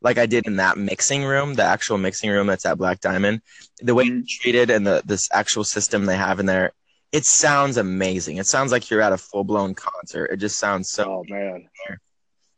like 0.00 0.18
I 0.18 0.26
did 0.26 0.46
in 0.46 0.56
that 0.56 0.78
mixing 0.78 1.24
room, 1.24 1.54
the 1.54 1.64
actual 1.64 1.98
mixing 1.98 2.30
room 2.30 2.46
that's 2.46 2.64
at 2.64 2.78
Black 2.78 3.00
Diamond. 3.00 3.42
The 3.80 3.94
way 3.96 4.04
it's 4.04 4.38
treated 4.38 4.70
and 4.70 4.86
the 4.86 5.02
this 5.04 5.28
actual 5.32 5.64
system 5.64 6.06
they 6.06 6.16
have 6.16 6.38
in 6.38 6.46
there, 6.46 6.70
it 7.10 7.24
sounds 7.24 7.76
amazing. 7.76 8.36
It 8.36 8.46
sounds 8.46 8.70
like 8.70 8.88
you're 8.88 9.00
at 9.02 9.12
a 9.12 9.18
full 9.18 9.42
blown 9.42 9.74
concert. 9.74 10.26
It 10.26 10.36
just 10.36 10.58
sounds 10.58 10.88
so. 10.90 11.04
Oh 11.04 11.24
man, 11.28 11.68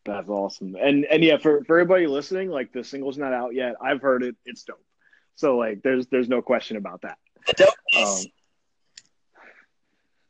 that's 0.05 0.29
awesome. 0.29 0.77
And 0.77 1.05
and 1.05 1.23
yeah, 1.23 1.37
for 1.37 1.65
for 1.65 1.79
everybody 1.79 2.07
listening, 2.07 2.51
like 2.51 2.73
the 2.73 2.85
single's 2.85 3.19
not 3.19 3.33
out 3.33 3.55
yet. 3.55 3.75
I've 3.83 4.01
heard 4.01 4.23
it. 4.23 4.37
It's 4.45 4.63
dope. 4.65 4.83
So 5.35 5.57
like, 5.57 5.83
there's 5.83 6.07
there's 6.09 6.29
no 6.29 6.43
question 6.43 6.77
about 6.77 7.03
that. 7.03 7.19
Um, 7.97 8.25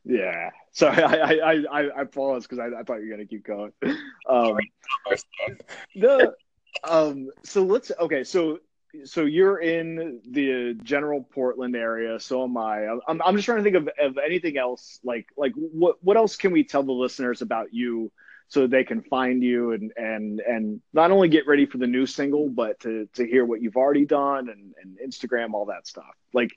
yeah. 0.04 0.50
Sorry, 0.72 1.02
I 1.02 1.34
I 1.34 1.64
I 1.70 2.00
I, 2.00 2.04
paused 2.04 2.48
because 2.48 2.58
I, 2.58 2.80
I 2.80 2.82
thought 2.82 2.96
you 2.96 3.08
were 3.08 3.16
gonna 3.16 3.26
keep 3.26 3.44
going. 3.44 3.72
Um, 4.28 4.58
the 5.96 6.34
um. 6.84 7.30
So 7.42 7.64
let's 7.64 7.90
okay. 7.98 8.22
So 8.22 8.60
so 9.04 9.24
you're 9.24 9.58
in 9.58 10.20
the 10.28 10.74
general 10.84 11.26
Portland 11.32 11.74
area. 11.74 12.20
So 12.20 12.44
am 12.44 12.56
I. 12.56 12.86
I'm 13.08 13.20
I'm 13.22 13.34
just 13.34 13.46
trying 13.46 13.58
to 13.58 13.64
think 13.64 13.76
of 13.76 13.88
of 14.00 14.18
anything 14.18 14.56
else. 14.56 15.00
Like 15.02 15.26
like 15.36 15.52
what 15.56 15.96
what 16.02 16.16
else 16.16 16.36
can 16.36 16.52
we 16.52 16.62
tell 16.62 16.84
the 16.84 16.92
listeners 16.92 17.42
about 17.42 17.74
you? 17.74 18.12
So 18.50 18.66
they 18.66 18.82
can 18.82 19.00
find 19.02 19.42
you 19.42 19.72
and 19.72 19.92
and 19.96 20.40
and 20.40 20.80
not 20.92 21.12
only 21.12 21.28
get 21.28 21.46
ready 21.46 21.66
for 21.66 21.78
the 21.78 21.86
new 21.86 22.04
single, 22.04 22.48
but 22.48 22.80
to 22.80 23.08
to 23.14 23.24
hear 23.24 23.44
what 23.44 23.62
you've 23.62 23.76
already 23.76 24.04
done 24.04 24.48
and, 24.48 24.74
and 24.82 24.98
Instagram, 24.98 25.54
all 25.54 25.66
that 25.66 25.86
stuff. 25.86 26.10
Like 26.34 26.50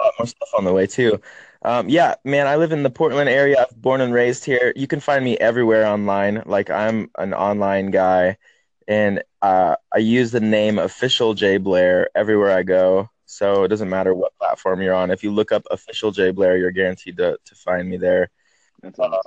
a 0.00 0.04
lot 0.04 0.14
more 0.18 0.26
stuff 0.26 0.48
on 0.56 0.64
the 0.64 0.72
way 0.72 0.86
too. 0.86 1.20
Um, 1.62 1.90
yeah, 1.90 2.14
man, 2.24 2.46
I 2.46 2.56
live 2.56 2.72
in 2.72 2.82
the 2.82 2.90
Portland 2.90 3.28
area. 3.28 3.66
I'm 3.70 3.80
born 3.80 4.00
and 4.00 4.14
raised 4.14 4.46
here. 4.46 4.72
You 4.74 4.86
can 4.86 5.00
find 5.00 5.22
me 5.22 5.36
everywhere 5.36 5.86
online. 5.86 6.42
Like 6.46 6.70
I'm 6.70 7.10
an 7.18 7.34
online 7.34 7.90
guy, 7.90 8.38
and 8.88 9.22
uh, 9.42 9.76
I 9.94 9.98
use 9.98 10.30
the 10.30 10.40
name 10.40 10.78
official 10.78 11.34
J 11.34 11.58
Blair 11.58 12.08
everywhere 12.14 12.50
I 12.56 12.62
go. 12.62 13.10
So 13.26 13.64
it 13.64 13.68
doesn't 13.68 13.90
matter 13.90 14.14
what 14.14 14.36
platform 14.38 14.80
you're 14.80 14.94
on. 14.94 15.10
If 15.10 15.22
you 15.22 15.30
look 15.32 15.52
up 15.52 15.64
official 15.70 16.12
J 16.12 16.30
Blair, 16.30 16.56
you're 16.56 16.70
guaranteed 16.70 17.18
to 17.18 17.38
to 17.44 17.54
find 17.54 17.88
me 17.88 17.98
there. 17.98 18.30
that's 18.82 18.98
awesome. 18.98 19.20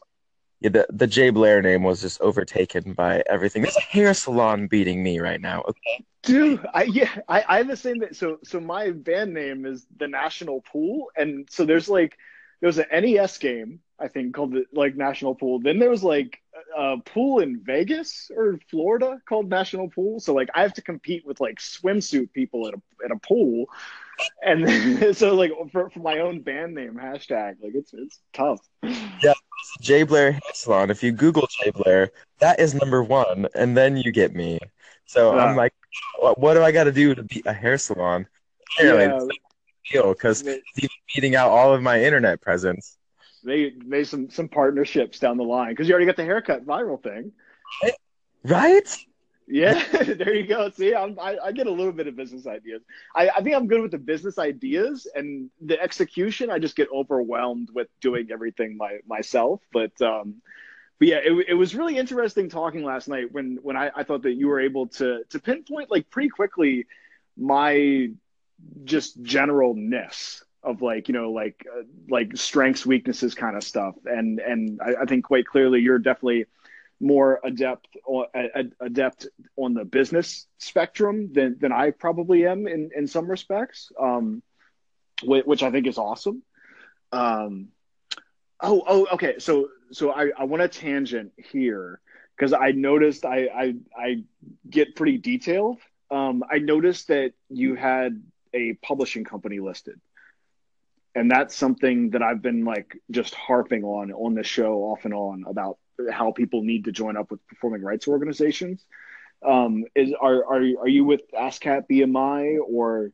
Yeah, 0.63 0.69
the 0.69 0.87
the 0.89 1.07
J 1.07 1.29
Blair 1.29 1.61
name 1.61 1.83
was 1.83 2.01
just 2.01 2.21
overtaken 2.21 2.93
by 2.93 3.21
everything. 3.27 3.61
There's 3.63 3.75
a 3.75 3.81
hair 3.81 4.13
salon 4.13 4.67
beating 4.67 5.03
me 5.03 5.19
right 5.19 5.41
now. 5.41 5.61
Okay. 5.67 6.05
Dude, 6.21 6.65
I 6.73 6.83
yeah, 6.83 7.09
I, 7.27 7.43
I 7.47 7.57
have 7.57 7.67
the 7.67 7.75
same. 7.75 8.01
So 8.13 8.39
so 8.43 8.61
my 8.61 8.91
band 8.91 9.33
name 9.33 9.65
is 9.65 9.85
the 9.97 10.07
National 10.07 10.61
Pool, 10.61 11.11
and 11.17 11.47
so 11.51 11.65
there's 11.65 11.89
like 11.89 12.17
there 12.61 12.67
was 12.67 12.79
an 12.79 12.85
NES 12.93 13.39
game 13.39 13.81
I 13.99 14.07
think 14.07 14.33
called 14.33 14.53
the 14.53 14.65
like 14.73 14.95
National 14.95 15.35
Pool. 15.35 15.59
Then 15.59 15.79
there 15.79 15.89
was 15.89 16.03
like 16.03 16.39
a 16.77 16.97
pool 16.97 17.39
in 17.39 17.61
Vegas 17.61 18.31
or 18.35 18.59
Florida 18.69 19.19
called 19.27 19.49
National 19.49 19.89
Pool. 19.89 20.19
So 20.19 20.33
like 20.33 20.49
I 20.55 20.61
have 20.61 20.73
to 20.75 20.81
compete 20.81 21.25
with 21.25 21.39
like 21.39 21.59
swimsuit 21.59 22.31
people 22.33 22.67
at 22.67 22.73
a 22.73 22.81
at 23.03 23.11
a 23.11 23.19
pool, 23.19 23.65
and 24.45 24.67
then, 24.67 25.13
so 25.15 25.35
like 25.35 25.51
for, 25.71 25.89
for 25.89 25.99
my 25.99 26.19
own 26.19 26.41
band 26.41 26.75
name 26.75 26.93
hashtag 26.95 27.55
like 27.61 27.73
it's 27.75 27.93
it's 27.93 28.19
tough. 28.33 28.59
Yeah, 28.81 29.33
J 29.81 30.03
Blair 30.03 30.31
hair 30.33 30.41
salon. 30.53 30.89
If 30.89 31.03
you 31.03 31.11
Google 31.11 31.47
J 31.47 31.71
Blair, 31.71 32.11
that 32.39 32.59
is 32.59 32.73
number 32.73 33.03
one, 33.03 33.47
and 33.55 33.75
then 33.77 33.97
you 33.97 34.11
get 34.11 34.33
me. 34.35 34.59
So 35.05 35.35
Yeah. 35.35 35.45
I'm 35.45 35.55
like, 35.55 35.73
what, 36.19 36.39
what 36.39 36.53
do 36.55 36.63
I 36.63 36.71
got 36.71 36.85
to 36.85 36.91
do 36.91 37.13
to 37.15 37.23
be 37.23 37.41
a 37.45 37.53
hair 37.53 37.77
salon? 37.77 38.27
Apparently, 38.79 39.05
Yeah. 39.05 39.35
it's 39.85 39.91
deal 39.91 40.13
because 40.13 40.43
beating 41.13 41.35
out 41.35 41.49
all 41.49 41.73
of 41.73 41.81
my 41.81 42.03
internet 42.03 42.41
presence. 42.41 42.97
They 43.43 43.73
made 43.85 44.07
some 44.07 44.29
some 44.29 44.47
partnerships 44.47 45.19
down 45.19 45.37
the 45.37 45.43
line 45.43 45.69
because 45.71 45.87
you 45.87 45.93
already 45.93 46.05
got 46.05 46.15
the 46.15 46.23
haircut 46.23 46.65
viral 46.65 47.01
thing. 47.01 47.33
Right? 48.45 48.97
Yeah, 49.47 49.83
there 49.91 50.33
you 50.33 50.47
go. 50.47 50.69
See, 50.71 50.95
I'm, 50.95 51.19
I, 51.19 51.37
I 51.45 51.51
get 51.51 51.67
a 51.67 51.71
little 51.71 51.91
bit 51.91 52.07
of 52.07 52.15
business 52.15 52.47
ideas. 52.47 52.81
I, 53.15 53.29
I 53.29 53.41
think 53.41 53.55
I'm 53.55 53.67
good 53.67 53.81
with 53.81 53.91
the 53.91 53.97
business 53.97 54.37
ideas 54.37 55.07
and 55.13 55.49
the 55.61 55.79
execution. 55.81 56.49
I 56.49 56.59
just 56.59 56.75
get 56.75 56.87
overwhelmed 56.93 57.69
with 57.73 57.87
doing 57.99 58.29
everything 58.31 58.77
my, 58.77 58.99
myself. 59.05 59.61
But 59.73 60.01
um, 60.01 60.35
but 60.99 61.07
yeah, 61.09 61.17
it, 61.23 61.47
it 61.49 61.53
was 61.55 61.75
really 61.75 61.97
interesting 61.97 62.49
talking 62.49 62.83
last 62.83 63.07
night 63.09 63.31
when 63.31 63.59
when 63.61 63.77
I, 63.77 63.91
I 63.95 64.03
thought 64.03 64.23
that 64.23 64.33
you 64.33 64.47
were 64.47 64.61
able 64.61 64.87
to 64.89 65.23
to 65.29 65.39
pinpoint 65.39 65.91
like 65.91 66.09
pretty 66.09 66.29
quickly 66.29 66.87
my 67.37 68.09
just 68.83 69.21
generalness 69.23 70.43
of 70.63 70.81
like 70.81 71.07
you 71.09 71.13
know 71.13 71.31
like 71.31 71.65
uh, 71.71 71.83
like 72.09 72.35
strengths 72.37 72.85
weaknesses 72.85 73.35
kind 73.35 73.57
of 73.57 73.63
stuff 73.63 73.95
and 74.05 74.39
and 74.39 74.79
I, 74.81 75.01
I 75.01 75.05
think 75.05 75.25
quite 75.25 75.45
clearly 75.45 75.81
you're 75.81 75.99
definitely 75.99 76.45
more 77.03 77.39
adept 77.43 77.87
adept 78.79 79.27
on 79.57 79.73
the 79.73 79.85
business 79.85 80.47
spectrum 80.57 81.31
than 81.33 81.57
than 81.59 81.71
I 81.71 81.91
probably 81.91 82.47
am 82.47 82.65
in 82.67 82.91
in 82.95 83.07
some 83.07 83.29
respects, 83.29 83.91
um, 83.99 84.41
which, 85.23 85.45
which 85.45 85.63
I 85.63 85.71
think 85.71 85.85
is 85.85 85.97
awesome. 85.97 86.41
Um, 87.11 87.67
oh 88.61 88.83
oh 88.87 89.07
okay, 89.13 89.35
so 89.39 89.69
so 89.91 90.11
I 90.11 90.31
I 90.37 90.45
want 90.45 90.63
a 90.63 90.67
tangent 90.67 91.33
here 91.37 91.99
because 92.35 92.53
I 92.53 92.71
noticed 92.71 93.25
I 93.25 93.47
I 93.47 93.75
I 93.95 94.23
get 94.67 94.95
pretty 94.95 95.17
detailed. 95.17 95.79
Um, 96.09 96.43
I 96.49 96.59
noticed 96.59 97.09
that 97.09 97.33
you 97.49 97.75
had 97.75 98.23
a 98.53 98.73
publishing 98.73 99.23
company 99.23 99.59
listed. 99.59 99.99
And 101.15 101.29
that's 101.29 101.55
something 101.55 102.11
that 102.11 102.23
I've 102.23 102.41
been 102.41 102.65
like 102.65 102.97
just 103.11 103.35
harping 103.35 103.83
on 103.83 104.11
on 104.11 104.33
the 104.33 104.43
show 104.43 104.83
off 104.85 105.05
and 105.05 105.13
on 105.13 105.45
about 105.47 105.77
how 106.11 106.31
people 106.31 106.63
need 106.63 106.85
to 106.85 106.91
join 106.91 107.17
up 107.17 107.31
with 107.31 107.45
performing 107.47 107.81
rights 107.81 108.07
organizations. 108.07 108.83
Um, 109.45 109.85
is 109.95 110.13
are 110.19 110.45
are 110.45 110.61
you, 110.61 110.79
are 110.79 110.87
you 110.87 111.03
with 111.03 111.21
ASCAP 111.33 111.83
BMI 111.89 112.59
or 112.65 113.11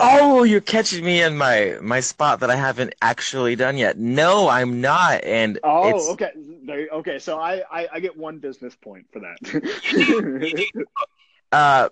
Oh, 0.00 0.42
you're 0.42 0.60
catching 0.60 1.04
me 1.04 1.22
in 1.22 1.36
my 1.36 1.78
my 1.80 2.00
spot 2.00 2.40
that 2.40 2.50
I 2.50 2.56
haven't 2.56 2.94
actually 3.00 3.54
done 3.54 3.76
yet. 3.76 3.96
No, 3.96 4.48
I'm 4.48 4.80
not, 4.80 5.22
and 5.22 5.58
oh 5.62 5.88
it's 5.90 6.08
okay 6.10 6.30
there, 6.64 6.88
okay 6.92 7.18
so 7.20 7.38
I, 7.38 7.62
I 7.70 7.88
I 7.92 8.00
get 8.00 8.16
one 8.16 8.38
business 8.38 8.74
point 8.74 9.06
for 9.12 9.20
that. 9.20 10.72
uh. 11.52 11.88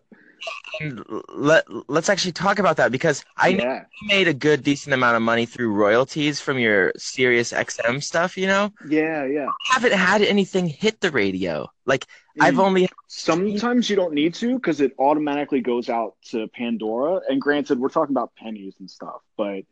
And 0.81 1.05
Let 1.35 1.65
Let's 1.89 2.09
actually 2.09 2.33
talk 2.33 2.59
about 2.59 2.77
that 2.79 2.93
because 2.93 3.25
I 3.37 3.53
know 3.53 3.65
yeah 3.65 3.85
you 4.01 4.09
made 4.09 4.29
a 4.29 4.35
good 4.35 4.63
decent 4.63 4.95
amount 4.95 5.17
of 5.17 5.23
money 5.23 5.47
through 5.47 5.73
royalties 5.73 6.41
from 6.41 6.59
your 6.59 6.93
Sirius 6.97 7.53
XM 7.53 8.03
stuff. 8.03 8.37
You 8.37 8.47
know, 8.47 8.73
yeah 8.89 9.25
yeah. 9.25 9.49
I 9.49 9.75
haven't 9.75 9.93
had 9.93 10.23
anything 10.23 10.67
hit 10.67 11.01
the 11.01 11.11
radio. 11.11 11.71
Like 11.87 12.07
I've 12.41 12.55
Mm. 12.55 12.65
only 12.65 12.89
Sometimes 13.09 13.91
you 13.91 13.97
don't 13.97 14.15
need 14.15 14.35
to 14.35 14.55
because 14.57 14.81
it 14.81 14.95
automatically 14.99 15.61
goes 15.61 15.89
out 15.89 16.17
to 16.31 16.49
Pandora. 16.49 17.21
And 17.29 17.41
granted, 17.41 17.79
we're 17.79 17.91
talking 17.91 18.15
about 18.15 18.35
pennies 18.37 18.75
and 18.81 18.91
stuff, 18.91 19.21
but 19.37 19.65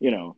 you 0.00 0.10
know, 0.10 0.36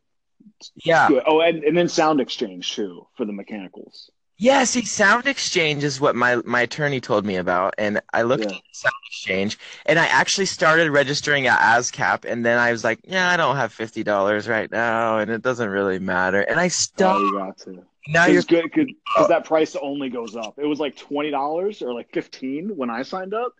yeah. 0.84 1.08
Oh, 1.26 1.40
and, 1.40 1.64
and 1.64 1.76
then 1.76 1.88
Sound 1.88 2.20
Exchange 2.20 2.74
too 2.74 3.06
for 3.16 3.24
the 3.24 3.32
mechanicals. 3.32 4.10
Yeah. 4.40 4.64
See, 4.64 4.84
Sound 4.84 5.26
Exchange 5.26 5.84
is 5.84 6.00
what 6.00 6.16
my 6.16 6.36
my 6.44 6.62
attorney 6.62 7.00
told 7.00 7.24
me 7.26 7.36
about, 7.36 7.74
and 7.78 8.00
I 8.12 8.22
looked 8.22 8.44
Yeah. 8.44 8.56
at 8.56 8.62
Sound 8.72 8.94
Exchange, 9.08 9.58
and 9.86 9.98
I 9.98 10.06
actually 10.06 10.46
started 10.46 10.90
registering 10.90 11.46
at 11.46 11.58
ASCAP, 11.60 12.24
and 12.24 12.44
then 12.44 12.58
I 12.58 12.72
was 12.72 12.82
like, 12.82 13.00
yeah, 13.04 13.30
I 13.30 13.36
don't 13.36 13.56
have 13.56 13.72
fifty 13.72 14.02
dollars 14.02 14.48
right 14.48 14.70
now, 14.70 15.18
and 15.18 15.30
it 15.30 15.42
doesn't 15.42 15.68
really 15.68 15.98
matter, 15.98 16.40
and 16.40 16.58
I 16.58 16.66
Oh, 16.66 16.68
stopped. 16.68 17.20
you 17.20 17.32
got 17.32 17.58
to. 17.58 17.84
now 18.08 18.26
you're 18.26 18.42
good 18.42 18.64
because 18.64 18.88
oh. 19.16 19.28
that 19.28 19.44
price 19.44 19.76
only 19.76 20.08
goes 20.08 20.34
up. 20.36 20.54
It 20.58 20.66
was 20.66 20.80
like 20.80 20.96
twenty 20.96 21.30
dollars 21.30 21.82
or 21.82 21.92
like 21.92 22.10
fifteen 22.12 22.76
when 22.76 22.90
I 22.90 23.02
signed 23.02 23.34
up, 23.34 23.52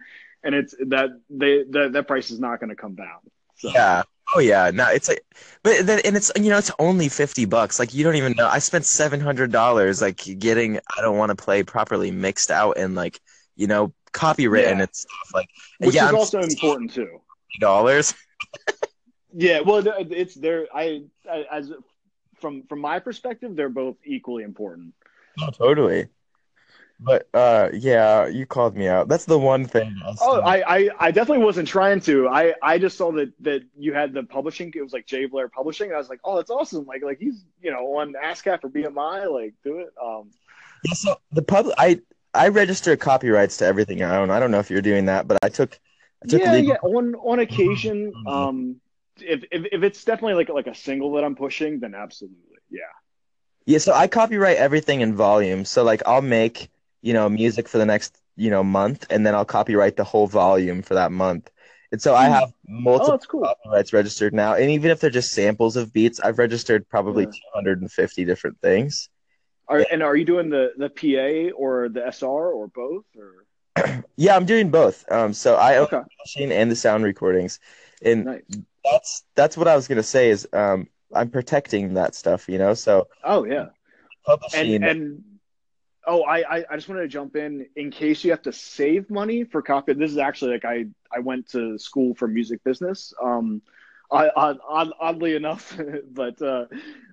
and 0.42 0.54
it's 0.54 0.74
that 0.88 1.10
they 1.28 1.64
that 1.70 1.92
that 1.92 2.08
price 2.08 2.30
is 2.30 2.40
not 2.40 2.58
going 2.58 2.70
to 2.70 2.76
come 2.76 2.94
down. 2.94 3.18
So, 3.56 3.70
Yeah. 3.74 4.02
Oh 4.34 4.38
yeah. 4.40 4.70
No, 4.72 4.88
it's 4.88 5.08
like, 5.08 5.24
but 5.62 5.86
then 5.86 6.00
and 6.04 6.16
it's 6.16 6.30
you 6.36 6.50
know 6.50 6.58
it's 6.58 6.70
only 6.78 7.08
fifty 7.08 7.44
bucks. 7.44 7.78
Like 7.78 7.92
you 7.94 8.04
don't 8.04 8.16
even 8.16 8.32
know. 8.32 8.46
I 8.46 8.58
spent 8.58 8.86
seven 8.86 9.20
hundred 9.20 9.50
dollars 9.52 10.00
like 10.00 10.16
getting 10.38 10.78
I 10.96 11.00
don't 11.00 11.16
want 11.18 11.30
to 11.30 11.36
play 11.36 11.62
properly 11.62 12.10
mixed 12.10 12.50
out 12.50 12.76
and 12.78 12.94
like 12.94 13.20
you 13.56 13.66
know 13.66 13.92
copywritten 14.12 14.76
Yeah. 14.76 14.82
and 14.82 14.88
stuff 14.94 15.30
like 15.34 15.48
which 15.78 15.94
yeah 15.94 16.04
is 16.04 16.08
I'm 16.10 16.16
also 16.16 16.40
important 16.40 16.92
too. 16.92 17.20
dollars. 17.60 18.14
Yeah, 19.32 19.60
well, 19.60 19.80
it's 19.86 20.34
there. 20.34 20.66
I, 20.74 21.04
I 21.30 21.44
as 21.52 21.70
from 22.40 22.64
from 22.64 22.80
my 22.80 22.98
perspective, 22.98 23.54
they're 23.54 23.68
both 23.68 23.96
equally 24.04 24.42
important. 24.42 24.92
Oh, 25.40 25.50
totally. 25.50 26.08
But 27.02 27.28
uh, 27.32 27.70
yeah, 27.72 28.26
you 28.26 28.44
called 28.44 28.76
me 28.76 28.86
out. 28.86 29.08
That's 29.08 29.24
the 29.24 29.38
one 29.38 29.64
thing. 29.64 29.96
I'll 30.04 30.16
Oh. 30.20 30.40
I, 30.40 30.76
I, 30.76 30.88
I 30.98 31.10
definitely 31.10 31.44
wasn't 31.44 31.66
trying 31.66 32.00
to. 32.00 32.28
I, 32.28 32.54
I 32.62 32.78
just 32.78 32.98
saw 32.98 33.10
that 33.12 33.32
that 33.40 33.62
you 33.78 33.94
had 33.94 34.12
the 34.12 34.22
publishing. 34.22 34.72
It 34.74 34.82
was 34.82 34.92
like 34.92 35.06
J 35.06 35.26
Blair 35.26 35.48
Publishing. 35.48 35.86
And 35.86 35.94
I 35.94 35.98
was 35.98 36.10
like, 36.10 36.20
oh, 36.24 36.36
that's 36.36 36.50
awesome. 36.50 36.84
Like, 36.84 37.02
like 37.02 37.18
he's 37.18 37.44
you 37.62 37.70
know 37.70 37.96
on 37.96 38.14
ASCAP 38.22 38.64
or 38.64 38.68
BMI. 38.68 39.32
Like, 39.32 39.54
do 39.64 39.78
it. 39.78 39.92
Um, 40.02 40.30
Yeah, 40.84 40.92
so 40.92 41.20
the 41.32 41.42
pub, 41.42 41.66
I 41.78 42.00
I 42.34 42.48
register 42.48 42.96
copyrights 42.96 43.56
to 43.58 43.64
everything 43.64 44.02
I 44.02 44.16
own. 44.16 44.30
I 44.30 44.38
don't 44.38 44.50
know 44.50 44.60
if 44.60 44.70
you're 44.70 44.82
doing 44.82 45.06
that, 45.06 45.26
but 45.26 45.38
I 45.42 45.48
took 45.48 45.78
I 46.22 46.26
took 46.28 46.42
yeah, 46.42 46.52
legal. 46.52 46.76
yeah. 46.82 46.88
On 46.88 47.14
on 47.14 47.38
occasion, 47.40 48.12
um, 48.26 48.76
if, 49.18 49.44
if 49.50 49.66
if 49.72 49.82
it's 49.82 50.04
definitely 50.04 50.34
like 50.34 50.48
like 50.48 50.66
a 50.66 50.74
single 50.74 51.12
that 51.12 51.24
I'm 51.24 51.34
pushing, 51.34 51.80
then 51.80 51.94
absolutely, 51.94 52.58
yeah. 52.70 52.82
Yeah, 53.66 53.78
so 53.78 53.92
I 53.92 54.06
copyright 54.06 54.56
everything 54.56 55.00
in 55.00 55.14
volume. 55.14 55.64
So 55.64 55.82
like 55.82 56.02
I'll 56.06 56.22
make, 56.22 56.70
you 57.02 57.12
know, 57.12 57.28
music 57.28 57.68
for 57.68 57.78
the 57.78 57.86
next, 57.86 58.20
you 58.36 58.50
know, 58.50 58.64
month 58.64 59.06
and 59.10 59.26
then 59.26 59.34
I'll 59.34 59.44
copyright 59.44 59.96
the 59.96 60.04
whole 60.04 60.26
volume 60.26 60.82
for 60.82 60.94
that 60.94 61.12
month. 61.12 61.50
And 61.92 62.00
so 62.00 62.14
I 62.14 62.28
Hmm. 62.28 62.28
have 62.28 62.52
Oh, 62.96 63.10
multiple 63.10 63.12
that's 63.12 63.26
cool. 63.26 63.54
copyrights 63.62 63.92
registered 63.92 64.34
now. 64.34 64.54
And 64.54 64.70
even 64.70 64.90
if 64.90 65.00
they're 65.00 65.10
just 65.10 65.32
samples 65.32 65.76
of 65.76 65.92
beats, 65.92 66.20
I've 66.20 66.38
registered 66.38 66.88
probably 66.88 67.26
Yeah. 67.26 67.32
250 67.54 68.24
different 68.24 68.60
things. 68.60 69.08
Are, 69.68 69.86
and 69.90 70.02
are 70.02 70.16
you 70.16 70.24
doing 70.26 70.50
the 70.50 70.72
the 70.76 70.90
PA 70.90 71.50
or 71.52 71.88
the 71.88 72.06
SR 72.06 72.50
or 72.50 72.68
both? 72.68 73.04
Or 73.16 73.46
Yeah, 74.16 74.36
I'm 74.36 74.46
doing 74.46 74.70
both. 74.70 75.10
Um, 75.10 75.32
so 75.32 75.56
I 75.56 75.76
own 75.78 75.86
okay, 75.86 76.02
the 76.04 76.10
machine 76.24 76.52
and 76.52 76.70
the 76.70 76.76
sound 76.76 77.04
recordings. 77.04 77.58
And 78.02 78.26
nice. 78.26 78.60
that's 78.84 79.24
that's 79.36 79.56
what 79.56 79.68
I 79.68 79.76
was 79.76 79.88
gonna 79.88 80.02
say 80.02 80.30
is 80.30 80.48
um 80.52 80.88
I'm 81.14 81.30
protecting 81.30 81.94
that 81.94 82.14
stuff, 82.14 82.48
you 82.48 82.58
know. 82.58 82.74
So 82.74 83.08
Oh 83.24 83.44
yeah. 83.44 83.68
publishing 84.26 84.82
and 84.84 84.96
and 84.98 85.22
oh 86.06 86.22
I, 86.22 86.58
I 86.58 86.64
i 86.70 86.76
just 86.76 86.88
wanted 86.88 87.02
to 87.02 87.08
jump 87.08 87.36
in 87.36 87.66
in 87.76 87.90
case 87.90 88.24
you 88.24 88.30
have 88.30 88.42
to 88.42 88.52
save 88.52 89.10
money 89.10 89.44
for 89.44 89.62
copy 89.62 89.92
this 89.92 90.10
is 90.10 90.18
actually 90.18 90.52
like 90.52 90.64
i 90.64 90.86
i 91.14 91.20
went 91.20 91.48
to 91.50 91.78
school 91.78 92.14
for 92.14 92.28
music 92.28 92.62
business 92.64 93.12
um 93.22 93.62
I, 94.12 94.28
odd, 94.34 94.58
odd, 94.68 94.88
oddly 94.98 95.36
enough 95.36 95.78
but 96.10 96.40
uh 96.42 96.66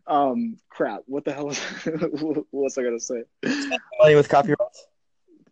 um 0.08 0.58
crap 0.69 1.02
what 1.06 1.26
the 1.26 1.34
hell 1.34 1.45
was 1.45 1.60
what 2.21 2.45
was 2.52 2.78
i 2.78 2.84
gonna 2.84 3.00
say 3.00 3.23
money 4.00 4.15
with 4.15 4.30
copyrights. 4.30 4.88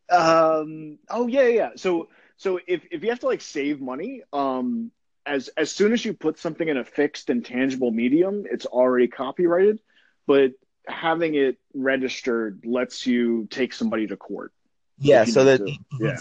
um 0.10 0.98
oh 1.10 1.28
yeah 1.28 1.48
yeah 1.48 1.70
so 1.76 2.10
so 2.38 2.60
if 2.68 2.86
if 2.90 3.04
you 3.04 3.10
have 3.10 3.20
to 3.20 3.28
like 3.28 3.42
save 3.42 3.82
money 3.82 4.24
um 4.34 4.92
as 5.26 5.50
as 5.50 5.72
soon 5.72 5.94
as 5.94 6.04
you 6.04 6.14
put 6.14 6.40
something 6.40 6.68
in 6.68 6.78
a 6.78 6.84
fixed 6.84 7.30
and 7.30 7.46
tangible 7.46 7.92
medium 7.92 8.46
it's 8.50 8.66
already 8.66 9.08
copyrighted 9.08 9.80
but 10.28 10.52
having 10.88 11.36
it 11.36 11.58
registered 11.74 12.64
lets 12.66 13.06
you 13.06 13.48
take 13.50 13.74
somebody 13.74 14.08
to 14.08 14.18
court 14.18 14.54
Yeah, 15.00 15.26
so 15.26 15.44
that 15.46 15.62
yeah. 16.00 16.18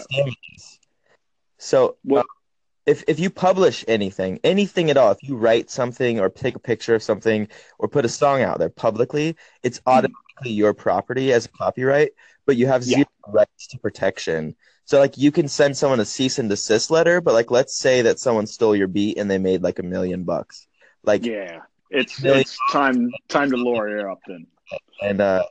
So 1.57 1.97
well, 2.03 2.21
uh, 2.21 2.23
if 2.85 3.03
if 3.07 3.19
you 3.19 3.29
publish 3.29 3.83
anything, 3.87 4.39
anything 4.43 4.89
at 4.89 4.97
all, 4.97 5.11
if 5.11 5.23
you 5.23 5.35
write 5.35 5.69
something 5.69 6.19
or 6.19 6.29
take 6.29 6.55
a 6.55 6.59
picture 6.59 6.95
of 6.95 7.03
something 7.03 7.47
or 7.79 7.87
put 7.87 8.05
a 8.05 8.09
song 8.09 8.41
out 8.41 8.59
there 8.59 8.69
publicly, 8.69 9.35
it's 9.63 9.81
automatically 9.87 10.51
your 10.51 10.73
property 10.73 11.33
as 11.33 11.45
a 11.45 11.49
copyright, 11.49 12.11
but 12.45 12.57
you 12.57 12.67
have 12.67 12.83
Yeah. 12.83 12.97
zero 12.97 13.07
rights 13.27 13.67
to 13.67 13.79
protection. 13.79 14.55
So 14.85 14.99
like 14.99 15.17
you 15.17 15.31
can 15.31 15.47
send 15.47 15.75
someone 15.77 15.99
a 15.99 16.05
cease 16.05 16.37
and 16.37 16.49
desist 16.49 16.91
letter, 16.91 17.21
but 17.21 17.33
like 17.33 17.49
let's 17.49 17.75
say 17.75 18.03
that 18.03 18.19
someone 18.19 18.45
stole 18.45 18.75
your 18.75 18.87
beat 18.87 19.17
and 19.17 19.31
they 19.31 19.39
made 19.39 19.63
like 19.63 19.79
a 19.79 19.83
million 19.83 20.23
bucks. 20.23 20.67
Like 21.03 21.25
yeah 21.25 21.61
it's 21.89 22.23
it's 22.23 22.57
time 22.71 23.11
time 23.29 23.51
to 23.51 23.57
lawyer 23.57 24.09
up 24.09 24.19
then 24.27 24.45
and 25.01 25.21
uh 25.21 25.43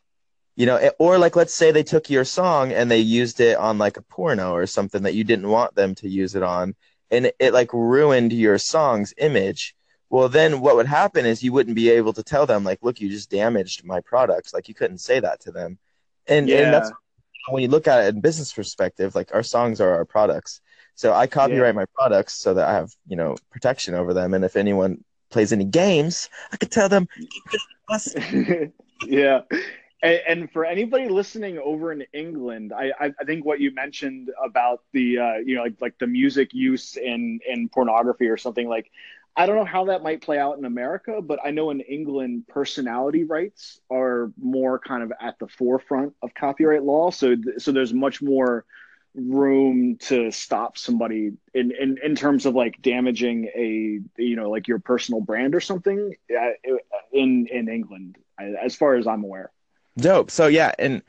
you 0.56 0.66
know 0.66 0.90
or 0.98 1.18
like 1.18 1.36
let's 1.36 1.54
say 1.54 1.70
they 1.70 1.82
took 1.82 2.10
your 2.10 2.24
song 2.24 2.72
and 2.72 2.90
they 2.90 2.98
used 2.98 3.40
it 3.40 3.56
on 3.56 3.78
like 3.78 3.96
a 3.96 4.02
porno 4.02 4.52
or 4.52 4.66
something 4.66 5.02
that 5.02 5.14
you 5.14 5.24
didn't 5.24 5.48
want 5.48 5.74
them 5.74 5.94
to 5.94 6.08
use 6.08 6.34
it 6.34 6.42
on 6.42 6.74
and 7.10 7.26
it, 7.26 7.36
it 7.38 7.52
like 7.52 7.72
ruined 7.72 8.32
your 8.32 8.58
song's 8.58 9.14
image 9.18 9.74
well 10.14 10.28
then 10.28 10.60
what 10.60 10.76
would 10.76 10.86
happen 10.86 11.26
is 11.26 11.42
you 11.42 11.52
wouldn't 11.52 11.74
be 11.74 11.90
able 11.90 12.12
to 12.12 12.22
tell 12.22 12.46
them 12.46 12.62
like 12.62 12.78
look 12.82 13.00
you 13.00 13.08
just 13.08 13.30
damaged 13.30 13.84
my 13.84 14.00
products. 14.00 14.54
Like 14.54 14.68
you 14.68 14.74
couldn't 14.74 14.98
say 14.98 15.18
that 15.18 15.40
to 15.40 15.50
them. 15.50 15.76
And 16.28 16.48
yeah 16.48 16.58
and 16.58 16.72
that's 16.72 16.92
when 17.48 17.62
you 17.62 17.68
look 17.68 17.88
at 17.88 18.04
it 18.04 18.14
in 18.14 18.20
business 18.20 18.52
perspective 18.52 19.16
like 19.16 19.34
our 19.34 19.42
songs 19.42 19.80
are 19.80 19.90
our 19.90 20.04
products. 20.04 20.60
So 20.94 21.12
i 21.12 21.26
copyright 21.26 21.74
my 21.74 21.86
products 21.96 22.34
so 22.34 22.54
that 22.54 22.68
i 22.68 22.74
have 22.74 22.92
you 23.08 23.16
know 23.16 23.34
protection 23.50 23.94
over 23.94 24.14
them. 24.14 24.34
And 24.34 24.44
if 24.44 24.54
anyone 24.54 25.02
plays 25.30 25.52
any 25.52 25.64
games 25.64 26.28
i 26.52 26.56
could 26.56 26.70
tell 26.70 26.88
them. 26.88 27.08
yeah. 29.06 29.40
And, 30.02 30.20
and 30.28 30.52
for 30.52 30.64
anybody 30.64 31.08
listening 31.08 31.58
over 31.58 31.92
in 31.92 32.04
England, 32.12 32.72
I, 32.72 32.92
I, 33.00 33.12
I 33.20 33.24
think 33.24 33.44
what 33.44 33.60
you 33.60 33.72
mentioned 33.74 34.30
about 34.42 34.82
the 34.92 35.18
uh, 35.18 35.34
you 35.44 35.56
know 35.56 35.62
like 35.62 35.80
like 35.80 35.98
the 35.98 36.06
music 36.06 36.52
use 36.52 36.96
in 36.96 37.40
in 37.46 37.68
pornography 37.68 38.28
or 38.28 38.36
something 38.36 38.68
like 38.68 38.90
I 39.36 39.46
don't 39.46 39.56
know 39.56 39.64
how 39.64 39.86
that 39.86 40.02
might 40.02 40.22
play 40.22 40.38
out 40.38 40.58
in 40.58 40.64
America, 40.64 41.20
but 41.20 41.40
I 41.44 41.50
know 41.50 41.70
in 41.70 41.80
England 41.80 42.46
personality 42.48 43.24
rights 43.24 43.80
are 43.90 44.30
more 44.40 44.78
kind 44.78 45.02
of 45.02 45.12
at 45.20 45.38
the 45.38 45.48
forefront 45.48 46.14
of 46.22 46.34
copyright 46.34 46.84
law. 46.84 47.10
So 47.10 47.34
th- 47.34 47.60
so 47.60 47.72
there's 47.72 47.92
much 47.92 48.22
more 48.22 48.64
room 49.14 49.96
to 49.96 50.30
stop 50.32 50.76
somebody 50.76 51.32
in, 51.54 51.70
in, 51.72 51.98
in 52.02 52.16
terms 52.16 52.46
of 52.46 52.54
like 52.54 52.82
damaging 52.82 53.46
a 53.54 54.00
you 54.22 54.36
know 54.36 54.50
like 54.50 54.66
your 54.68 54.80
personal 54.80 55.20
brand 55.20 55.54
or 55.54 55.60
something 55.60 56.14
uh, 56.30 56.50
in 57.12 57.46
in 57.50 57.68
England 57.68 58.18
as 58.38 58.74
far 58.76 58.94
as 58.96 59.06
I'm 59.06 59.24
aware. 59.24 59.50
Dope. 59.98 60.30
So 60.30 60.46
yeah, 60.48 60.72
and 60.78 61.02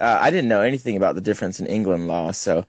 uh, 0.00 0.18
I 0.20 0.30
didn't 0.30 0.48
know 0.48 0.62
anything 0.62 0.96
about 0.96 1.14
the 1.14 1.20
difference 1.20 1.60
in 1.60 1.66
England 1.66 2.06
law. 2.08 2.32
So 2.32 2.66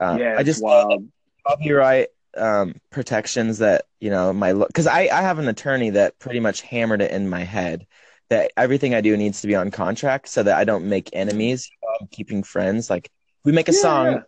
uh, 0.00 0.18
yeah, 0.18 0.36
I 0.36 0.44
just 0.44 0.64
wild. 0.64 1.08
copyright 1.46 2.08
um, 2.36 2.76
protections 2.90 3.58
that 3.58 3.86
you 4.00 4.10
know 4.10 4.32
my 4.32 4.52
because 4.54 4.86
I 4.86 5.02
I 5.08 5.22
have 5.22 5.38
an 5.38 5.48
attorney 5.48 5.90
that 5.90 6.18
pretty 6.18 6.40
much 6.40 6.62
hammered 6.62 7.02
it 7.02 7.10
in 7.12 7.28
my 7.30 7.44
head 7.44 7.86
that 8.30 8.52
everything 8.56 8.94
I 8.94 9.00
do 9.02 9.16
needs 9.16 9.42
to 9.42 9.46
be 9.48 9.56
on 9.56 9.70
contract 9.70 10.28
so 10.28 10.42
that 10.44 10.56
I 10.58 10.64
don't 10.64 10.88
make 10.88 11.10
enemies. 11.14 11.72
I'm 12.00 12.08
keeping 12.08 12.42
friends. 12.44 12.90
Like 12.90 13.10
we 13.44 13.52
make 13.52 13.68
a 13.68 13.72
Yeah, 13.72 13.74
song 13.74 14.24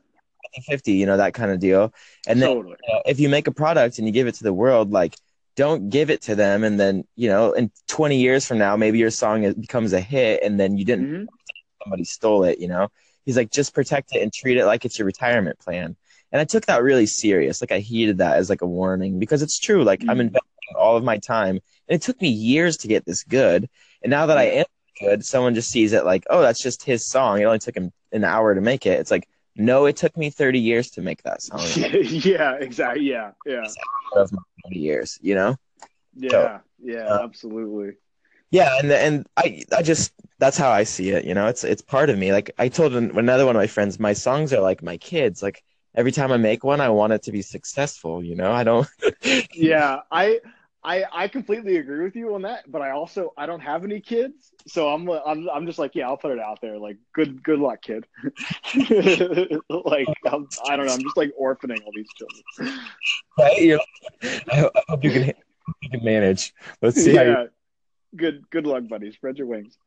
50 0.69 0.93
you 0.95 1.07
know 1.07 1.17
that 1.19 1.35
kind 1.35 1.51
of 1.53 1.61
deal. 1.61 1.95
And 2.27 2.43
then 2.43 2.51
totally. 2.51 2.77
you 2.89 2.95
know, 2.95 3.03
if 3.07 3.21
you 3.21 3.29
make 3.29 3.47
a 3.49 3.53
product 3.53 3.99
and 3.99 4.07
you 4.07 4.13
give 4.13 4.27
it 4.27 4.37
to 4.37 4.45
the 4.45 4.53
world, 4.53 4.91
like 4.93 5.17
don't 5.57 5.89
give 5.91 6.11
it 6.11 6.23
to 6.23 6.35
them. 6.35 6.65
And 6.65 6.79
then 6.81 7.05
you 7.17 7.29
know 7.29 7.53
in 7.53 7.71
20 7.89 8.19
years 8.19 8.47
from 8.47 8.59
now 8.59 8.77
maybe 8.77 8.99
your 8.99 9.11
song 9.11 9.53
becomes 9.55 9.93
a 9.93 10.01
hit 10.01 10.43
and 10.43 10.59
then 10.59 10.77
you 10.79 10.85
didn't 10.85 11.09
Mhm. 11.09 11.27
somebody 11.83 12.05
stole 12.05 12.45
it 12.45 12.59
you 12.59 12.69
know? 12.69 12.89
He's 13.25 13.37
like 13.37 13.51
just 13.51 13.75
protect 13.75 14.15
it 14.15 14.23
and 14.23 14.33
treat 14.33 14.57
it 14.59 14.67
like 14.67 14.85
it's 14.85 14.99
your 14.99 15.07
retirement 15.07 15.59
plan. 15.59 15.97
And 16.33 16.41
i 16.41 16.45
took 16.45 16.67
that 16.67 16.83
really 16.83 17.07
serious. 17.07 17.61
Like 17.61 17.73
i 17.73 17.79
heeded 17.81 18.19
that 18.19 18.37
as 18.39 18.51
like 18.51 18.63
a 18.63 18.67
warning 18.67 19.19
because 19.19 19.43
it's 19.43 19.59
true. 19.59 19.85
Like 19.85 20.05
i'm 20.09 20.19
Mhm. 20.19 20.21
investing 20.29 20.77
all 20.77 20.97
of 20.97 21.05
my 21.05 21.19
time. 21.19 21.61
And 21.89 21.97
it 21.97 22.03
took 22.03 22.21
me 22.21 22.29
years 22.29 22.77
to 22.79 22.89
get 22.89 23.05
this 23.07 23.23
good. 23.25 23.69
And 24.03 24.11
now 24.11 24.27
that 24.27 24.39
i 24.39 24.45
am 24.45 24.67
good 25.01 25.25
someone 25.25 25.55
just 25.55 25.71
sees 25.71 25.93
it 25.93 26.05
like 26.05 26.25
oh 26.31 26.41
that's 26.43 26.63
just 26.63 26.85
his 26.85 27.05
song. 27.07 27.41
It 27.41 27.45
only 27.45 27.59
took 27.59 27.77
him 27.77 27.93
an 28.13 28.25
hour 28.25 28.55
to 28.55 28.61
make 28.61 28.87
it. 28.87 28.99
It's 29.01 29.11
like 29.11 29.29
no 29.57 29.87
it 29.87 29.97
took 29.97 30.17
me 30.17 30.31
30 30.31 30.59
years 30.59 30.91
to 30.91 31.01
make 31.03 31.23
that 31.23 31.43
song 31.43 31.61
yeah, 31.77 32.55
exactly. 32.55 33.05
Yeah, 33.05 33.33
yeah, 33.47 33.67
of 34.15 34.33
my 34.33 34.43
30 34.65 34.79
years 34.79 35.19
you 35.23 35.35
know 35.35 35.57
yeah, 36.17 36.61
yeah, 36.83 37.09
uh, 37.09 37.21
absolutely. 37.23 37.97
Yeah, 38.51 38.79
and 38.79 38.93
and 38.93 39.27
I 39.37 39.65
I 39.77 39.83
just 39.83 40.13
that's 40.39 40.57
how 40.57 40.71
I 40.71 40.85
see 40.85 41.11
it. 41.11 41.25
You 41.25 41.35
know, 41.35 41.49
it's 41.49 41.65
it's 41.65 41.83
part 41.83 42.11
of 42.11 42.19
me. 42.19 42.33
Like 42.33 42.53
I 42.59 42.69
told 42.69 42.95
another 42.95 43.47
one 43.47 43.57
of 43.57 43.61
my 43.61 43.67
friends, 43.67 43.99
my 43.99 44.13
songs 44.13 44.53
are 44.53 44.61
like 44.61 44.83
my 44.83 44.97
kids. 44.97 45.43
Like 45.43 45.65
every 45.95 46.13
time 46.13 46.31
I 46.31 46.37
make 46.37 46.63
one, 46.63 46.81
I 46.81 46.89
want 46.91 47.13
it 47.13 47.23
to 47.25 47.33
be 47.33 47.43
successful. 47.43 48.23
You 48.23 48.37
know, 48.37 48.53
I 48.53 48.65
don't. 48.65 48.87
Yeah, 49.55 50.01
I, 50.11 50.41
I, 50.85 51.05
I 51.11 51.29
completely 51.29 51.79
agree 51.79 52.05
with 52.05 52.15
you 52.15 52.35
on 52.35 52.43
that. 52.43 52.71
But 52.71 52.83
I 52.83 52.91
also 52.91 53.33
I 53.39 53.47
don't 53.47 53.61
have 53.61 53.85
any 53.85 54.01
kids, 54.01 54.53
so 54.67 54.89
I'm 54.89 55.09
I'm 55.09 55.49
I'm 55.49 55.67
just 55.67 55.79
like 55.79 55.95
yeah, 55.95 56.07
I'll 56.07 56.19
put 56.19 56.33
it 56.33 56.39
out 56.39 56.61
there. 56.61 56.79
Like 56.79 56.99
good 57.15 57.43
good 57.43 57.59
luck, 57.59 57.81
kid. 57.83 58.07
like 58.75 60.09
I'm, 60.27 60.49
I 60.69 60.77
don't 60.77 60.87
know, 60.87 60.93
I'm 60.93 61.03
just 61.03 61.17
like 61.17 61.33
orphaning 61.41 61.83
all 61.85 61.93
these 61.95 62.09
children. 62.13 62.81
right? 63.39 63.63
You're 63.63 63.81
I, 64.23 64.71
I 64.75 64.83
hope 64.89 65.05
you 65.05 65.11
can 65.11 65.33
you 65.83 65.91
can 65.91 66.05
manage. 66.05 66.53
Let's 66.83 66.97
see 66.97 67.15
how 67.15 67.23
you. 67.23 67.31
yeah, 67.31 67.47
good 68.15 68.49
good 68.51 68.67
luck, 68.67 68.87
buddy. 68.89 69.11
Spread 69.13 69.39
your 69.39 69.47
wings. 69.47 69.79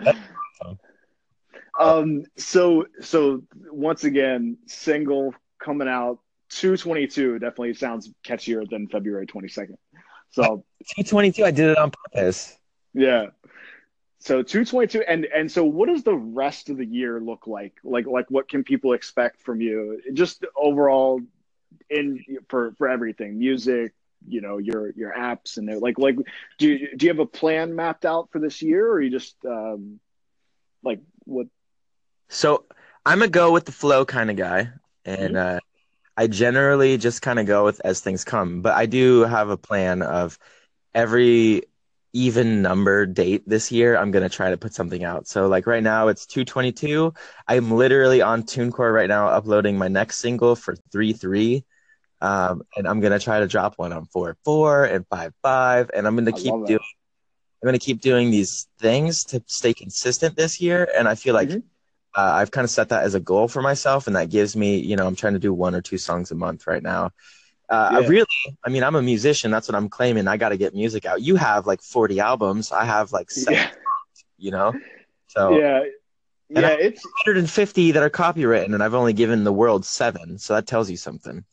um. 1.78 2.24
So 2.38 2.86
so 3.00 3.42
once 3.70 4.04
again, 4.04 4.56
single 4.66 5.34
coming 5.62 5.88
out. 5.88 6.20
222 6.50 7.38
definitely 7.38 7.74
sounds 7.74 8.10
catchier 8.24 8.68
than 8.68 8.88
February 8.88 9.26
22nd. 9.26 9.76
So 10.30 10.64
222. 10.96 11.44
I 11.44 11.50
did 11.50 11.70
it 11.70 11.78
on 11.78 11.90
purpose. 11.90 12.56
Yeah. 12.94 13.26
So 14.20 14.42
222 14.42 15.02
and 15.08 15.26
and 15.26 15.50
so 15.50 15.64
what 15.64 15.88
does 15.88 16.02
the 16.02 16.14
rest 16.14 16.70
of 16.70 16.76
the 16.76 16.84
year 16.84 17.20
look 17.20 17.46
like? 17.46 17.74
Like 17.84 18.06
like 18.06 18.30
what 18.30 18.48
can 18.48 18.64
people 18.64 18.92
expect 18.92 19.42
from 19.42 19.60
you? 19.60 20.00
Just 20.12 20.44
overall 20.56 21.20
in 21.88 22.24
for 22.48 22.74
for 22.76 22.88
everything, 22.88 23.38
music, 23.38 23.94
you 24.26 24.40
know 24.40 24.58
your 24.58 24.90
your 24.90 25.14
apps 25.14 25.56
and 25.56 25.80
like 25.80 25.98
like 25.98 26.16
do 26.58 26.68
you, 26.68 26.96
do 26.96 27.06
you 27.06 27.10
have 27.10 27.20
a 27.20 27.26
plan 27.26 27.74
mapped 27.76 28.04
out 28.04 28.30
for 28.32 28.40
this 28.40 28.60
year 28.60 28.90
or 28.90 29.00
you 29.00 29.10
just 29.10 29.36
um 29.44 30.00
like 30.82 31.00
what 31.24 31.46
So 32.28 32.64
I'm 33.06 33.22
a 33.22 33.28
go 33.28 33.52
with 33.52 33.64
the 33.64 33.72
flow 33.72 34.04
kind 34.04 34.30
of 34.30 34.36
guy, 34.36 34.68
and 35.04 35.36
uh, 35.36 35.60
I 36.18 36.28
generally 36.28 36.98
just 36.98 37.22
kind 37.22 37.40
of 37.40 37.46
go 37.46 37.64
with 37.64 37.80
as 37.84 38.00
things 38.02 38.24
come. 38.24 38.62
But 38.62 38.74
I 38.74 38.86
do 38.86 39.22
have 39.22 39.50
a 39.50 39.58
plan 39.58 40.02
of 40.02 40.38
every 40.94 41.64
even 42.14 42.62
number 42.62 43.06
date 43.06 43.44
this 43.48 43.72
year, 43.72 43.96
I'm 43.96 44.10
gonna 44.12 44.30
try 44.30 44.50
to 44.50 44.56
put 44.58 44.74
something 44.74 45.04
out. 45.04 45.28
So 45.28 45.48
like 45.48 45.66
right 45.66 45.82
now 45.82 46.08
it's 46.08 46.26
222. 46.26 47.14
I'm 47.48 47.70
literally 47.72 48.22
on 48.22 48.44
TuneCore 48.44 48.94
right 48.94 49.08
now 49.08 49.28
uploading 49.28 49.78
my 49.78 49.88
next 49.88 50.18
single 50.18 50.56
for 50.56 50.76
3-3. 50.92 51.64
Um, 52.20 52.62
and 52.76 52.88
I'm 52.88 53.00
gonna 53.00 53.20
try 53.20 53.40
to 53.40 53.48
drop 53.48 53.74
one 53.78 53.92
on 53.92 54.06
4-4 54.06 54.84
and 54.94 55.06
5-5. 55.08 55.90
And 55.94 56.06
I'm 56.06 56.16
gonna 56.16 56.30
I 56.30 56.34
keep 56.34 56.54
doing 56.66 56.80
I'm 57.62 57.66
gonna 57.68 57.78
keep 57.78 58.00
doing 58.00 58.30
these 58.30 58.68
things 58.80 59.24
to 59.26 59.42
stay 59.46 59.74
consistent 59.74 60.36
this 60.36 60.60
year. 60.60 60.88
And 60.96 61.08
I 61.08 61.16
feel 61.16 61.34
like 61.34 61.48
Mhm. 61.50 61.62
Uh, 62.18 62.32
I've 62.34 62.50
kind 62.50 62.64
of 62.64 62.70
set 62.70 62.88
that 62.88 63.04
as 63.04 63.14
a 63.14 63.20
goal 63.20 63.48
for 63.48 63.62
myself, 63.62 64.06
and 64.06 64.16
that 64.16 64.30
gives 64.30 64.56
me, 64.56 64.78
you 64.78 64.96
know, 64.96 65.06
I'm 65.06 65.16
trying 65.16 65.34
to 65.34 65.38
do 65.38 65.52
one 65.52 65.74
or 65.74 65.80
two 65.80 65.98
songs 65.98 66.30
a 66.30 66.34
month 66.34 66.66
right 66.66 66.82
now. 66.82 67.12
Uh, 67.70 67.90
I 67.92 67.98
really, 68.06 68.26
I 68.64 68.70
mean, 68.70 68.82
I'm 68.82 68.96
a 68.96 69.02
musician. 69.02 69.50
That's 69.50 69.68
what 69.68 69.74
I'm 69.74 69.90
claiming. 69.90 70.26
I 70.26 70.38
got 70.38 70.48
to 70.48 70.56
get 70.56 70.74
music 70.74 71.04
out. 71.04 71.20
You 71.20 71.36
have 71.36 71.66
like 71.66 71.82
40 71.82 72.18
albums. 72.18 72.72
I 72.72 72.84
have 72.84 73.12
like 73.12 73.30
seven, 73.30 73.54
yeah 73.54 73.70
you 74.38 74.50
know? 74.50 74.72
So 75.26 75.58
yeah 75.58 75.82
yeah 76.48 76.68
it's 76.70 77.04
150 77.04 77.92
that 77.92 78.02
are 78.02 78.08
copywritten, 78.08 78.72
and 78.72 78.82
I've 78.82 78.94
only 78.94 79.12
given 79.12 79.44
the 79.44 79.52
world 79.52 79.84
seven. 79.84 80.38
So 80.38 80.54
that 80.54 80.66
tells 80.66 80.90
you 80.90 80.96
something. 80.96 81.44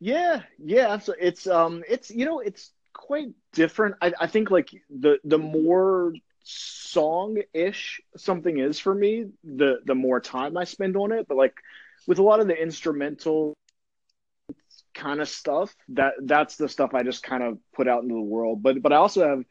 Yeah, 0.00 0.42
yeah, 0.58 0.98
so 0.98 1.14
it's 1.18 1.46
um 1.46 1.82
it's 1.88 2.10
you 2.10 2.26
know 2.26 2.40
it's 2.40 2.72
quite 2.92 3.28
different. 3.54 3.94
I, 4.02 4.12
I 4.20 4.26
think 4.26 4.50
like 4.50 4.68
the 4.90 5.18
the 5.24 5.38
more 5.38 6.12
song-ish 6.44 8.00
something 8.16 8.58
is 8.58 8.78
for 8.78 8.94
me, 8.94 9.26
the 9.44 9.80
the 9.84 9.94
more 9.94 10.20
time 10.20 10.56
I 10.56 10.64
spend 10.64 10.96
on 10.96 11.12
it. 11.12 11.26
But 11.28 11.36
like 11.36 11.54
with 12.06 12.18
a 12.18 12.22
lot 12.22 12.40
of 12.40 12.46
the 12.48 12.60
instrumental 12.60 13.54
kind 14.94 15.20
of 15.20 15.28
stuff, 15.28 15.74
that 15.90 16.14
that's 16.22 16.56
the 16.56 16.68
stuff 16.68 16.94
I 16.94 17.02
just 17.02 17.22
kind 17.22 17.42
of 17.42 17.58
put 17.74 17.88
out 17.88 18.02
into 18.02 18.14
the 18.14 18.20
world. 18.20 18.62
But 18.62 18.82
but 18.82 18.92
I 18.92 18.96
also 18.96 19.26
have 19.26 19.42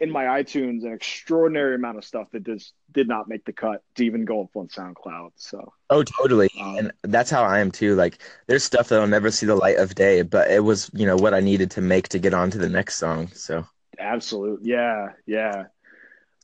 in 0.00 0.10
my 0.10 0.24
iTunes 0.24 0.84
an 0.84 0.92
extraordinary 0.92 1.76
amount 1.76 1.98
of 1.98 2.04
stuff 2.04 2.28
that 2.32 2.44
just 2.44 2.72
did 2.90 3.06
not 3.08 3.28
make 3.28 3.44
the 3.44 3.52
cut 3.52 3.82
to 3.94 4.04
even 4.04 4.24
go 4.24 4.42
up 4.42 4.56
on 4.56 4.68
SoundCloud. 4.68 5.30
So 5.36 5.72
Oh, 5.90 6.02
totally. 6.02 6.48
um, 6.60 6.76
And 6.78 6.92
that's 7.02 7.30
how 7.30 7.44
I 7.44 7.60
am 7.60 7.70
too. 7.70 7.94
Like, 7.94 8.18
there's 8.46 8.64
stuff 8.64 8.88
that'll 8.88 9.06
never 9.06 9.30
see 9.30 9.46
the 9.46 9.54
light 9.54 9.76
of 9.76 9.94
day, 9.94 10.22
but 10.22 10.50
it 10.50 10.64
was, 10.64 10.90
you 10.94 11.06
know, 11.06 11.16
what 11.16 11.34
I 11.34 11.40
needed 11.40 11.70
to 11.72 11.80
make 11.80 12.08
to 12.08 12.18
get 12.18 12.34
on 12.34 12.50
to 12.50 12.58
the 12.58 12.68
next 12.68 12.96
song. 12.96 13.28
So, 13.34 13.66
Absolute. 13.98 14.60
Yeah, 14.62 15.08
yeah. 15.26 15.64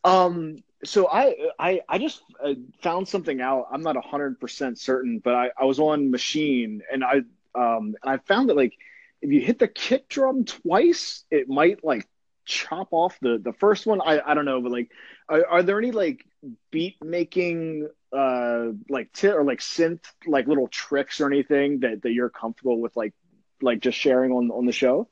Um, 0.05 0.59
so 0.85 1.09
I 1.09 1.37
I 1.59 1.81
I 1.89 1.99
just 1.99 2.23
uh, 2.43 2.55
found 2.83 3.09
something 3.09 3.41
out. 3.41 3.69
I'm 3.73 3.83
not 3.83 3.97
100% 3.97 4.79
certain, 4.79 5.19
but 5.19 5.35
I 5.35 5.51
I 5.59 5.65
was 5.65 5.79
on 5.79 6.11
Maschine 6.11 6.81
and 6.91 7.05
I 7.05 7.17
um 7.55 7.95
and 8.03 8.05
I 8.05 8.19
found 8.19 8.49
that 8.49 8.57
like 8.57 8.75
if 9.21 9.31
you 9.31 9.41
hit 9.41 9.59
the 9.59 9.69
kick 9.69 10.09
drum 10.09 10.45
twice, 10.45 11.25
it 11.31 11.49
might 11.49 11.85
like 11.85 12.09
chop 12.47 12.89
off 12.93 13.19
the 13.21 13.39
the 13.39 13.53
first 13.53 13.87
one. 13.87 14.01
I 14.01 14.21
I 14.21 14.35
don't 14.35 14.47
know, 14.47 14.61
but 14.63 14.73
like 14.73 14.91
are, 15.29 15.47
are 15.47 15.63
there 15.63 15.79
any 15.79 15.93
like 15.93 16.25
beat 16.71 16.97
making 17.03 17.89
uh 18.13 18.69
like 18.89 19.13
t 19.13 19.29
or 19.29 19.45
like 19.45 19.61
synth 19.61 20.05
like 20.27 20.47
little 20.47 20.69
tricks 20.69 21.21
or 21.21 21.27
anything 21.27 21.81
that 21.81 22.03
that 22.03 22.13
you're 22.13 22.31
comfortable 22.31 22.81
with 22.81 22.97
like 22.97 23.13
like 23.61 23.81
just 23.81 23.99
sharing 23.99 24.33
on 24.33 24.51
on 24.51 24.65
the 24.67 24.73
show? 24.73 25.09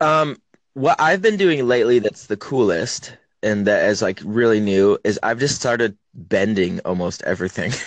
um, 0.00 0.36
what 0.74 1.00
I've 1.00 1.22
been 1.22 1.36
doing 1.38 1.66
lately 1.66 1.98
that's 2.00 2.26
the 2.26 2.36
coolest 2.36 3.16
and 3.46 3.66
that 3.66 3.88
is 3.90 4.02
like 4.02 4.20
really 4.24 4.60
new 4.60 4.98
is 5.04 5.18
I've 5.22 5.38
just 5.40 5.56
started 5.56 5.96
bending 6.14 6.80
almost 6.84 7.22
everything. 7.22 7.72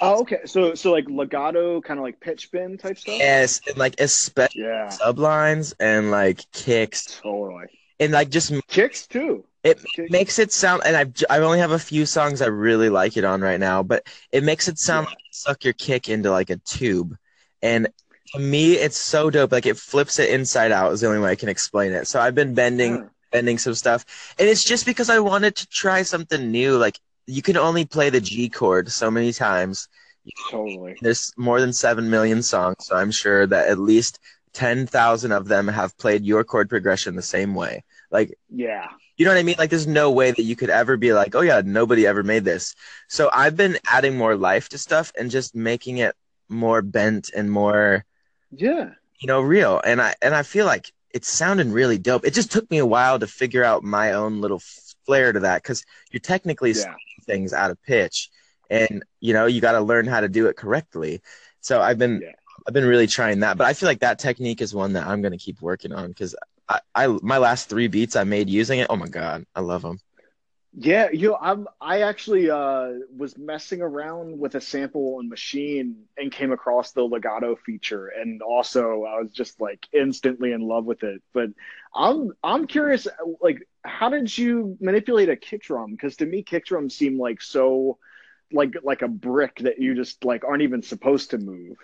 Oh, 0.00 0.20
okay. 0.20 0.40
So, 0.44 0.74
so 0.74 0.92
like 0.92 1.08
legato, 1.08 1.80
kind 1.80 1.98
of 1.98 2.04
like 2.04 2.20
pitch 2.20 2.50
bend 2.52 2.80
type 2.80 2.98
stuff. 2.98 3.20
Yes, 3.20 3.60
and 3.66 3.76
like 3.76 4.00
especially 4.00 4.54
Yeah, 4.54 4.90
sublines 4.90 5.74
and 5.80 6.10
like 6.10 6.50
kicks 6.52 7.22
totally. 7.22 7.66
and 8.00 8.12
like 8.12 8.30
just 8.30 8.52
Kicks 8.68 9.06
too. 9.06 9.44
It 9.64 9.80
Kick- 9.94 10.10
makes 10.10 10.38
it 10.38 10.52
sound, 10.52 10.82
and 10.86 10.96
I've 10.96 11.12
I 11.28 11.38
only 11.40 11.58
have 11.58 11.72
a 11.72 11.78
few 11.78 12.06
songs 12.06 12.40
I 12.40 12.46
really 12.46 12.88
like 12.90 13.16
it 13.16 13.24
on 13.24 13.40
right 13.40 13.58
now, 13.60 13.82
but 13.82 14.06
it 14.32 14.44
makes 14.44 14.68
it 14.68 14.78
sound 14.78 15.04
Yeah. 15.04 15.10
like 15.10 15.18
you 15.18 15.32
suck 15.32 15.64
your 15.64 15.72
kick 15.74 16.08
into 16.08 16.30
like 16.30 16.50
a 16.50 16.56
tube, 16.58 17.16
and 17.60 17.88
to 18.34 18.38
me 18.38 18.74
it's 18.74 18.96
so 18.96 19.30
dope. 19.30 19.52
Like 19.52 19.66
it 19.66 19.76
flips 19.76 20.18
it 20.20 20.30
inside 20.30 20.70
out 20.72 20.92
is 20.92 21.00
the 21.00 21.08
only 21.08 21.20
way 21.20 21.30
I 21.32 21.36
can 21.36 21.48
explain 21.48 21.92
it. 21.92 22.06
So 22.06 22.20
I've 22.20 22.34
been 22.36 22.54
bending. 22.54 23.00
Bending 23.30 23.58
some 23.58 23.74
stuff, 23.74 24.34
and 24.38 24.48
it's 24.48 24.64
just 24.64 24.86
because 24.86 25.10
I 25.10 25.18
wanted 25.20 25.56
to 25.56 25.66
try 25.68 26.02
something 26.02 26.50
new. 26.50 26.76
Like 26.78 26.98
you 27.26 27.42
can 27.42 27.56
only 27.56 27.84
play 27.84 28.10
the 28.10 28.20
G 28.20 28.48
chord 28.48 28.90
so 28.90 29.10
many 29.10 29.32
times. 29.32 29.88
Totally. 30.50 30.96
There's 31.00 31.32
more 31.36 31.60
than 31.60 31.72
seven 31.72 32.10
million 32.10 32.42
songs, 32.42 32.76
so 32.80 32.96
I'm 32.96 33.10
sure 33.10 33.46
that 33.46 33.68
at 33.68 33.78
least 33.78 34.18
ten 34.52 34.86
thousand 34.86 35.32
of 35.32 35.48
them 35.48 35.68
have 35.68 35.96
played 35.98 36.24
your 36.24 36.44
chord 36.44 36.68
progression 36.68 37.16
the 37.16 37.22
same 37.22 37.54
way. 37.54 37.84
Like 38.10 38.34
Yeah. 38.50 38.86
you 39.16 39.24
know 39.24 39.32
what 39.32 39.38
I 39.38 39.42
mean? 39.42 39.56
Like, 39.58 39.70
there's 39.70 39.86
no 39.86 40.10
way 40.10 40.30
that 40.30 40.42
you 40.42 40.56
could 40.56 40.70
ever 40.70 40.96
be 40.96 41.12
like, 41.12 41.34
oh, 41.34 41.40
yeah, 41.42 41.60
nobody 41.64 42.06
ever 42.06 42.22
made 42.22 42.44
this. 42.44 42.74
So 43.08 43.30
I've 43.32 43.56
been 43.56 43.78
adding 43.86 44.16
more 44.16 44.36
life 44.36 44.68
to 44.70 44.78
stuff 44.78 45.12
and 45.18 45.30
just 45.30 45.54
making 45.54 45.98
it 45.98 46.14
more 46.48 46.82
bent 46.82 47.30
and 47.36 47.50
more, 47.50 48.04
Yeah. 48.50 48.90
you 49.20 49.26
know, 49.26 49.40
real. 49.40 49.80
And 49.84 50.00
I 50.00 50.14
and 50.22 50.34
I 50.34 50.42
feel 50.42 50.66
like 50.66 50.92
it's 51.14 51.28
sounding 51.28 51.72
really 51.72 51.98
dope. 51.98 52.24
It 52.26 52.34
just 52.34 52.52
took 52.52 52.70
me 52.70 52.78
a 52.78 52.86
while 52.86 53.18
to 53.18 53.26
figure 53.26 53.64
out 53.64 53.82
my 53.84 54.12
own 54.12 54.40
little 54.40 54.60
flair 55.06 55.32
to 55.32 55.40
that 55.40 55.62
because 55.62 55.84
you're 56.10 56.20
technically 56.20 56.74
Yeah. 56.74 56.94
things 57.26 57.52
out 57.52 57.70
of 57.70 57.82
pitch, 57.82 58.30
and 58.70 59.02
you 59.20 59.32
know, 59.32 59.46
you 59.46 59.60
got 59.60 59.72
to 59.72 59.80
learn 59.80 60.06
how 60.06 60.20
to 60.20 60.28
do 60.28 60.46
it 60.46 60.56
correctly. 60.56 61.22
So 61.60 61.80
I've 61.80 61.98
been 61.98 62.22
Yeah. 62.22 62.32
I've 62.66 62.74
been 62.74 62.86
really 62.86 63.06
trying 63.06 63.40
that, 63.40 63.56
but 63.56 63.66
I 63.66 63.72
feel 63.72 63.88
like 63.88 64.00
that 64.00 64.18
technique 64.18 64.60
is 64.60 64.74
one 64.74 64.92
that 64.94 65.06
I'm 65.06 65.22
gonna 65.22 65.38
keep 65.38 65.60
working 65.62 65.92
on 65.92 66.08
because 66.08 66.34
I, 66.68 66.80
I 66.94 67.06
my 67.22 67.38
last 67.38 67.68
three 67.68 67.88
beats 67.88 68.16
I 68.16 68.24
made 68.24 68.48
using 68.50 68.78
it. 68.80 68.88
Oh 68.90 68.96
my 68.96 69.08
god, 69.08 69.44
I 69.54 69.60
love 69.60 69.82
them. 69.82 70.00
Yeah, 70.80 71.08
you 71.10 71.30
know, 71.30 71.38
I'm 71.40 71.66
I 71.80 72.02
actually 72.02 72.50
uh 72.50 72.90
was 73.16 73.36
messing 73.36 73.80
around 73.82 74.38
with 74.38 74.54
a 74.54 74.60
sample 74.60 75.16
on 75.18 75.28
Maschine 75.28 75.94
and 76.16 76.30
came 76.30 76.52
across 76.52 76.92
the 76.92 77.02
legato 77.02 77.56
feature 77.56 78.06
and 78.08 78.42
also 78.42 79.02
I 79.02 79.20
was 79.20 79.32
just 79.32 79.60
like 79.60 79.84
instantly 79.92 80.52
in 80.52 80.60
love 80.60 80.84
with 80.84 81.02
it. 81.02 81.20
But 81.34 81.50
I'm 81.96 82.30
I'm 82.44 82.68
curious 82.68 83.08
like 83.40 83.66
how 83.84 84.08
did 84.10 84.36
you 84.38 84.76
manipulate 84.80 85.28
a 85.30 85.36
kick 85.36 85.62
drum? 85.62 85.92
Because 85.92 86.16
to 86.16 86.26
me 86.26 86.44
kick 86.44 86.66
drums 86.66 86.94
seem 86.94 87.18
like 87.18 87.42
so 87.42 87.98
like 88.52 88.74
like 88.84 89.02
a 89.02 89.08
brick 89.08 89.56
that 89.60 89.80
you 89.80 89.94
just 89.96 90.24
like 90.24 90.44
aren't 90.44 90.62
even 90.62 90.82
supposed 90.82 91.30
to 91.30 91.38
move. 91.38 91.76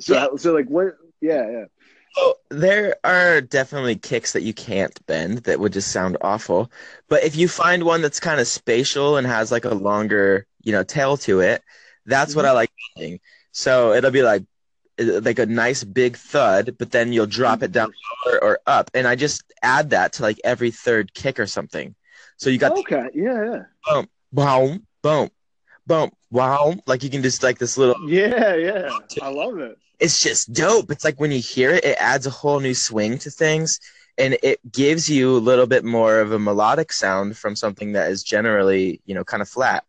So 0.00 0.14
Yeah. 0.14 0.26
so 0.38 0.52
like 0.54 0.68
what 0.68 0.96
yeah, 1.20 1.48
yeah. 1.50 1.64
There 2.50 2.96
are 3.04 3.40
definitely 3.40 3.96
kicks 3.96 4.32
that 4.32 4.42
you 4.42 4.52
can't 4.52 5.04
bend 5.06 5.38
that 5.38 5.60
would 5.60 5.72
just 5.72 5.92
sound 5.92 6.16
awful. 6.20 6.70
But 7.08 7.22
if 7.22 7.36
you 7.36 7.46
find 7.48 7.84
one 7.84 8.02
that's 8.02 8.18
kind 8.20 8.40
of 8.40 8.48
spatial 8.48 9.16
and 9.16 9.26
has 9.26 9.52
like 9.52 9.64
a 9.64 9.74
longer, 9.74 10.46
you 10.62 10.72
know, 10.72 10.82
tail 10.82 11.16
to 11.18 11.40
it, 11.40 11.62
that's 12.06 12.34
what 12.34 12.44
I 12.44 12.52
like 12.52 12.70
bending. 12.96 13.20
So 13.52 13.92
it'll 13.92 14.10
be 14.10 14.22
like 14.22 14.44
uh, 15.00 15.20
like 15.22 15.38
a 15.38 15.46
nice 15.46 15.84
big 15.84 16.16
thud, 16.16 16.76
but 16.78 16.90
then 16.90 17.12
you'll 17.12 17.26
drop 17.26 17.62
it 17.62 17.72
down 17.72 17.92
lower 18.26 18.42
or 18.42 18.58
up, 18.66 18.90
and 18.94 19.06
I 19.06 19.14
just 19.14 19.44
add 19.62 19.90
that 19.90 20.14
to 20.14 20.22
like 20.22 20.40
every 20.44 20.70
third 20.70 21.14
kick 21.14 21.38
or 21.38 21.46
something. 21.46 21.94
So 22.36 22.50
you 22.50 22.58
got 22.58 22.72
Okay, 22.72 23.08
yeah, 23.14 23.62
yeah. 23.86 24.02
boom, 24.32 24.86
boom, 25.02 25.30
boom, 25.86 26.10
wow, 26.30 26.74
like 26.86 27.02
you 27.02 27.10
can 27.10 27.22
just 27.22 27.42
like 27.42 27.58
this 27.58 27.78
little 27.78 27.96
Yeah, 28.08 28.54
yeah. 28.56 28.98
I 29.22 29.28
love 29.28 29.58
it. 29.58 29.78
It's 30.00 30.20
just 30.20 30.52
dope. 30.52 30.90
It's 30.90 31.04
like 31.04 31.20
when 31.20 31.30
you 31.32 31.40
hear 31.40 31.70
it, 31.72 31.84
it 31.84 31.96
adds 32.00 32.26
a 32.26 32.30
whole 32.30 32.60
new 32.60 32.74
swing 32.74 33.18
to 33.18 33.30
things 33.30 33.78
and 34.18 34.36
it 34.42 34.60
gives 34.70 35.08
you 35.08 35.36
a 35.36 35.38
little 35.38 35.66
bit 35.66 35.84
more 35.84 36.20
of 36.20 36.32
a 36.32 36.38
melodic 36.38 36.92
sound 36.92 37.36
from 37.36 37.56
something 37.56 37.92
that 37.92 38.10
is 38.10 38.22
generally, 38.22 39.00
you 39.06 39.14
know, 39.14 39.24
kind 39.24 39.42
of 39.42 39.48
flat. 39.48 39.84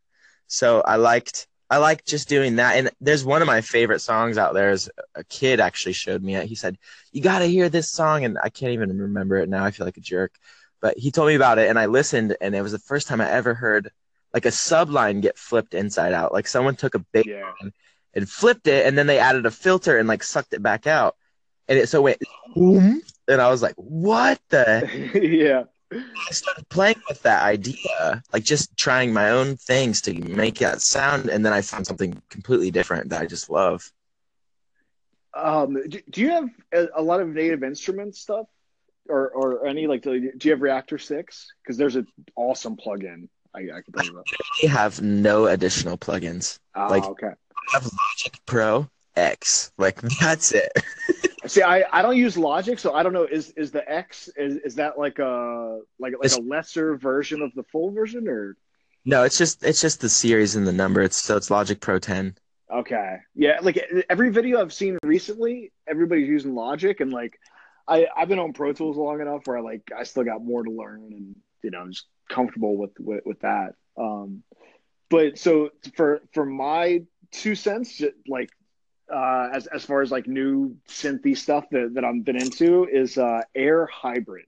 So 0.47 0.81
I 0.81 0.97
liked 0.97 1.47
I 1.69 1.77
liked 1.77 2.05
just 2.05 2.27
doing 2.27 2.57
that. 2.57 2.75
And 2.77 2.91
there's 2.99 3.23
one 3.23 3.41
of 3.41 3.47
my 3.47 3.61
favorite 3.61 4.01
songs 4.01 4.37
out 4.37 4.53
there 4.53 4.71
is 4.71 4.89
a 5.15 5.23
kid 5.23 5.61
actually 5.61 5.93
showed 5.93 6.21
me 6.21 6.35
it. 6.35 6.47
He 6.47 6.55
said, 6.55 6.77
You 7.13 7.21
gotta 7.21 7.45
hear 7.45 7.69
this 7.69 7.89
song 7.89 8.25
and 8.25 8.37
I 8.43 8.49
can't 8.49 8.73
even 8.73 8.97
remember 8.97 9.37
it 9.37 9.49
now. 9.49 9.63
I 9.63 9.71
feel 9.71 9.85
like 9.85 9.97
a 9.97 10.01
jerk. 10.01 10.33
But 10.81 10.97
he 10.97 11.11
told 11.11 11.29
me 11.29 11.35
about 11.35 11.59
it 11.59 11.69
and 11.69 11.79
I 11.79 11.85
listened 11.85 12.35
and 12.41 12.55
it 12.55 12.61
was 12.61 12.73
the 12.73 12.79
first 12.79 13.07
time 13.07 13.21
I 13.21 13.29
ever 13.29 13.53
heard 13.53 13.91
like 14.33 14.45
a 14.45 14.49
subline 14.49 15.21
get 15.21 15.37
flipped 15.37 15.73
inside 15.73 16.13
out. 16.13 16.33
Like 16.33 16.47
someone 16.47 16.75
took 16.75 16.95
a 16.95 16.99
big 16.99 17.27
Yeah. 17.27 17.53
And 18.13 18.29
flipped 18.29 18.67
it, 18.67 18.85
and 18.85 18.97
then 18.97 19.07
they 19.07 19.19
added 19.19 19.45
a 19.45 19.51
filter 19.51 19.97
and 19.97 20.07
like 20.07 20.21
sucked 20.23 20.53
it 20.53 20.61
back 20.61 20.85
out, 20.85 21.15
and 21.69 21.79
it 21.79 21.87
so 21.87 22.01
went 22.01 22.21
boom, 22.53 23.01
and 23.27 23.41
I 23.41 23.49
was 23.49 23.61
like, 23.61 23.75
"What 23.75 24.39
the?" 24.49 24.89
yeah. 25.21 25.63
I 25.93 26.31
started 26.31 26.67
playing 26.69 27.01
with 27.07 27.21
that 27.23 27.43
idea, 27.43 28.21
like 28.33 28.43
just 28.43 28.75
trying 28.77 29.13
my 29.13 29.29
own 29.29 29.55
things 29.57 30.01
to 30.01 30.13
make 30.13 30.59
that 30.59 30.81
sound, 30.81 31.29
and 31.29 31.45
then 31.45 31.53
I 31.53 31.61
found 31.61 31.87
something 31.87 32.21
completely 32.29 32.69
different 32.71 33.09
that 33.09 33.21
I 33.21 33.25
just 33.25 33.49
love. 33.49 33.89
Um, 35.33 35.81
do, 35.87 36.01
do 36.09 36.21
you 36.21 36.29
have 36.31 36.49
a, 36.73 36.87
a 36.95 37.01
lot 37.01 37.21
of 37.21 37.29
native 37.29 37.63
instrument 37.63 38.15
stuff, 38.15 38.47
or 39.07 39.29
or 39.29 39.67
any 39.67 39.87
like? 39.87 40.01
Do 40.01 40.13
you 40.13 40.51
have 40.51 40.59
Reaktor 40.59 40.99
Six? 40.99 41.47
Because 41.63 41.77
there's 41.77 41.95
an 41.95 42.07
awesome 42.35 42.75
plugin 42.75 43.29
I, 43.53 43.59
I 43.59 43.81
can 43.81 43.93
tell 43.93 44.05
you 44.05 44.11
about. 44.11 44.25
We 44.61 44.67
have 44.67 45.01
no 45.01 45.47
additional 45.47 45.97
plugins. 45.97 46.59
Ah, 46.75 46.87
Like- 46.87 47.05
okay. 47.05 47.31
I 47.69 47.77
have 47.77 47.83
Logic 47.83 48.39
Pro 48.45 48.89
X. 49.15 49.71
Like 49.77 50.01
that's 50.19 50.51
it. 50.51 50.71
See, 51.47 51.63
I, 51.63 51.83
I 51.91 52.01
don't 52.01 52.17
use 52.17 52.37
Logic, 52.37 52.77
so 52.77 52.93
I 52.93 53.01
don't 53.03 53.13
know. 53.13 53.23
Is 53.23 53.51
is 53.51 53.71
the 53.71 53.89
X 53.91 54.29
is, 54.35 54.57
is 54.57 54.75
that 54.75 54.97
like 54.99 55.19
a 55.19 55.79
like 55.99 56.13
like 56.13 56.25
It's- 56.25 56.37
a 56.37 56.41
lesser 56.41 56.95
version 56.97 57.41
of 57.41 57.53
the 57.55 57.63
full 57.63 57.91
version, 57.91 58.27
or 58.27 58.55
No, 59.05 59.23
it's 59.23 59.37
just 59.37 59.63
it's 59.63 59.81
just 59.81 60.01
the 60.01 60.09
series 60.09 60.55
and 60.55 60.67
the 60.67 60.71
number. 60.71 61.01
It's 61.01 61.17
so 61.17 61.37
it's 61.37 61.49
Logic 61.49 61.79
Pro 61.79 61.99
10. 61.99 62.35
Okay. 62.71 63.17
Yeah, 63.35 63.57
like 63.61 63.83
every 64.09 64.29
video 64.29 64.61
I've 64.61 64.71
seen 64.71 64.97
recently, 65.03 65.73
everybody's 65.87 66.29
using 66.29 66.55
Logic 66.55 66.99
and 67.01 67.11
like 67.11 67.37
I 67.87 68.07
I've 68.15 68.29
been 68.29 68.39
on 68.39 68.53
Pro 68.53 68.71
Tools 68.71 68.95
long 68.95 69.19
enough 69.19 69.41
where 69.45 69.57
I 69.57 69.61
like 69.61 69.81
I 69.97 70.03
still 70.03 70.23
got 70.23 70.43
more 70.43 70.63
to 70.63 70.71
learn 70.71 71.01
and 71.11 71.35
you 71.63 71.71
know, 71.71 71.79
I'm 71.79 71.91
just 71.91 72.05
comfortable 72.29 72.77
with 72.77 72.91
with, 72.99 73.25
with 73.25 73.39
that. 73.41 73.73
Um 73.97 74.43
but 75.09 75.37
so 75.37 75.71
for 75.97 76.21
for 76.33 76.45
my 76.45 77.01
two 77.31 77.55
cents 77.55 78.01
like 78.27 78.49
uh 79.11 79.49
as 79.53 79.67
as 79.67 79.85
far 79.85 80.01
as 80.01 80.11
like 80.11 80.27
new 80.27 80.75
synthy 80.87 81.37
stuff 81.37 81.65
that 81.71 81.93
that 81.95 82.05
I've 82.05 82.23
been 82.23 82.37
into 82.37 82.85
is 82.85 83.17
uh 83.17 83.41
Air 83.55 83.85
Hybrid. 83.87 84.45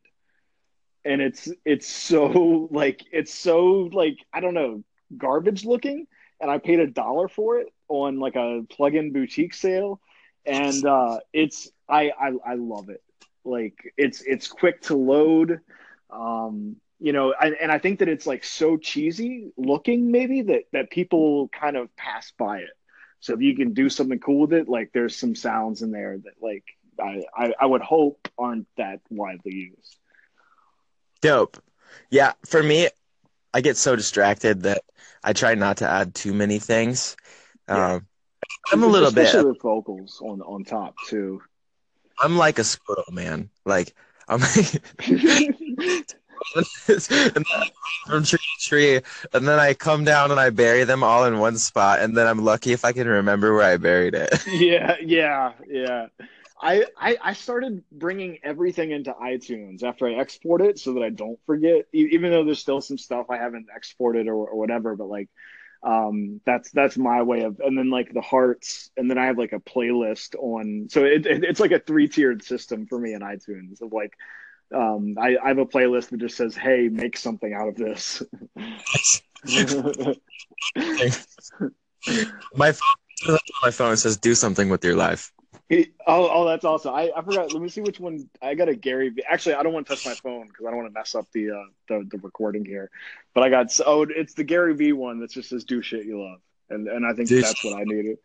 And 1.05 1.21
it's 1.21 1.49
it's 1.65 1.87
so 1.87 2.67
like 2.71 3.01
it's 3.11 3.33
so 3.33 3.89
like 3.91 4.17
I 4.33 4.39
don't 4.39 4.53
know, 4.53 4.83
garbage 5.17 5.65
looking 5.65 6.07
and 6.43 6.51
I 6.51 6.57
paid 6.57 6.79
a 6.79 6.87
dollar 6.87 7.29
for 7.29 7.59
it 7.59 7.67
on 7.87 8.19
like 8.19 8.35
a 8.35 8.63
plug-in 8.69 9.13
boutique 9.13 9.53
sale, 9.53 10.01
and 10.45 10.85
uh, 10.85 11.19
it's 11.31 11.71
I, 11.87 12.11
I 12.19 12.33
I 12.45 12.53
love 12.55 12.89
it. 12.89 13.01
Like 13.45 13.93
it's 13.97 14.21
it's 14.21 14.47
quick 14.49 14.81
to 14.83 14.95
load, 14.95 15.61
um, 16.09 16.75
you 17.03 17.11
know, 17.11 17.33
and, 17.33 17.53
and 17.59 17.69
I 17.69 17.79
think 17.79 17.99
that 17.99 18.07
it's 18.07 18.25
like 18.25 18.45
so 18.45 18.77
cheesy 18.77 19.51
looking 19.57 20.09
maybe 20.09 20.41
that 20.43 20.63
that 20.71 20.89
people 20.89 21.49
kind 21.49 21.75
of 21.75 21.93
pass 21.97 22.31
by 22.37 22.59
it. 22.59 22.69
So 23.19 23.33
if 23.33 23.41
you 23.41 23.57
can 23.57 23.73
do 23.73 23.89
something 23.89 24.19
cool 24.19 24.39
with 24.39 24.53
it, 24.53 24.69
like 24.69 24.91
there's 24.93 25.13
some 25.17 25.35
sounds 25.35 25.81
in 25.81 25.91
there 25.91 26.17
that 26.17 26.35
like 26.41 26.63
I 26.97 27.25
I, 27.35 27.53
I 27.59 27.65
would 27.65 27.81
hope 27.81 28.29
aren't 28.37 28.67
that 28.77 29.01
widely 29.09 29.51
used. 29.51 29.97
Dope. 31.19 31.61
Yeah, 32.09 32.31
for 32.45 32.63
me, 32.63 32.87
I 33.53 33.59
get 33.59 33.75
so 33.75 33.97
distracted 33.97 34.61
that 34.61 34.83
I 35.25 35.33
try 35.33 35.55
not 35.55 35.77
to 35.77 35.89
add 35.89 36.15
too 36.15 36.33
many 36.33 36.57
things. 36.57 37.17
Yeah. 37.67 37.95
Um, 37.95 38.07
I'm 38.71 38.83
a 38.83 38.87
little 38.87 39.11
bit. 39.11 39.25
especially 39.25 39.51
with 39.51 39.61
vocals 39.61 40.21
on 40.23 40.41
on 40.41 40.63
top 40.63 40.95
too. 41.09 41.41
I'm 42.17 42.37
like 42.37 42.59
a 42.59 42.63
squirrel, 42.63 43.11
man. 43.11 43.49
Like 43.65 43.93
I'm 44.29 44.39
and 46.55 46.65
then 47.33 47.43
I 47.55 47.69
from 48.05 48.23
tree 48.23 48.39
to 48.39 48.69
tree, 48.69 49.01
and 49.33 49.47
then 49.47 49.59
I 49.59 49.73
come 49.73 50.03
down 50.03 50.31
and 50.31 50.39
I 50.39 50.49
bury 50.49 50.83
them 50.83 51.03
all 51.03 51.25
in 51.25 51.39
one 51.39 51.57
spot, 51.57 51.99
and 51.99 52.15
then 52.15 52.27
I'm 52.27 52.43
lucky 52.43 52.73
if 52.73 52.85
I 52.85 52.91
can 52.91 53.07
remember 53.07 53.53
where 53.53 53.63
I 53.63 53.77
buried 53.77 54.13
it. 54.13 54.43
yeah, 54.47 54.95
yeah, 55.01 55.53
yeah. 55.67 56.07
I, 56.61 56.85
I 56.97 57.17
I 57.21 57.33
started 57.33 57.83
bringing 57.91 58.39
everything 58.43 58.91
into 58.91 59.11
iTunes 59.13 59.83
after 59.83 60.07
I 60.07 60.13
export 60.13 60.61
it 60.61 60.79
so 60.79 60.93
that 60.93 61.03
I 61.03 61.09
don't 61.09 61.39
forget. 61.45 61.85
Even 61.93 62.31
though 62.31 62.45
there's 62.45 62.59
still 62.59 62.81
some 62.81 62.97
stuff 62.97 63.27
I 63.29 63.37
haven't 63.37 63.67
exported 63.75 64.27
or, 64.27 64.47
or 64.47 64.57
whatever, 64.57 64.95
but 64.95 65.07
like, 65.07 65.29
um, 65.81 66.39
that's 66.45 66.71
that's 66.71 66.97
my 66.97 67.21
way 67.23 67.41
of. 67.41 67.59
And 67.59 67.77
then 67.77 67.89
like 67.89 68.13
the 68.13 68.21
hearts, 68.21 68.91
and 68.95 69.09
then 69.09 69.17
I 69.17 69.25
have 69.25 69.37
like 69.37 69.51
a 69.53 69.59
playlist 69.59 70.35
on. 70.35 70.87
So 70.89 71.03
it, 71.03 71.25
it 71.25 71.43
it's 71.43 71.59
like 71.59 71.71
a 71.71 71.79
three 71.79 72.07
tiered 72.07 72.43
system 72.43 72.87
for 72.87 72.97
me 72.99 73.13
in 73.13 73.21
iTunes 73.21 73.81
of 73.81 73.91
like. 73.91 74.13
Um, 74.73 75.15
I, 75.19 75.37
I 75.43 75.49
have 75.49 75.57
a 75.57 75.65
playlist 75.65 76.09
that 76.09 76.17
just 76.19 76.35
says, 76.37 76.55
"Hey, 76.55 76.89
make 76.89 77.17
something 77.17 77.53
out 77.53 77.67
of 77.69 77.75
this." 77.75 78.23
my 82.55 82.71
phone, 82.71 83.37
my 83.61 83.71
phone 83.71 83.97
says, 83.97 84.17
"Do 84.17 84.35
something 84.35 84.69
with 84.69 84.83
your 84.83 84.95
life." 84.95 85.31
He- 85.69 85.91
oh, 86.05 86.29
oh, 86.31 86.45
that's 86.45 86.65
awesome. 86.65 86.93
I, 86.93 87.11
I 87.15 87.21
forgot. 87.21 87.51
Let 87.51 87.61
me 87.61 87.69
see 87.69 87.81
which 87.81 87.99
one. 87.99 88.29
I 88.41 88.53
got 88.55 88.69
a 88.69 88.75
Gary. 88.75 89.09
V. 89.09 89.23
Actually, 89.27 89.55
I 89.55 89.63
don't 89.63 89.73
want 89.73 89.87
to 89.87 89.95
touch 89.95 90.05
my 90.05 90.13
phone 90.13 90.47
because 90.47 90.65
I 90.65 90.69
don't 90.69 90.77
want 90.77 90.89
to 90.89 90.93
mess 90.93 91.15
up 91.15 91.27
the, 91.33 91.51
uh, 91.51 91.63
the 91.87 92.07
the 92.11 92.17
recording 92.19 92.65
here. 92.65 92.89
But 93.33 93.43
I 93.43 93.49
got 93.49 93.67
oh, 93.85 94.03
it's 94.09 94.33
the 94.33 94.43
Gary 94.43 94.75
V 94.75 94.93
one 94.93 95.19
that 95.19 95.31
just 95.31 95.49
says 95.49 95.63
"Do 95.63 95.81
shit 95.81 96.05
you 96.05 96.21
love," 96.21 96.39
and 96.69 96.87
and 96.87 97.05
I 97.05 97.13
think 97.13 97.29
Do 97.29 97.41
that's 97.41 97.63
what 97.63 97.75
I 97.75 97.83
needed. 97.85 98.17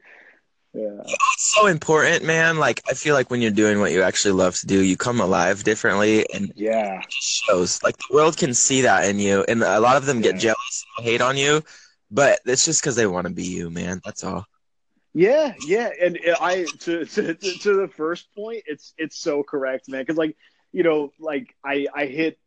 Yeah, 0.75 1.01
It's 1.03 1.55
so 1.55 1.67
important, 1.67 2.25
man. 2.25 2.59
Like 2.59 2.83
I 2.89 2.95
feel 2.95 3.15
like 3.15 3.31
when 3.31 3.41
you're 3.41 3.51
doing 3.51 3.81
what 3.81 3.91
you 3.93 4.03
actually 4.03 4.33
love 4.33 4.55
to 4.59 4.67
do, 4.67 4.83
you 4.83 4.97
come 4.97 5.21
alive 5.21 5.65
differently, 5.65 6.27
and 6.33 6.53
yeah, 6.55 7.01
shows. 7.09 7.83
Like 7.83 7.97
the 7.97 8.15
world 8.15 8.37
can 8.37 8.55
see 8.55 8.83
that 8.83 9.09
in 9.09 9.19
you, 9.19 9.45
and 9.49 9.63
a 9.63 9.81
lot 9.81 9.97
of 9.97 10.07
them 10.07 10.21
get 10.21 10.35
Yeah. 10.35 10.39
jealous 10.39 10.85
and 10.99 11.07
hate 11.07 11.21
on 11.23 11.37
you, 11.37 11.63
but 12.11 12.41
it's 12.45 12.65
just 12.65 12.83
because 12.83 12.97
they 12.97 13.07
want 13.07 13.27
to 13.27 13.33
be 13.33 13.45
you, 13.45 13.71
man. 13.71 14.01
That's 14.05 14.23
all. 14.25 14.45
yeah, 15.15 15.55
yeah. 15.67 15.91
And 16.01 16.19
I 16.41 16.67
to 16.81 17.05
to 17.05 17.35
to 17.35 17.59
to 17.59 17.77
the 17.77 17.89
first 17.89 18.29
point, 18.37 18.63
it's 18.67 18.95
it's 18.99 19.19
so 19.19 19.43
correct, 19.43 19.89
man. 19.89 20.03
Because 20.03 20.19
like 20.19 20.37
you 20.73 20.83
know, 20.83 21.13
like 21.19 21.55
I 21.65 21.87
I 21.95 22.07
hit. 22.07 22.39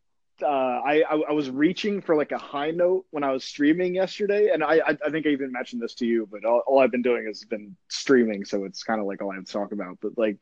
Uh, 0.42 0.48
I, 0.48 1.04
I 1.30 1.32
was 1.32 1.50
reaching 1.50 2.02
for 2.02 2.16
like 2.16 2.32
a 2.32 2.38
high 2.38 2.72
note 2.72 3.06
when 3.12 3.24
I 3.24 3.32
was 3.32 3.44
streaming 3.44 3.96
yesterday, 3.96 4.50
and 4.54 4.64
I 4.64 4.76
I, 4.86 4.98
I 5.06 5.10
think 5.10 5.26
I 5.26 5.30
even 5.30 5.52
mentioned 5.52 5.82
this 5.82 5.96
to 5.96 6.06
you, 6.06 6.28
but 6.32 6.46
all, 6.46 6.64
all 6.68 6.80
I've 6.80 6.92
been 6.92 7.02
doing 7.02 7.26
has 7.28 7.44
been 7.44 7.76
streaming, 7.90 8.46
so 8.46 8.66
it's 8.66 8.84
kind 8.84 9.00
of 9.00 9.08
like 9.08 9.22
all 9.22 9.32
I 9.32 9.36
have 9.36 9.46
to 9.46 9.52
talk 9.52 9.72
about. 9.72 10.00
But 10.02 10.18
like, 10.18 10.38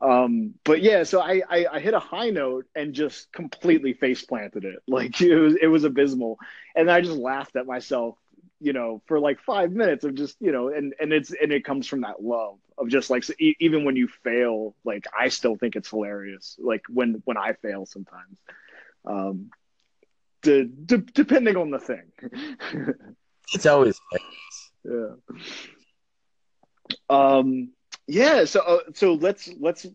um, 0.00 0.54
but 0.64 0.82
yeah, 0.82 1.02
so 1.04 1.20
I, 1.20 1.42
I 1.48 1.66
I 1.72 1.80
hit 1.80 1.94
a 1.94 1.98
high 2.00 2.30
note 2.30 2.66
and 2.74 2.94
just 2.94 3.32
completely 3.32 3.92
face 3.92 4.22
planted 4.24 4.64
it, 4.64 4.80
like 4.88 5.20
it 5.20 5.36
was 5.38 5.56
it 5.60 5.66
was 5.68 5.84
abysmal, 5.84 6.38
and 6.74 6.90
I 6.90 7.00
just 7.00 7.18
laughed 7.18 7.56
at 7.56 7.66
myself, 7.66 8.16
you 8.60 8.72
know, 8.72 9.02
for 9.06 9.20
like 9.20 9.40
five 9.40 9.72
minutes 9.72 10.04
of 10.04 10.14
just 10.14 10.36
you 10.40 10.52
know, 10.52 10.68
and 10.68 10.94
and 11.00 11.12
it's 11.12 11.32
and 11.32 11.52
it 11.52 11.64
comes 11.64 11.86
from 11.86 12.02
that 12.02 12.22
love 12.22 12.58
of 12.78 12.88
just 12.88 13.10
like 13.10 13.24
so 13.24 13.34
e- 13.38 13.56
even 13.60 13.84
when 13.84 13.96
you 13.96 14.08
fail, 14.24 14.74
like 14.84 15.06
I 15.18 15.28
still 15.28 15.56
think 15.56 15.76
it's 15.76 15.90
hilarious, 15.90 16.56
like 16.58 16.82
when 16.88 17.22
when 17.24 17.36
I 17.36 17.52
fail 17.54 17.86
sometimes 17.86 18.38
um, 19.04 19.50
de- 20.42 20.64
de- 20.64 20.98
depending 20.98 21.56
on 21.56 21.70
the 21.70 21.78
thing. 21.78 22.12
It's 23.52 23.66
always 23.66 24.00
yeah. 24.84 25.14
Um. 27.08 27.70
Yeah. 28.06 28.44
So 28.44 28.60
uh, 28.60 28.78
so 28.94 29.14
let's 29.14 29.50
let's 29.58 29.86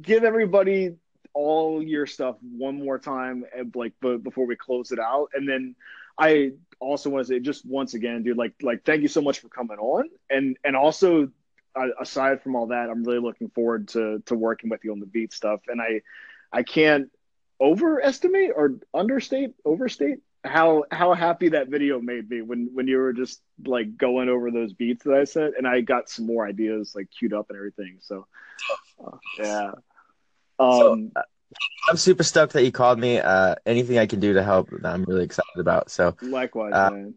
give 0.00 0.22
everybody 0.24 0.94
all 1.34 1.82
your 1.82 2.06
stuff 2.06 2.36
one 2.40 2.84
more 2.84 2.98
time, 2.98 3.44
and, 3.56 3.74
like 3.74 3.94
b- 4.00 4.18
before 4.18 4.46
we 4.46 4.54
close 4.54 4.92
it 4.92 5.00
out, 5.00 5.30
and 5.34 5.48
then 5.48 5.74
I 6.18 6.52
also 6.78 7.10
want 7.10 7.26
to 7.26 7.32
say 7.32 7.40
just 7.40 7.66
once 7.66 7.94
again, 7.94 8.22
dude, 8.22 8.36
like 8.36 8.54
like 8.62 8.84
thank 8.84 9.02
you 9.02 9.08
so 9.08 9.20
much 9.20 9.40
for 9.40 9.48
coming 9.48 9.78
on, 9.78 10.08
and 10.30 10.56
and 10.64 10.76
also. 10.76 11.30
Uh, 11.74 11.86
aside 11.98 12.42
from 12.42 12.54
all 12.54 12.66
that, 12.66 12.90
I'm 12.90 13.02
really 13.02 13.18
looking 13.20 13.48
forward 13.48 13.88
to 13.88 14.22
to 14.26 14.34
working 14.34 14.68
with 14.68 14.84
you 14.84 14.92
on 14.92 15.00
the 15.00 15.06
beat 15.06 15.32
stuff, 15.32 15.62
and 15.68 15.80
I 15.80 16.02
I 16.52 16.64
can't 16.64 17.10
overestimate 17.62 18.50
or 18.56 18.74
understate 18.92 19.54
overstate 19.64 20.18
how 20.44 20.84
how 20.90 21.14
happy 21.14 21.50
that 21.50 21.68
video 21.68 22.00
made 22.00 22.28
me 22.28 22.42
when 22.42 22.68
when 22.74 22.88
you 22.88 22.98
were 22.98 23.12
just 23.12 23.40
like 23.64 23.96
going 23.96 24.28
over 24.28 24.50
those 24.50 24.72
beats 24.72 25.04
that 25.04 25.14
I 25.14 25.24
said 25.24 25.52
and 25.56 25.66
I 25.66 25.80
got 25.80 26.10
some 26.10 26.26
more 26.26 26.44
ideas 26.46 26.92
like 26.96 27.08
queued 27.16 27.32
up 27.32 27.46
and 27.50 27.56
everything 27.56 27.98
so 28.00 28.26
uh, 29.04 29.16
yeah 29.38 29.70
So, 30.58 30.92
um 30.92 31.12
I'm 31.88 31.96
super 31.96 32.22
stoked 32.22 32.54
that 32.54 32.64
you 32.64 32.72
called 32.72 32.98
me. 32.98 33.18
Uh, 33.18 33.56
anything 33.66 33.98
I 33.98 34.06
can 34.06 34.20
do 34.20 34.32
to 34.32 34.42
help, 34.42 34.70
I'm 34.84 35.04
really 35.04 35.24
excited 35.24 35.58
about. 35.58 35.90
So, 35.90 36.16
likewise 36.22 36.72
uh, 36.72 36.90
man 36.90 37.14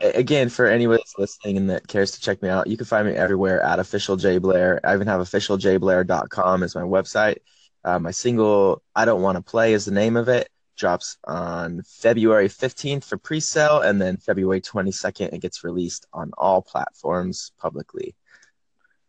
again, 0.00 0.48
for 0.48 0.66
anyone 0.66 0.98
that's 0.98 1.18
listening 1.18 1.56
and 1.56 1.70
that 1.70 1.86
cares 1.86 2.12
to 2.12 2.20
check 2.20 2.42
me 2.42 2.48
out, 2.48 2.66
you 2.66 2.76
can 2.76 2.86
find 2.86 3.06
me 3.06 3.14
everywhere 3.14 3.62
at 3.62 3.78
official 3.78 4.16
J 4.16 4.38
Blair. 4.38 4.80
I 4.84 4.94
even 4.94 5.06
have 5.06 5.20
officialjblair.com 5.20 6.62
as 6.62 6.74
my 6.74 6.82
website. 6.82 7.38
Uh, 7.84 7.98
my 7.98 8.10
single 8.10 8.82
"I 8.94 9.04
Don't 9.04 9.22
Want 9.22 9.36
to 9.36 9.42
Play" 9.42 9.74
is 9.74 9.84
the 9.84 9.92
name 9.92 10.16
of 10.16 10.28
it. 10.28 10.48
Drops 10.76 11.18
on 11.24 11.82
February 11.82 12.48
15th 12.48 13.04
for 13.04 13.16
pre-sale, 13.16 13.80
and 13.80 14.00
then 14.00 14.16
February 14.16 14.60
22nd 14.60 15.32
it 15.32 15.40
gets 15.40 15.62
released 15.62 16.06
on 16.12 16.32
all 16.36 16.62
platforms 16.62 17.52
publicly. 17.58 18.14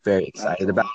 Very 0.03 0.25
excited 0.25 0.69
about 0.69 0.85
it. 0.85 0.91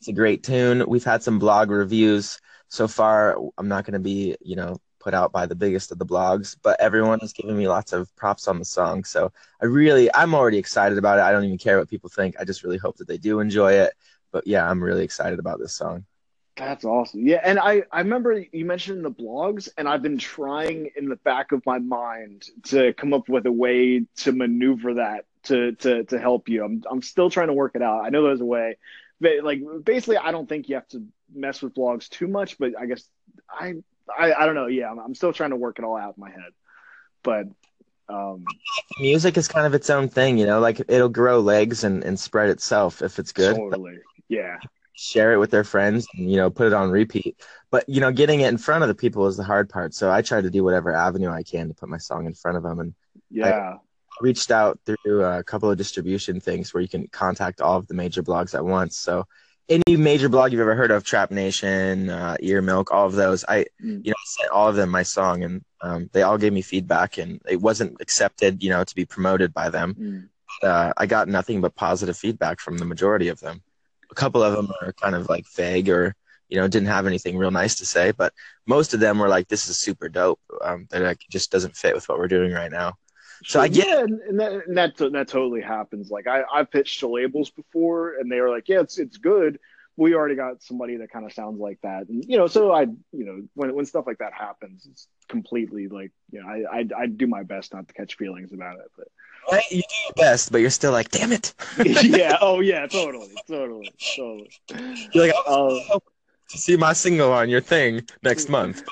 It's 0.00 0.08
a 0.08 0.12
great 0.12 0.42
tune. 0.42 0.84
We've 0.88 1.04
had 1.04 1.22
some 1.22 1.38
blog 1.38 1.70
reviews 1.70 2.40
so 2.68 2.88
far. 2.88 3.36
I'm 3.58 3.68
not 3.68 3.84
going 3.84 3.94
to 3.94 4.00
be, 4.00 4.36
you 4.40 4.56
know, 4.56 4.78
put 4.98 5.14
out 5.14 5.32
by 5.32 5.46
the 5.46 5.54
biggest 5.54 5.92
of 5.92 5.98
the 5.98 6.06
blogs, 6.06 6.56
but 6.62 6.80
everyone 6.80 7.18
has 7.20 7.32
given 7.32 7.56
me 7.56 7.68
lots 7.68 7.92
of 7.92 8.14
props 8.16 8.48
on 8.48 8.58
the 8.58 8.64
song. 8.64 9.04
So 9.04 9.32
I 9.60 9.66
really, 9.66 10.12
I'm 10.14 10.34
already 10.34 10.58
excited 10.58 10.98
about 10.98 11.18
it. 11.18 11.22
I 11.22 11.32
don't 11.32 11.44
even 11.44 11.58
care 11.58 11.78
what 11.78 11.88
people 11.88 12.10
think. 12.10 12.36
I 12.38 12.44
just 12.44 12.62
really 12.62 12.78
hope 12.78 12.96
that 12.98 13.08
they 13.08 13.18
do 13.18 13.40
enjoy 13.40 13.72
it. 13.72 13.92
But 14.32 14.46
yeah, 14.46 14.68
I'm 14.68 14.82
really 14.82 15.04
excited 15.04 15.38
about 15.38 15.58
this 15.58 15.74
song. 15.74 16.04
That's 16.60 16.84
awesome. 16.84 17.26
Yeah, 17.26 17.40
and 17.42 17.58
I 17.58 17.84
I 17.90 18.00
remember 18.00 18.44
you 18.52 18.66
mentioned 18.66 19.02
the 19.02 19.10
blogs, 19.10 19.70
and 19.78 19.88
I've 19.88 20.02
been 20.02 20.18
trying 20.18 20.90
in 20.94 21.08
the 21.08 21.16
back 21.16 21.52
of 21.52 21.64
my 21.64 21.78
mind 21.78 22.44
to 22.64 22.92
come 22.92 23.14
up 23.14 23.30
with 23.30 23.46
a 23.46 23.52
way 23.52 24.04
to 24.18 24.32
maneuver 24.32 24.94
that 24.94 25.24
to 25.44 25.72
to 25.72 26.04
to 26.04 26.18
help 26.18 26.50
you. 26.50 26.62
I'm 26.62 26.84
I'm 26.90 27.00
still 27.00 27.30
trying 27.30 27.46
to 27.46 27.54
work 27.54 27.76
it 27.76 27.82
out. 27.82 28.04
I 28.04 28.10
know 28.10 28.24
there's 28.24 28.42
a 28.42 28.44
way, 28.44 28.76
but 29.22 29.42
like 29.42 29.62
basically, 29.82 30.18
I 30.18 30.32
don't 30.32 30.46
think 30.46 30.68
you 30.68 30.74
have 30.74 30.88
to 30.88 31.02
mess 31.34 31.62
with 31.62 31.74
blogs 31.74 32.10
too 32.10 32.28
much, 32.28 32.58
but 32.58 32.78
I 32.78 32.84
guess 32.84 33.04
I 33.48 33.76
I, 34.14 34.34
I 34.34 34.44
don't 34.44 34.54
know. 34.54 34.66
Yeah, 34.66 34.90
I'm, 34.90 34.98
I'm 34.98 35.14
still 35.14 35.32
trying 35.32 35.50
to 35.50 35.56
work 35.56 35.78
it 35.78 35.84
all 35.86 35.96
out 35.96 36.14
in 36.18 36.20
my 36.20 36.30
head, 36.30 36.52
but 37.22 37.46
um, 38.10 38.44
Music 38.98 39.38
is 39.38 39.48
kind 39.48 39.66
of 39.66 39.72
its 39.72 39.88
own 39.88 40.10
thing, 40.10 40.36
you 40.36 40.44
know, 40.44 40.60
like 40.60 40.80
it'll 40.88 41.08
grow 41.08 41.40
legs 41.40 41.84
and, 41.84 42.04
and 42.04 42.20
spread 42.20 42.50
itself 42.50 43.00
if 43.00 43.18
it's 43.18 43.32
good. 43.32 43.56
totally, 43.56 43.98
yeah, 44.28 44.58
Share 45.02 45.32
it 45.32 45.38
with 45.38 45.50
their 45.50 45.64
friends 45.64 46.06
and, 46.14 46.30
you 46.30 46.36
know, 46.36 46.50
put 46.50 46.66
it 46.66 46.74
on 46.74 46.90
repeat. 46.90 47.40
But, 47.70 47.88
you 47.88 48.00
know, 48.02 48.12
getting 48.12 48.40
it 48.40 48.48
in 48.48 48.58
front 48.58 48.82
of 48.82 48.88
the 48.88 48.94
people 48.94 49.26
is 49.26 49.38
the 49.38 49.44
hard 49.44 49.70
part. 49.70 49.94
So 49.94 50.10
I 50.10 50.20
try 50.20 50.42
to 50.42 50.50
do 50.50 50.62
whatever 50.62 50.94
avenue 50.94 51.30
I 51.30 51.42
can 51.42 51.68
to 51.68 51.74
put 51.74 51.88
my 51.88 51.96
song 51.96 52.26
in 52.26 52.34
front 52.34 52.58
of 52.58 52.62
them. 52.62 52.80
And 52.80 52.94
yeah, 53.30 53.76
reached 54.20 54.50
out 54.50 54.78
through 54.84 55.24
a 55.24 55.42
couple 55.42 55.70
of 55.70 55.78
distribution 55.78 56.38
things 56.38 56.74
where 56.74 56.82
you 56.82 56.88
can 56.88 57.06
contact 57.08 57.62
all 57.62 57.78
of 57.78 57.86
the 57.86 57.94
major 57.94 58.22
blogs 58.22 58.54
at 58.54 58.62
once. 58.62 58.98
So 58.98 59.26
any 59.70 59.96
major 59.96 60.28
blog 60.28 60.52
you've 60.52 60.60
ever 60.60 60.74
heard 60.74 60.90
of, 60.90 61.04
Trap 61.04 61.30
Nation, 61.30 62.10
uh, 62.10 62.36
EARMILK, 62.42 62.90
all 62.90 63.06
of 63.06 63.14
those, 63.14 63.42
I 63.48 63.64
Mm. 63.82 64.04
you 64.04 64.10
know 64.10 64.16
sent 64.24 64.50
all 64.50 64.68
of 64.68 64.76
them 64.76 64.90
my 64.90 65.04
song, 65.04 65.44
and 65.44 65.64
um, 65.80 66.10
they 66.12 66.22
all 66.22 66.36
gave 66.36 66.52
me 66.52 66.60
feedback, 66.60 67.16
and 67.16 67.40
it 67.48 67.60
wasn't 67.62 67.96
accepted, 68.00 68.62
you 68.62 68.68
know, 68.68 68.84
to 68.84 68.94
be 68.94 69.06
promoted 69.06 69.54
by 69.54 69.70
them. 69.70 69.94
Mm. 69.94 70.28
Uh, 70.62 70.92
I 70.96 71.06
got 71.06 71.28
nothing 71.28 71.60
but 71.62 71.74
positive 71.76 72.18
feedback 72.18 72.60
from 72.60 72.76
the 72.76 72.84
majority 72.84 73.28
of 73.28 73.40
them. 73.40 73.62
A 74.10 74.14
couple 74.14 74.42
of 74.42 74.54
them 74.54 74.72
are 74.82 74.92
kind 74.94 75.14
of 75.14 75.28
like 75.28 75.46
vague 75.54 75.88
or 75.88 76.14
you 76.48 76.56
know 76.58 76.68
didn't 76.68 76.88
have 76.88 77.06
anything 77.06 77.38
real 77.38 77.50
nice 77.50 77.76
to 77.76 77.86
say, 77.86 78.10
but 78.10 78.32
most 78.66 78.92
of 78.94 79.00
them 79.00 79.18
were 79.18 79.28
like, 79.28 79.48
"This 79.48 79.68
is 79.68 79.78
super 79.78 80.08
dope." 80.08 80.40
Um, 80.62 80.86
that 80.90 81.02
like, 81.02 81.20
just 81.30 81.52
doesn't 81.52 81.76
fit 81.76 81.94
with 81.94 82.08
what 82.08 82.18
we're 82.18 82.28
doing 82.28 82.52
right 82.52 82.70
now. 82.70 82.94
So 83.44 83.60
I 83.60 83.68
get 83.68 83.86
yeah, 83.86 84.00
and, 84.00 84.20
and 84.20 84.40
that 84.40 84.52
and 84.66 84.76
that 84.76 84.96
that 84.96 85.28
totally 85.28 85.62
happens. 85.62 86.10
Like 86.10 86.26
I 86.26 86.42
I've 86.52 86.70
pitched 86.70 87.00
to 87.00 87.08
labels 87.08 87.50
before, 87.50 88.16
and 88.18 88.30
they 88.30 88.40
were 88.40 88.50
like, 88.50 88.68
yeah, 88.68 88.80
it's 88.80 88.98
it's 88.98 89.16
good. 89.16 89.58
We 89.96 90.14
already 90.14 90.34
got 90.34 90.62
somebody 90.62 90.96
that 90.96 91.10
kind 91.10 91.26
of 91.26 91.32
sounds 91.32 91.60
like 91.60 91.78
that, 91.82 92.08
and 92.08 92.24
you 92.26 92.36
know, 92.36 92.46
so 92.46 92.72
I 92.72 92.82
you 92.82 93.24
know 93.24 93.42
when 93.54 93.74
when 93.74 93.86
stuff 93.86 94.06
like 94.06 94.18
that 94.18 94.32
happens, 94.32 94.86
it's 94.90 95.06
completely 95.28 95.88
like 95.88 96.12
you 96.30 96.42
know 96.42 96.48
I 96.48 96.80
I, 96.80 96.88
I 97.02 97.06
do 97.06 97.26
my 97.26 97.42
best 97.42 97.72
not 97.72 97.88
to 97.88 97.94
catch 97.94 98.16
feelings 98.16 98.52
about 98.52 98.78
it, 98.78 98.90
but. 98.96 99.08
Right, 99.50 99.64
you 99.70 99.82
do 99.82 99.94
your 100.06 100.12
best, 100.16 100.52
but 100.52 100.60
you're 100.60 100.70
still 100.70 100.92
like, 100.92 101.10
"Damn 101.10 101.32
it!" 101.32 101.54
yeah. 101.84 102.38
Oh, 102.40 102.60
yeah. 102.60 102.86
Totally. 102.86 103.34
Totally. 103.48 103.92
Totally. 104.16 104.50
You're 105.12 105.26
like, 105.26 105.34
"Oh, 105.46 106.00
to 106.48 106.58
see 106.58 106.76
my 106.76 106.92
single 106.92 107.32
on 107.32 107.48
your 107.48 107.60
thing 107.60 108.06
next 108.22 108.48
month." 108.56 108.82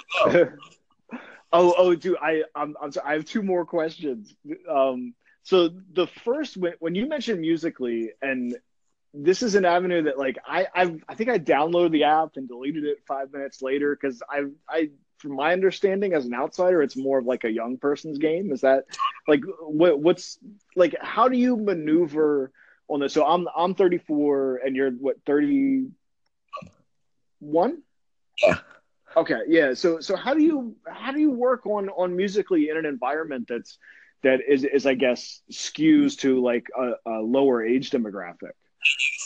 Oh, 1.52 1.74
oh, 1.76 1.94
dude. 1.94 2.16
I, 2.20 2.42
I'm, 2.54 2.76
I'm 2.80 2.92
sorry. 2.92 3.08
I 3.08 3.12
have 3.14 3.24
two 3.24 3.42
more 3.42 3.64
questions. 3.64 4.34
Um, 4.70 5.14
so 5.42 5.70
the 5.94 6.06
first, 6.06 6.56
when, 6.56 6.74
when 6.78 6.94
you 6.94 7.06
mentioned 7.06 7.40
Musical.ly, 7.40 8.08
and 8.20 8.56
this 9.14 9.42
is 9.42 9.54
an 9.54 9.64
avenue 9.64 10.02
that, 10.02 10.18
like, 10.18 10.36
I, 10.46 10.66
I've, 10.74 11.02
I 11.08 11.14
think 11.14 11.30
I 11.30 11.38
downloaded 11.38 11.92
the 11.92 12.04
app 12.04 12.32
and 12.36 12.46
deleted 12.46 12.84
it 12.84 12.98
five 13.06 13.32
minutes 13.32 13.62
later 13.62 13.96
because 13.98 14.22
I, 14.30 14.42
I, 14.68 14.90
from 15.18 15.36
my 15.36 15.52
understanding 15.52 16.14
as 16.14 16.24
an 16.26 16.34
outsider, 16.34 16.82
it's 16.82 16.96
more 16.96 17.18
of 17.18 17.26
like 17.26 17.44
a 17.44 17.50
young 17.50 17.76
person's 17.76 18.18
game. 18.18 18.52
Is 18.52 18.62
that 18.62 18.84
like 19.26 19.40
what, 19.60 20.00
what's 20.00 20.38
like? 20.76 20.94
How 21.00 21.28
do 21.28 21.36
you 21.36 21.56
maneuver 21.56 22.52
on 22.88 23.00
this? 23.00 23.12
So 23.12 23.26
I'm, 23.26 23.46
I'm 23.56 23.74
34, 23.74 24.60
and 24.64 24.76
you're 24.76 24.92
what 24.92 25.16
31? 25.26 25.92
Yeah. 28.42 28.58
Okay, 29.16 29.40
yeah. 29.48 29.74
So 29.74 30.00
so 30.00 30.16
how 30.16 30.34
do 30.34 30.42
you 30.42 30.76
how 30.88 31.12
do 31.12 31.20
you 31.20 31.30
work 31.30 31.66
on 31.66 31.88
on 31.88 32.16
Musical.ly 32.16 32.68
in 32.70 32.76
an 32.76 32.86
environment 32.86 33.46
that's 33.48 33.78
that 34.22 34.40
is 34.46 34.64
is 34.64 34.86
I 34.86 34.94
guess 34.94 35.42
skews 35.50 36.16
to 36.18 36.40
like 36.40 36.66
a, 36.78 36.92
a 37.06 37.20
lower 37.20 37.64
age 37.64 37.90
demographic? 37.90 38.52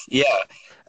Yeah. 0.08 0.24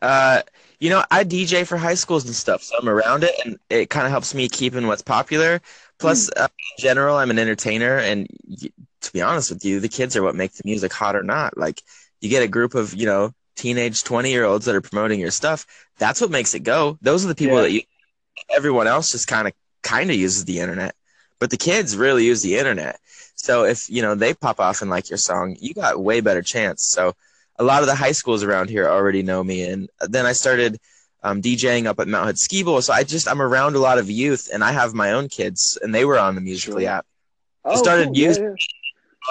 Uh, 0.01 0.41
you 0.79 0.89
know, 0.89 1.03
I 1.11 1.23
DJ 1.23 1.65
for 1.65 1.77
high 1.77 1.93
schools 1.93 2.25
and 2.25 2.35
stuff, 2.35 2.61
so 2.63 2.75
I'm 2.77 2.89
around 2.89 3.23
it, 3.23 3.31
and 3.45 3.57
it 3.69 3.89
kind 3.89 4.05
of 4.05 4.11
helps 4.11 4.33
me 4.33 4.49
keep 4.49 4.75
in 4.75 4.87
what's 4.87 5.01
popular. 5.01 5.61
Plus, 5.97 6.29
uh, 6.35 6.47
in 6.77 6.83
general, 6.83 7.15
I'm 7.15 7.31
an 7.31 7.39
entertainer, 7.39 7.99
and 7.99 8.27
y- 8.45 8.69
to 9.01 9.13
be 9.13 9.21
honest 9.21 9.49
with 9.49 9.63
you, 9.63 9.79
the 9.79 9.87
kids 9.87 10.17
are 10.17 10.23
what 10.23 10.35
make 10.35 10.53
the 10.53 10.63
music 10.65 10.91
hot 10.91 11.15
or 11.15 11.23
not. 11.23 11.57
Like, 11.57 11.81
you 12.19 12.29
get 12.29 12.43
a 12.43 12.47
group 12.47 12.75
of, 12.75 12.93
you 12.93 13.05
know, 13.05 13.33
teenage 13.55 14.03
20 14.03 14.29
year 14.31 14.43
olds 14.43 14.65
that 14.65 14.75
are 14.75 14.81
promoting 14.81 15.19
your 15.19 15.31
stuff. 15.31 15.65
That's 15.99 16.19
what 16.19 16.31
makes 16.31 16.53
it 16.53 16.61
go. 16.63 16.97
Those 17.01 17.23
are 17.23 17.27
the 17.29 17.35
people 17.35 17.57
Yeah. 17.57 17.61
that 17.63 17.71
you, 17.71 17.81
everyone 18.49 18.87
else 18.87 19.11
just 19.11 19.27
kind 19.27 19.47
of, 19.47 19.53
kind 19.83 20.09
of 20.09 20.17
uses 20.17 20.43
the 20.45 20.59
internet, 20.59 20.95
but 21.39 21.49
the 21.49 21.57
kids 21.57 21.95
really 21.95 22.25
use 22.25 22.41
the 22.41 22.57
internet. 22.57 22.99
So 23.35 23.63
if, 23.65 23.89
you 23.89 24.01
know, 24.01 24.15
they 24.15 24.33
pop 24.33 24.59
off 24.59 24.81
and 24.81 24.89
like 24.89 25.09
your 25.09 25.17
song, 25.17 25.55
you 25.59 25.73
got 25.73 26.01
way 26.01 26.19
better 26.21 26.41
chance. 26.41 26.83
So, 26.83 27.13
a 27.59 27.63
lot 27.63 27.81
of 27.81 27.87
the 27.87 27.95
high 27.95 28.11
schools 28.11 28.43
around 28.43 28.69
here 28.69 28.87
already 28.87 29.23
know 29.23 29.43
me. 29.43 29.63
And 29.63 29.89
then 30.01 30.25
I 30.25 30.33
started 30.33 30.77
um, 31.21 31.41
DJing 31.41 31.85
up 31.85 31.99
at 31.99 32.07
Mount 32.07 32.25
Hood 32.25 32.39
Ski 32.39 32.63
Bowl. 32.63 32.81
So 32.81 32.93
I 32.93 33.03
just, 33.03 33.27
I'm 33.27 33.41
around 33.41 33.75
a 33.75 33.79
lot 33.79 33.97
of 33.97 34.09
youth 34.09 34.49
and 34.53 34.63
I 34.63 34.71
have 34.71 34.93
my 34.93 35.11
own 35.11 35.29
kids 35.29 35.77
and 35.81 35.93
they 35.93 36.05
were 36.05 36.19
on 36.19 36.35
the 36.35 36.41
Musical.ly 36.41 36.85
app. 36.85 37.05
Oh, 37.63 37.75
started 37.75 38.07
cool. 38.07 38.17
Using- 38.17 38.43
yeah. 38.43 38.55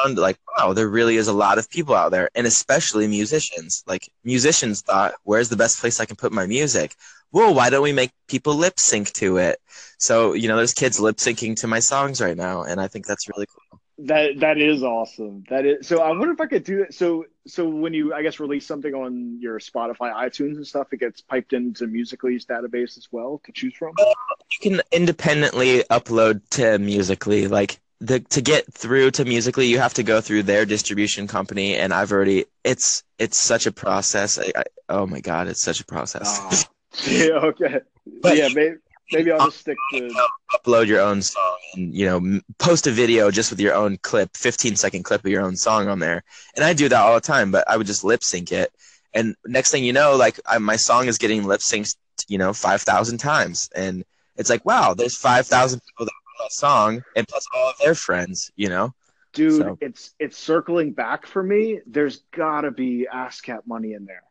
Found 0.04 0.16
like, 0.16 0.38
wow, 0.56 0.72
there 0.72 0.88
really 0.88 1.16
is 1.16 1.28
a 1.28 1.34
lot 1.34 1.58
of 1.58 1.68
people 1.68 1.94
out 1.94 2.12
there 2.12 2.30
and 2.34 2.46
especially 2.46 3.06
musicians. 3.06 3.84
Like 3.86 4.10
musicians 4.24 4.80
thought, 4.80 5.12
where's 5.24 5.50
the 5.50 5.56
best 5.56 5.80
place 5.80 6.00
I 6.00 6.06
can 6.06 6.16
put 6.16 6.32
my 6.32 6.46
music? 6.46 6.94
Well, 7.30 7.52
why 7.52 7.68
don't 7.68 7.82
we 7.82 7.92
make 7.92 8.10
people 8.26 8.54
lip 8.54 8.80
sync 8.80 9.12
to 9.14 9.36
it? 9.36 9.58
So, 9.98 10.32
you 10.32 10.48
know, 10.48 10.56
there's 10.56 10.72
kids 10.72 10.98
lip 10.98 11.16
syncing 11.16 11.56
to 11.56 11.66
my 11.66 11.80
songs 11.80 12.22
right 12.22 12.36
now. 12.38 12.62
And 12.62 12.80
I 12.80 12.88
think 12.88 13.06
that's 13.06 13.28
really 13.28 13.46
cool. 13.46 13.80
That 13.98 14.40
that 14.40 14.56
is 14.56 14.82
awesome. 14.82 15.44
That 15.50 15.66
is 15.66 15.86
so. 15.86 16.00
I 16.00 16.08
wonder 16.08 16.32
if 16.32 16.40
I 16.40 16.46
could 16.46 16.64
do 16.64 16.82
it. 16.82 16.94
So 16.94 17.26
so 17.46 17.68
when 17.68 17.92
you 17.92 18.14
I 18.14 18.22
guess 18.22 18.40
release 18.40 18.66
something 18.66 18.94
on 18.94 19.38
your 19.40 19.58
Spotify, 19.58 20.12
iTunes, 20.14 20.56
and 20.56 20.66
stuff, 20.66 20.92
it 20.92 21.00
gets 21.00 21.20
piped 21.20 21.52
into 21.52 21.86
Musical.ly's 21.86 22.46
database 22.46 22.96
as 22.96 23.08
well 23.10 23.40
to 23.44 23.52
choose 23.52 23.74
from. 23.74 23.94
you 23.98 24.70
can 24.70 24.80
independently 24.92 25.82
upload 25.90 26.42
to 26.50 26.78
Musical.ly. 26.78 27.46
Like 27.46 27.80
the 28.00 28.20
to 28.20 28.40
get 28.40 28.72
through 28.72 29.12
to 29.12 29.24
Musical.ly, 29.24 29.66
you 29.66 29.78
have 29.78 29.94
to 29.94 30.02
go 30.02 30.20
through 30.20 30.44
their 30.44 30.64
distribution 30.64 31.26
company, 31.26 31.76
and 31.76 31.92
I've 31.92 32.12
already. 32.12 32.46
It's 32.64 33.02
it's 33.18 33.38
such 33.38 33.66
a 33.66 33.72
process. 33.72 34.38
I, 34.38 34.52
I, 34.56 34.64
oh 34.88 35.06
my 35.06 35.20
god, 35.20 35.48
it's 35.48 35.62
such 35.62 35.80
a 35.80 35.84
process. 35.84 36.38
Ah. 36.40 36.62
yeah. 37.06 37.30
Okay. 37.34 37.80
But- 38.20 38.36
yeah. 38.36 38.48
Maybe 38.54 38.76
maybe 39.12 39.30
I'll 39.32 39.46
just 39.46 39.60
stick 39.60 39.76
to. 39.92 40.10
upload 40.54 40.86
your 40.86 41.00
own 41.00 41.22
song, 41.22 41.58
and 41.74 41.94
you 41.94 42.06
know, 42.06 42.40
post 42.58 42.86
a 42.86 42.90
video 42.90 43.30
just 43.30 43.50
with 43.50 43.60
your 43.60 43.74
own 43.74 43.98
clip, 43.98 44.36
15 44.36 44.76
second 44.76 45.02
clip 45.04 45.24
of 45.24 45.30
your 45.30 45.42
own 45.42 45.56
song 45.56 45.88
on 45.88 45.98
there. 45.98 46.22
And 46.56 46.64
I 46.64 46.72
do 46.72 46.88
that 46.88 47.00
all 47.00 47.14
the 47.14 47.20
time, 47.20 47.50
but 47.50 47.68
I 47.68 47.76
would 47.76 47.86
just 47.86 48.04
lip 48.04 48.22
sync 48.22 48.52
it. 48.52 48.72
And 49.14 49.34
next 49.46 49.70
thing 49.70 49.84
you 49.84 49.92
know, 49.92 50.16
like 50.16 50.40
I, 50.46 50.58
my 50.58 50.76
song 50.76 51.06
is 51.06 51.18
getting 51.18 51.44
lip 51.44 51.60
synced, 51.60 51.96
you 52.28 52.38
know, 52.38 52.52
5,000 52.52 53.18
times, 53.18 53.68
and 53.74 54.04
it's 54.36 54.48
like, 54.50 54.64
wow, 54.64 54.94
there's 54.94 55.16
5,000 55.16 55.80
people 55.80 56.06
that 56.06 56.12
know 56.12 56.44
that 56.44 56.52
song, 56.52 57.02
and 57.16 57.28
plus 57.28 57.46
all 57.54 57.70
of 57.70 57.76
their 57.84 57.94
friends, 57.94 58.50
you 58.56 58.68
know. 58.68 58.94
Dude, 59.34 59.62
So- 59.62 59.78
it's 59.80 60.14
it's 60.18 60.36
circling 60.38 60.92
back 60.92 61.26
for 61.26 61.42
me. 61.42 61.80
There's 61.86 62.18
gotta 62.34 62.70
be 62.70 63.06
ASCAP 63.12 63.66
money 63.66 63.94
in 63.94 64.04
there. 64.04 64.22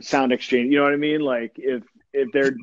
SoundExchange. 0.00 0.70
You 0.70 0.78
know 0.78 0.84
what 0.84 0.92
I 0.92 0.96
mean? 0.96 1.20
Like 1.20 1.52
if 1.56 1.82
if 2.14 2.32
they're 2.32 2.56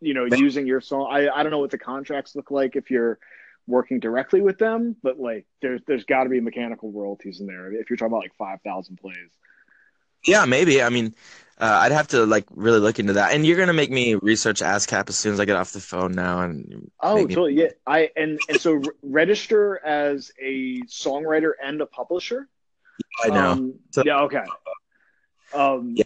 you 0.00 0.14
know 0.14 0.24
using 0.24 0.66
your 0.66 0.80
song, 0.80 1.08
I 1.10 1.28
I 1.28 1.42
don't 1.42 1.50
know 1.52 1.58
what 1.58 1.70
the 1.70 1.78
contracts 1.78 2.34
look 2.34 2.50
like 2.50 2.76
if 2.76 2.90
you're 2.90 3.18
working 3.66 3.98
directly 4.00 4.40
with 4.40 4.58
them, 4.58 4.96
but 5.02 5.18
like 5.18 5.46
there's 5.60 5.80
there's 5.86 6.04
got 6.04 6.24
to 6.24 6.30
be 6.30 6.40
mechanical 6.40 6.90
royalties 6.92 7.40
in 7.40 7.46
there 7.46 7.72
if 7.72 7.90
you're 7.90 7.96
talking 7.96 8.12
about 8.12 8.22
like 8.22 8.34
five 8.38 8.60
thousand 8.62 8.96
plays. 8.96 9.30
Yeah, 10.26 10.46
maybe. 10.46 10.82
I 10.82 10.88
mean, 10.88 11.14
uh, 11.58 11.78
I'd 11.82 11.92
have 11.92 12.08
to 12.08 12.24
like 12.24 12.46
really 12.50 12.78
look 12.78 12.98
into 12.98 13.14
that. 13.14 13.34
And 13.34 13.44
you're 13.46 13.58
gonna 13.58 13.72
make 13.74 13.90
me 13.90 14.14
research 14.14 14.60
ASCAP 14.60 15.08
as 15.08 15.16
soon 15.18 15.34
as 15.34 15.40
I 15.40 15.44
get 15.44 15.56
off 15.56 15.72
the 15.72 15.80
phone 15.80 16.12
now, 16.12 16.40
and 16.40 16.90
Oh, 17.00 17.26
totally. 17.26 17.54
Yeah, 17.54 17.68
I 17.86 18.10
and 18.16 18.38
and 18.48 18.60
so 18.60 18.72
re- 18.74 18.88
register 19.02 19.84
as 19.84 20.32
a 20.40 20.80
songwriter 20.82 21.52
and 21.62 21.80
a 21.80 21.86
publisher. 21.86 22.48
I 23.24 23.28
know. 23.28 23.50
Um, 23.50 23.74
So- 23.90 24.02
yeah. 24.06 24.20
Okay. 24.22 24.44
Um, 25.52 25.94
Yeah. 25.96 26.04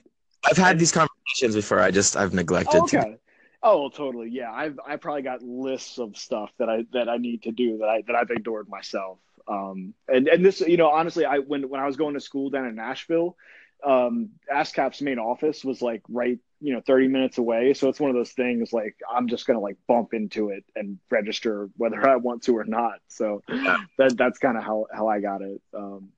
I've 0.51 0.57
had 0.57 0.79
these 0.79 0.93
conversations 0.93 1.55
before. 1.55 1.81
I 1.81 1.91
just 1.91 2.17
I've 2.17 2.35
neglected 2.35 2.81
Oh, 2.83 2.87
to. 2.89 3.19
Oh, 3.63 3.81
well, 3.81 3.91
totally. 3.91 4.31
Yeah, 4.31 4.53
I've 4.53 4.79
I 4.87 4.97
probably 4.97 5.23
got 5.23 5.43
lists 5.43 5.99
of 5.99 6.17
stuff 6.17 6.51
that 6.59 6.69
I 6.69 6.85
that 6.93 7.09
I 7.09 7.17
need 7.17 7.43
to 7.43 7.53
do 7.53 7.79
that 7.79 7.89
I 7.89 8.03
that 8.07 8.15
I've 8.17 8.31
ignored 8.31 8.69
myself. 8.69 9.19
Um, 9.49 9.95
and 10.07 10.29
and 10.29 10.45
this, 10.45 10.61
you 10.61 10.77
know, 10.77 10.89
honestly, 10.89 11.25
I 11.25 11.39
when 11.39 11.69
when 11.69 11.81
I 11.81 11.87
was 11.87 11.97
going 11.97 12.15
to 12.15 12.21
school 12.21 12.51
down 12.51 12.67
in 12.67 12.77
Nashville, 12.77 13.37
um, 13.85 14.31
ASCAP's 14.53 15.03
main 15.03 15.19
office 15.19 15.65
was 15.65 15.83
like 15.83 16.03
right, 16.09 16.39
you 16.61 16.73
know, 16.73 16.81
thirty 16.87 17.09
minutes 17.09 17.39
away. 17.39 17.75
So 17.75 17.89
it's 17.89 17.99
one 17.99 18.11
of 18.11 18.17
those 18.17 18.33
things 18.33 18.73
like 18.73 18.97
I'm 19.11 19.27
just 19.27 19.47
gonna 19.47 19.61
like 19.61 19.77
bump 19.89 20.15
into 20.15 20.51
it 20.51 20.65
and 20.77 20.99
register 21.11 21.69
whether 21.77 22.09
I 22.09 22.17
want 22.17 22.45
to 22.45 22.57
or 22.57 22.65
not. 22.65 23.01
So 23.09 23.43
that 23.49 24.17
that's 24.17 24.39
kind 24.39 24.57
of 24.57 24.63
how 24.63 24.87
how 24.93 25.09
I 25.09 25.21
got 25.21 25.43
it. 25.43 25.61
Um, 25.75 26.11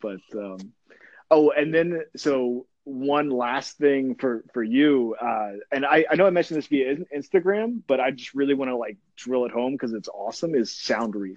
but 0.00 0.20
um, 0.34 0.72
oh, 1.30 1.50
and 1.50 1.74
then 1.74 2.02
so 2.16 2.66
one 2.86 3.30
last 3.30 3.78
thing 3.78 4.14
for 4.14 4.44
for 4.54 4.62
you 4.62 5.16
uh 5.20 5.52
and 5.72 5.84
i 5.84 6.04
i 6.08 6.14
know 6.14 6.26
i 6.26 6.30
mentioned 6.30 6.56
this 6.56 6.68
via 6.68 6.96
instagram 7.14 7.82
but 7.88 7.98
i 8.00 8.12
just 8.12 8.32
really 8.34 8.54
want 8.54 8.70
to 8.70 8.76
like 8.76 8.96
drill 9.16 9.44
it 9.44 9.50
home 9.50 9.72
because 9.72 9.92
it's 9.92 10.08
awesome 10.08 10.54
is 10.54 10.70
Soundreef 10.70 11.36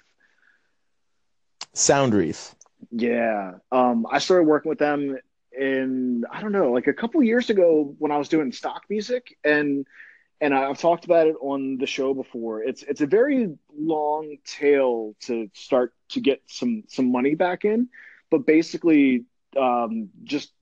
Sound 1.74 2.14
Reef. 2.14 2.56
yeah 2.91 3.54
um 3.72 4.06
i 4.12 4.20
started 4.20 4.43
working 4.43 4.70
with 4.70 4.80
them 4.80 5.18
in 5.58 6.24
I 6.32 6.41
don't 6.41 6.52
know, 6.52 6.72
like 6.72 6.88
a 6.88 6.93
couple 6.93 7.22
years 7.24 7.50
ago 7.50 7.95
when 7.97 8.12
I 8.12 8.18
was 8.18 8.30
doing 8.30 8.52
stock 8.52 8.84
music, 8.89 9.38
and 9.43 9.86
and 10.41 10.54
I've 10.54 10.80
talked 10.80 11.06
about 11.06 11.28
it 11.28 11.36
on 11.41 11.78
the 11.78 11.86
show 11.86 12.14
before. 12.14 12.64
It's 12.64 12.84
it's 12.84 13.02
a 13.02 13.08
very 13.08 13.58
long 13.78 14.38
tail 14.45 15.16
to 15.22 15.50
start 15.54 15.93
to 16.10 16.22
get 16.22 16.41
some 16.47 16.84
some 16.88 17.12
money 17.12 17.36
back 17.36 17.66
in, 17.66 17.89
but 18.32 18.45
basically, 18.45 19.26
um, 19.58 20.10
just 20.24 20.54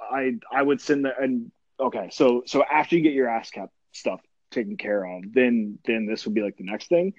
I 0.00 0.34
I 0.50 0.62
would 0.62 0.80
send 0.80 1.04
the 1.04 1.12
and 1.18 1.50
okay, 1.80 2.08
so 2.12 2.42
so 2.46 2.64
after 2.64 2.96
you 2.96 3.02
get 3.02 3.12
your 3.12 3.28
ASCAP 3.28 3.68
stuff 3.92 4.20
taken 4.50 4.76
care 4.76 5.04
of, 5.04 5.32
then 5.32 5.78
then 5.86 6.06
this 6.06 6.24
would 6.24 6.34
be 6.34 6.42
like 6.42 6.56
the 6.56 6.64
next 6.64 6.88
thing, 6.88 7.14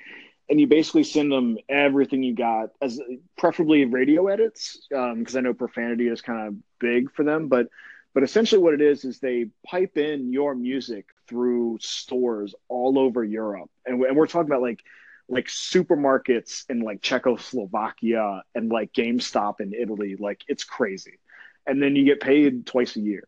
and 0.50 0.60
you 0.60 0.68
basically 0.68 1.04
send 1.04 1.32
them 1.32 1.58
everything 1.70 2.24
you 2.24 2.36
got 2.36 2.70
as 2.82 3.00
preferably 3.38 3.86
radio 3.86 4.28
edits 4.28 4.88
because 4.90 5.36
um, 5.36 5.38
I 5.38 5.42
know 5.42 5.54
profanity 5.54 6.08
is 6.08 6.22
kind 6.22 6.48
of 6.48 6.56
big 6.80 7.12
for 7.14 7.24
them, 7.24 7.48
but 7.48 7.68
but 8.14 8.24
essentially 8.24 8.62
what 8.62 8.74
it 8.74 8.82
is 8.82 9.04
is 9.04 9.20
they 9.20 9.48
pipe 9.66 9.98
in 9.98 10.32
your 10.32 10.56
music 10.56 11.08
through 11.28 11.78
stores 11.82 12.56
all 12.70 12.98
over 12.98 13.24
Europe, 13.24 13.70
and, 13.86 14.02
and 14.04 14.16
we're 14.16 14.28
talking 14.28 14.50
about 14.50 14.62
like 14.62 14.82
like 15.28 15.48
supermarkets 15.48 16.66
in 16.70 16.82
like 16.82 17.02
Czechoslovakia 17.02 18.44
and 18.54 18.70
like 18.70 18.94
GameStop 18.94 19.60
in 19.60 19.74
Italy, 19.74 20.16
like 20.20 20.42
it's 20.48 20.64
crazy, 20.64 21.20
and 21.68 21.82
then 21.82 21.96
you 21.96 22.06
get 22.06 22.20
paid 22.20 22.66
twice 22.66 22.96
a 22.96 23.02
year. 23.02 23.28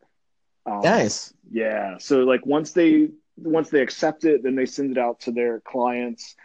Um, 0.66 0.82
nice. 0.82 1.34
Yeah. 1.50 1.98
So 2.00 2.20
like 2.20 2.46
once 2.46 2.72
they 2.72 3.10
once 3.38 3.70
they 3.70 3.82
accept 3.82 4.26
it, 4.26 4.44
then 4.44 4.56
they 4.56 4.66
send 4.66 4.92
it 4.92 4.98
out 4.98 5.22
to 5.22 5.32
their 5.32 5.62
clients. 5.62 6.36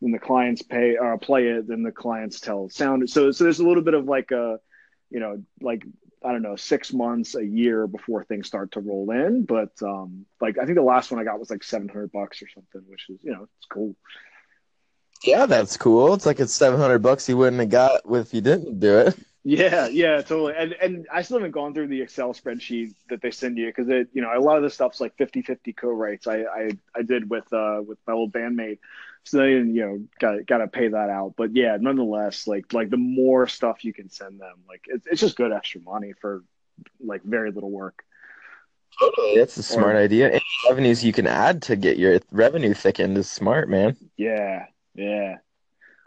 When 0.00 0.12
the 0.12 0.18
clients 0.18 0.62
pay 0.62 0.96
or 0.96 1.14
uh, 1.14 1.18
play 1.18 1.46
it, 1.46 1.68
then 1.68 1.82
the 1.82 1.92
clients 1.92 2.40
tell 2.40 2.68
sound. 2.68 3.08
So 3.08 3.30
so 3.30 3.44
there's 3.44 3.60
a 3.60 3.66
little 3.66 3.82
bit 3.82 3.94
of 3.94 4.06
like 4.06 4.30
a, 4.32 4.58
you 5.10 5.20
know, 5.20 5.42
like 5.60 5.84
I 6.24 6.32
don't 6.32 6.42
know, 6.42 6.56
six 6.56 6.92
months, 6.92 7.34
a 7.34 7.44
year 7.44 7.86
before 7.86 8.24
things 8.24 8.46
start 8.46 8.72
to 8.72 8.80
roll 8.80 9.10
in. 9.10 9.44
But 9.44 9.70
um, 9.82 10.26
like 10.40 10.58
I 10.58 10.64
think 10.64 10.76
the 10.76 10.82
last 10.82 11.10
one 11.10 11.20
I 11.20 11.24
got 11.24 11.38
was 11.38 11.50
like 11.50 11.62
seven 11.62 11.88
hundred 11.88 12.12
bucks 12.12 12.42
or 12.42 12.48
something, 12.48 12.82
which 12.88 13.06
is 13.10 13.18
you 13.22 13.32
know 13.32 13.42
it's 13.42 13.66
cool. 13.70 13.94
Yeah, 15.24 15.46
that's 15.46 15.76
cool. 15.76 16.14
It's 16.14 16.26
like 16.26 16.40
it's 16.40 16.54
seven 16.54 16.80
hundred 16.80 17.00
bucks 17.00 17.28
you 17.28 17.36
wouldn't 17.36 17.60
have 17.60 17.70
got 17.70 18.00
if 18.10 18.34
you 18.34 18.40
didn't 18.40 18.80
do 18.80 18.98
it. 18.98 19.16
Yeah, 19.44 19.88
yeah, 19.88 20.22
totally. 20.22 20.54
And 20.56 20.72
and 20.74 21.06
I 21.12 21.22
still 21.22 21.38
haven't 21.38 21.50
gone 21.50 21.74
through 21.74 21.88
the 21.88 22.00
Excel 22.00 22.32
spreadsheet 22.32 22.94
that 23.08 23.20
they 23.22 23.32
send 23.32 23.58
you 23.58 23.66
because 23.66 23.88
it, 23.88 24.08
you 24.12 24.22
know, 24.22 24.30
a 24.32 24.38
lot 24.38 24.56
of 24.56 24.62
the 24.62 24.70
stuff's 24.70 25.00
like 25.00 25.16
50-50 25.16 25.76
co-writes. 25.76 26.28
I 26.28 26.42
I, 26.42 26.70
I 26.94 27.02
did 27.02 27.28
with 27.28 27.52
uh 27.52 27.82
with 27.84 27.98
my 28.06 28.12
old 28.12 28.32
bandmate, 28.32 28.78
so 29.24 29.38
then 29.38 29.74
you 29.74 29.84
know 29.84 30.00
got 30.20 30.46
got 30.46 30.58
to 30.58 30.68
pay 30.68 30.88
that 30.88 31.10
out. 31.10 31.34
But 31.36 31.56
yeah, 31.56 31.76
nonetheless, 31.80 32.46
like 32.46 32.72
like 32.72 32.90
the 32.90 32.96
more 32.96 33.48
stuff 33.48 33.84
you 33.84 33.92
can 33.92 34.10
send 34.10 34.40
them, 34.40 34.58
like 34.68 34.84
it's 34.86 35.06
it's 35.08 35.20
just 35.20 35.36
good 35.36 35.52
extra 35.52 35.80
money 35.80 36.12
for 36.20 36.44
like 37.00 37.24
very 37.24 37.50
little 37.50 37.70
work. 37.70 38.04
Totally, 39.00 39.38
that's 39.38 39.56
a 39.56 39.62
smart 39.64 39.96
or, 39.96 39.98
idea. 39.98 40.30
Any 40.30 40.42
revenues 40.68 41.04
you 41.04 41.12
can 41.12 41.26
add 41.26 41.62
to 41.62 41.74
get 41.74 41.98
your 41.98 42.20
revenue 42.30 42.74
thickened 42.74 43.18
is 43.18 43.28
smart, 43.28 43.68
man. 43.68 43.96
Yeah, 44.16 44.66
yeah. 44.94 45.38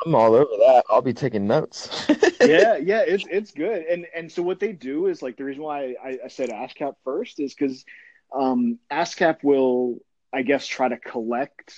I'm 0.04 0.16
all 0.16 0.36
over 0.36 0.52
that. 0.60 0.84
I'll 0.90 1.02
be 1.02 1.14
taking 1.14 1.48
notes. 1.48 2.06
yeah, 2.42 2.78
yeah, 2.78 3.04
it's 3.08 3.26
it's 3.30 3.52
good. 3.52 3.84
And 3.86 4.06
and 4.16 4.32
so 4.32 4.44
what 4.44 4.60
they 4.60 4.72
do 4.72 5.08
is 5.08 5.22
like 5.22 5.38
the 5.38 5.44
reason 5.44 5.64
why 5.64 5.96
I, 6.04 6.20
I 6.26 6.28
said 6.28 6.50
ASCAP 6.50 6.96
first 7.04 7.40
is 7.40 7.54
because 7.54 7.86
um, 8.34 8.80
ASCAP 8.92 9.44
will, 9.44 10.00
I 10.34 10.42
guess, 10.42 10.68
try 10.68 10.90
to 10.90 10.98
collect 10.98 11.74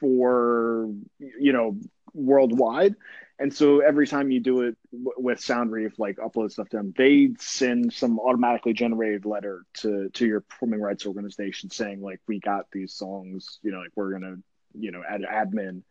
for 0.00 0.90
you 1.18 1.52
know 1.52 1.78
worldwide. 2.14 2.96
And 3.38 3.52
so 3.52 3.80
every 3.80 4.06
time 4.06 4.30
you 4.30 4.40
do 4.40 4.62
it 4.62 4.76
w- 4.92 5.14
with 5.16 5.40
Soundreef, 5.40 5.98
like 5.98 6.16
upload 6.18 6.52
stuff 6.52 6.68
to 6.68 6.76
them, 6.76 6.94
they 6.96 7.30
send 7.38 7.92
some 7.92 8.20
automatically 8.20 8.72
generated 8.72 9.24
letter 9.24 9.64
to 9.78 10.10
to 10.10 10.26
your 10.26 10.40
performing 10.40 10.80
rights 10.80 11.06
organization 11.06 11.70
saying 11.70 12.02
like 12.02 12.20
we 12.28 12.38
got 12.40 12.66
these 12.72 12.92
songs, 12.92 13.58
you 13.62 13.72
know, 13.72 13.78
like 13.78 13.92
we're 13.94 14.12
gonna 14.12 14.36
you 14.74 14.90
know 14.90 15.02
add 15.08 15.22
admin 15.22 15.82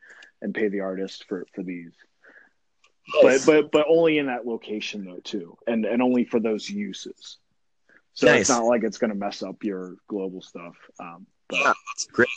and 0.42 0.54
pay 0.54 0.68
the 0.68 0.82
artist 0.82 1.26
for 1.28 1.46
for 1.54 1.64
these. 1.64 1.94
Nice. 3.24 3.46
But 3.46 3.62
but 3.62 3.72
but 3.72 3.86
only 3.90 4.18
in 4.18 4.28
that 4.28 4.46
location 4.46 5.06
though 5.06 5.20
too, 5.24 5.58
and 5.68 5.86
and 5.86 6.02
only 6.02 6.26
for 6.26 6.40
those 6.40 6.70
uses. 6.70 7.38
So 8.14 8.28
nice. 8.28 8.42
it's 8.42 8.50
not 8.50 8.66
like 8.66 8.84
it's 8.84 8.98
going 8.98 9.12
to 9.12 9.18
mess 9.18 9.42
up 9.42 9.64
your 9.64 9.96
global 10.08 10.42
stuff. 10.42 10.76
Um, 11.00 11.26
but, 11.48 11.60
yeah, 11.60 11.74
that's 11.94 12.08
great. 12.12 12.28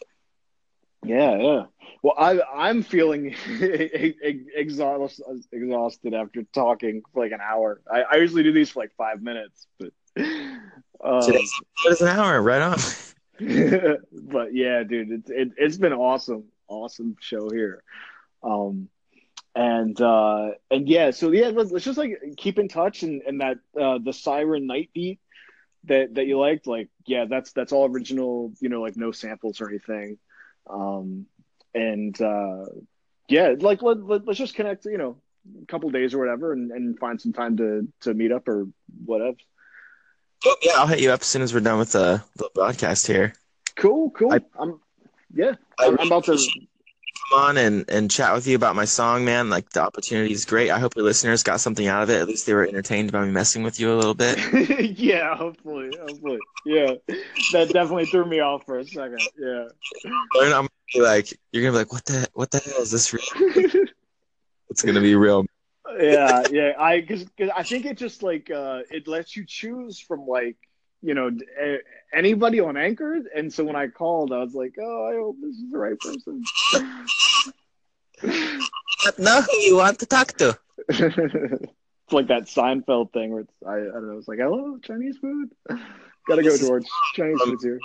Yeah, 1.05 1.37
yeah. 1.37 1.63
Well, 2.03 2.15
I 2.17 2.41
I'm 2.55 2.83
feeling 2.83 3.35
exhausted 3.61 5.25
exhausted 5.53 6.15
after 6.15 6.45
talking 6.55 7.03
for 7.13 7.25
like 7.25 7.33
an 7.33 7.41
hour. 7.43 7.81
I, 7.91 8.03
I 8.03 8.17
usually 8.17 8.43
do 8.43 8.53
these 8.53 8.71
for 8.71 8.81
like 8.81 8.93
five 8.97 9.21
minutes, 9.23 9.67
but 9.79 9.91
um, 11.05 11.23
today's 11.23 12.01
an 12.01 12.09
hour, 12.09 12.41
right 12.41 12.63
on. 12.63 12.79
but 14.13 14.55
yeah, 14.55 14.83
dude, 14.85 15.11
it, 15.11 15.23
it 15.29 15.53
it's 15.57 15.77
been 15.77 15.93
awesome 15.93 16.45
awesome 16.69 17.17
show 17.21 17.49
here. 17.51 17.83
Um, 18.43 18.89
and 19.55 20.01
uh, 20.01 20.51
and 20.71 20.89
yeah, 20.89 21.11
so 21.11 21.31
yeah, 21.31 21.49
let's, 21.49 21.71
let's 21.71 21.85
just 21.85 21.99
like 21.99 22.21
keep 22.37 22.59
in 22.59 22.69
touch 22.69 23.03
and 23.03 23.23
and 23.23 23.41
that 23.41 23.59
uh, 23.81 23.99
the 24.03 24.13
Siren 24.13 24.67
Night 24.67 24.91
beat 24.93 25.21
that 25.85 26.15
that 26.15 26.27
you 26.27 26.39
liked, 26.39 26.67
like 26.67 26.89
yeah, 27.07 27.27
that's 27.27 27.53
that's 27.53 27.73
all 27.73 27.89
original, 27.89 28.53
you 28.61 28.69
know, 28.69 28.81
like 28.81 28.97
no 28.97 29.13
samples 29.13 29.61
or 29.61 29.69
anything. 29.69 30.19
Um, 30.69 31.27
and 31.75 32.21
uh, 32.21 32.65
yeah, 33.29 33.55
like 33.59 33.83
let, 33.83 34.05
let 34.05 34.29
us 34.29 34.37
just 34.37 34.55
connect, 34.55 34.87
you 34.87 34.99
know, 34.99 35.17
a 35.63 35.67
couple 35.67 35.91
days 35.91 36.15
or 36.15 36.19
whatever, 36.19 36.53
and, 36.53 36.71
and 36.73 36.99
find 36.99 37.21
some 37.21 37.33
time 37.33 37.57
to 37.59 37.87
to 38.01 38.15
meet 38.15 38.33
up 38.33 38.49
or 38.49 38.67
whatever. 39.05 39.37
yeah, 40.63 40.73
I'll 40.77 40.87
hit 40.87 41.01
you 41.01 41.13
up 41.13 41.21
as 41.21 41.27
soon 41.27 41.43
as 41.43 41.55
we're 41.55 41.61
done 41.61 41.79
with 41.79 41.93
the, 41.93 42.23
the 42.37 42.51
broadcast 42.55 43.07
here. 43.07 43.35
Cool, 43.77 44.11
cool. 44.11 44.33
I, 44.33 44.41
I'm 44.59 44.81
yeah, 45.35 45.55
I'm, 45.79 45.99
I'm 45.99 46.07
about 46.07 46.25
to 46.25 46.39
come 47.31 47.41
on 47.41 47.57
and, 47.57 47.85
and 47.89 48.11
chat 48.11 48.35
with 48.35 48.47
you 48.47 48.57
about 48.57 48.77
my 48.77 48.85
song, 48.85 49.25
man. 49.25 49.51
Like 49.51 49.71
the 49.71 49.83
opportunity 49.83 50.33
is 50.33 50.45
great. 50.45 50.71
I 50.71 50.79
hope 50.79 50.97
your 50.97 51.05
listeners 51.05 51.43
got 51.43 51.61
something 51.61 51.87
out 51.87 52.03
of 52.03 52.11
it. 52.11 52.21
At 52.21 52.29
least 52.29 52.47
they 52.47 52.55
were 52.55 52.67
entertained 52.67 53.13
by 53.13 53.25
me 53.25 53.31
messing 53.31 53.63
with 53.63 53.81
you 53.81 53.93
a 53.93 53.97
little 53.97 54.15
bit. 54.15 54.39
yeah, 54.99 55.35
hopefully, 55.37 55.91
hopefully. 56.01 56.39
Yeah, 56.67 56.93
that 57.53 57.71
definitely 57.73 58.07
threw 58.07 58.25
me 58.27 58.41
off 58.41 58.65
for 58.65 58.79
a 58.79 58.85
second. 58.85 59.21
Yeah. 59.39 59.69
I'm 60.35 60.51
gonna 60.51 60.69
be 60.93 61.01
like, 61.01 61.33
you're 61.53 61.63
gonna 61.63 61.73
be 61.73 61.79
like, 61.79 61.93
what 61.93 62.05
the 62.05 62.29
what 62.35 62.51
the 62.51 62.59
hell 62.59 62.83
is 62.83 62.91
this? 62.91 63.13
Real? 63.13 63.23
it's 64.71 64.83
gonna 64.83 65.01
be 65.01 65.15
real. 65.15 65.47
yeah, 65.99 66.43
yeah. 66.51 66.73
I 66.79 67.01
because 67.01 67.27
I 67.55 67.63
think 67.63 67.87
it 67.87 67.99
just 67.99 68.23
like 68.23 68.51
uh 68.51 68.81
it 68.91 69.07
lets 69.09 69.37
you 69.37 69.45
choose 69.47 69.99
from 69.99 70.27
like 70.27 70.57
you 71.05 71.13
know 71.13 71.31
anybody 72.15 72.61
on 72.61 72.77
Anchor, 72.79 73.21
and 73.37 73.53
so 73.53 73.63
when 73.65 73.77
I 73.77 73.89
called, 73.89 74.33
I 74.33 74.39
was 74.39 74.55
like, 74.55 74.75
"Oh, 74.81 75.09
I 75.11 75.15
hope 75.15 75.37
this 75.41 75.55
is 75.55 75.71
the 75.71 75.79
right 75.79 75.99
person." 76.01 76.45
who 79.43 79.57
you 79.59 79.77
want 79.77 79.99
to 79.99 80.07
talk 80.07 80.33
to. 80.39 80.59
it's 80.89 82.13
like 82.13 82.29
that 82.29 82.45
Seinfeld 82.45 83.13
thing 83.13 83.33
where 83.33 83.43
it's, 83.43 83.53
I, 83.67 83.75
I 83.75 84.01
don't 84.01 84.09
know. 84.09 84.19
It's 84.19 84.29
like, 84.29 84.39
"Hello, 84.39 84.79
Chinese 84.83 85.19
food." 85.19 85.51
Gotta 86.27 86.43
go 86.43 86.57
towards 86.57 86.89
Chinese 87.15 87.39
food 87.43 87.59
here. 87.61 87.79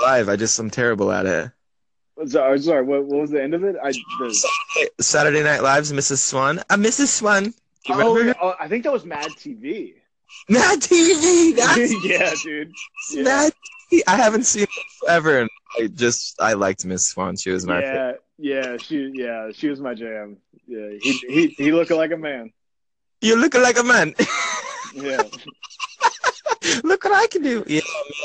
Live, 0.00 0.30
I 0.30 0.36
just 0.36 0.58
I'm 0.58 0.70
terrible 0.70 1.12
at 1.12 1.26
it. 1.26 1.50
Sorry, 2.26 2.58
sorry. 2.60 2.82
What, 2.82 3.04
what 3.04 3.20
was 3.20 3.30
the 3.30 3.42
end 3.42 3.52
of 3.52 3.62
it? 3.62 3.76
I 3.82 3.90
the... 3.90 4.90
Saturday 5.00 5.42
Night 5.42 5.62
Live's 5.62 5.92
Mrs. 5.92 6.18
Swan. 6.18 6.60
Uh, 6.70 6.76
Mrs. 6.76 7.08
Swan. 7.08 7.52
Oh, 7.90 8.32
oh, 8.40 8.54
I 8.58 8.68
think 8.68 8.84
that 8.84 8.92
was 8.92 9.04
Mad 9.04 9.26
TV. 9.32 9.96
Mad 10.48 10.80
TV. 10.80 11.56
yeah, 12.04 12.34
dude. 12.42 12.72
Yeah. 13.12 13.50
TV. 13.92 14.00
I 14.06 14.16
haven't 14.16 14.44
seen 14.44 14.64
it 14.64 14.68
forever, 15.00 15.40
and 15.40 15.50
I 15.78 15.86
just 15.86 16.40
I 16.40 16.54
liked 16.54 16.84
Miss 16.84 17.08
Swan. 17.08 17.36
She 17.36 17.50
was 17.50 17.66
my 17.66 17.80
yeah, 17.80 17.92
favorite. 17.92 18.22
yeah. 18.38 18.76
She 18.76 19.10
yeah, 19.14 19.50
she 19.52 19.68
was 19.68 19.80
my 19.80 19.94
jam. 19.94 20.38
Yeah, 20.66 20.88
he 21.00 21.12
he 21.28 21.46
he 21.48 21.72
looked 21.72 21.90
like 21.90 22.12
a 22.12 22.16
man. 22.16 22.52
You 23.20 23.36
look 23.36 23.54
like 23.54 23.78
a 23.78 23.82
man. 23.82 24.14
yeah. 24.94 25.22
look 26.82 27.04
what 27.04 27.14
I 27.14 27.26
can 27.28 27.42
do. 27.42 27.64
Yeah, 27.66 27.80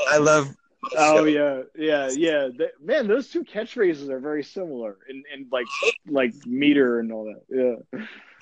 I 0.10 0.18
love. 0.18 0.56
Oh 0.98 1.26
yeah, 1.26 1.64
yeah, 1.78 2.10
yeah. 2.10 2.48
man, 2.82 3.08
those 3.08 3.30
two 3.30 3.44
catchphrases 3.44 4.10
are 4.10 4.20
very 4.20 4.44
similar 4.44 4.98
in, 5.10 5.24
in 5.34 5.48
like 5.52 5.68
like 6.08 6.34
meter 6.46 7.00
and 7.00 7.12
all 7.12 7.26
that. 7.26 7.44
Yeah. 7.50 8.00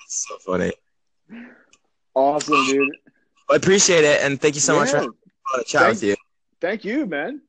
So 0.08 0.38
funny. 0.38 0.72
Awesome, 2.14 2.66
dude. 2.66 2.96
I 3.50 3.56
appreciate 3.56 4.04
it, 4.04 4.22
and 4.22 4.40
thank 4.40 4.54
you 4.54 4.60
so 4.60 4.74
yeah. 4.74 4.80
much 4.80 4.90
for 4.90 5.60
a 5.60 5.64
chat 5.64 5.82
thank, 5.82 5.94
with 5.94 6.02
you. 6.02 6.16
Thank 6.60 6.84
you, 6.84 7.06
man. 7.06 7.40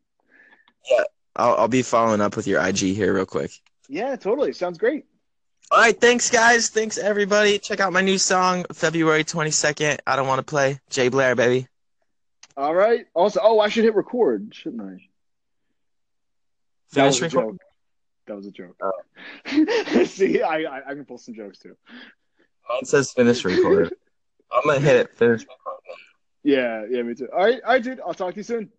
Yeah, 0.89 1.03
I'll, 1.35 1.55
I'll 1.55 1.67
be 1.67 1.81
following 1.81 2.21
up 2.21 2.35
with 2.35 2.47
your 2.47 2.65
IG 2.65 2.77
here 2.77 3.13
real 3.13 3.25
quick. 3.25 3.51
Yeah, 3.87 4.15
totally. 4.15 4.53
Sounds 4.53 4.77
great. 4.77 5.05
All 5.71 5.79
right, 5.79 5.99
thanks, 5.99 6.29
guys. 6.29 6.69
Thanks, 6.69 6.97
everybody. 6.97 7.59
Check 7.59 7.79
out 7.79 7.93
my 7.93 8.01
new 8.01 8.17
song, 8.17 8.65
February 8.73 9.23
22nd. 9.23 9.99
I 10.07 10.15
don't 10.15 10.27
want 10.27 10.39
to 10.39 10.43
play. 10.43 10.79
J 10.89 11.09
Blair, 11.09 11.35
baby. 11.35 11.67
All 12.57 12.73
right. 12.73 13.05
Also, 13.13 13.39
oh, 13.43 13.59
I 13.59 13.69
should 13.69 13.83
hit 13.83 13.95
record, 13.95 14.53
shouldn't 14.53 14.81
I? 14.81 15.09
Finish 16.91 17.19
that 17.19 17.33
record. 17.33 17.57
That 18.25 18.35
was 18.35 18.45
a 18.47 18.51
joke. 18.51 18.75
Oh. 18.81 20.05
See, 20.05 20.41
I, 20.41 20.63
I 20.63 20.81
I 20.87 20.93
can 20.93 21.05
pull 21.05 21.17
some 21.17 21.33
jokes 21.33 21.59
too. 21.59 21.75
Mine 22.67 22.85
says 22.85 23.11
finish 23.11 23.43
record. 23.43 23.93
I'm 24.51 24.61
gonna 24.65 24.79
hit 24.79 24.95
it. 24.95 25.15
Finish. 25.15 25.45
Yeah, 26.49 26.85
yeah, 26.89 27.03
me 27.03 27.13
too. 27.13 27.27
All 27.31 27.43
right, 27.43 27.61
all 27.63 27.73
right, 27.73 27.83
dude. 27.83 27.99
I'll 27.99 28.15
talk 28.15 28.33
to 28.33 28.39
you 28.39 28.43
soon. 28.43 28.71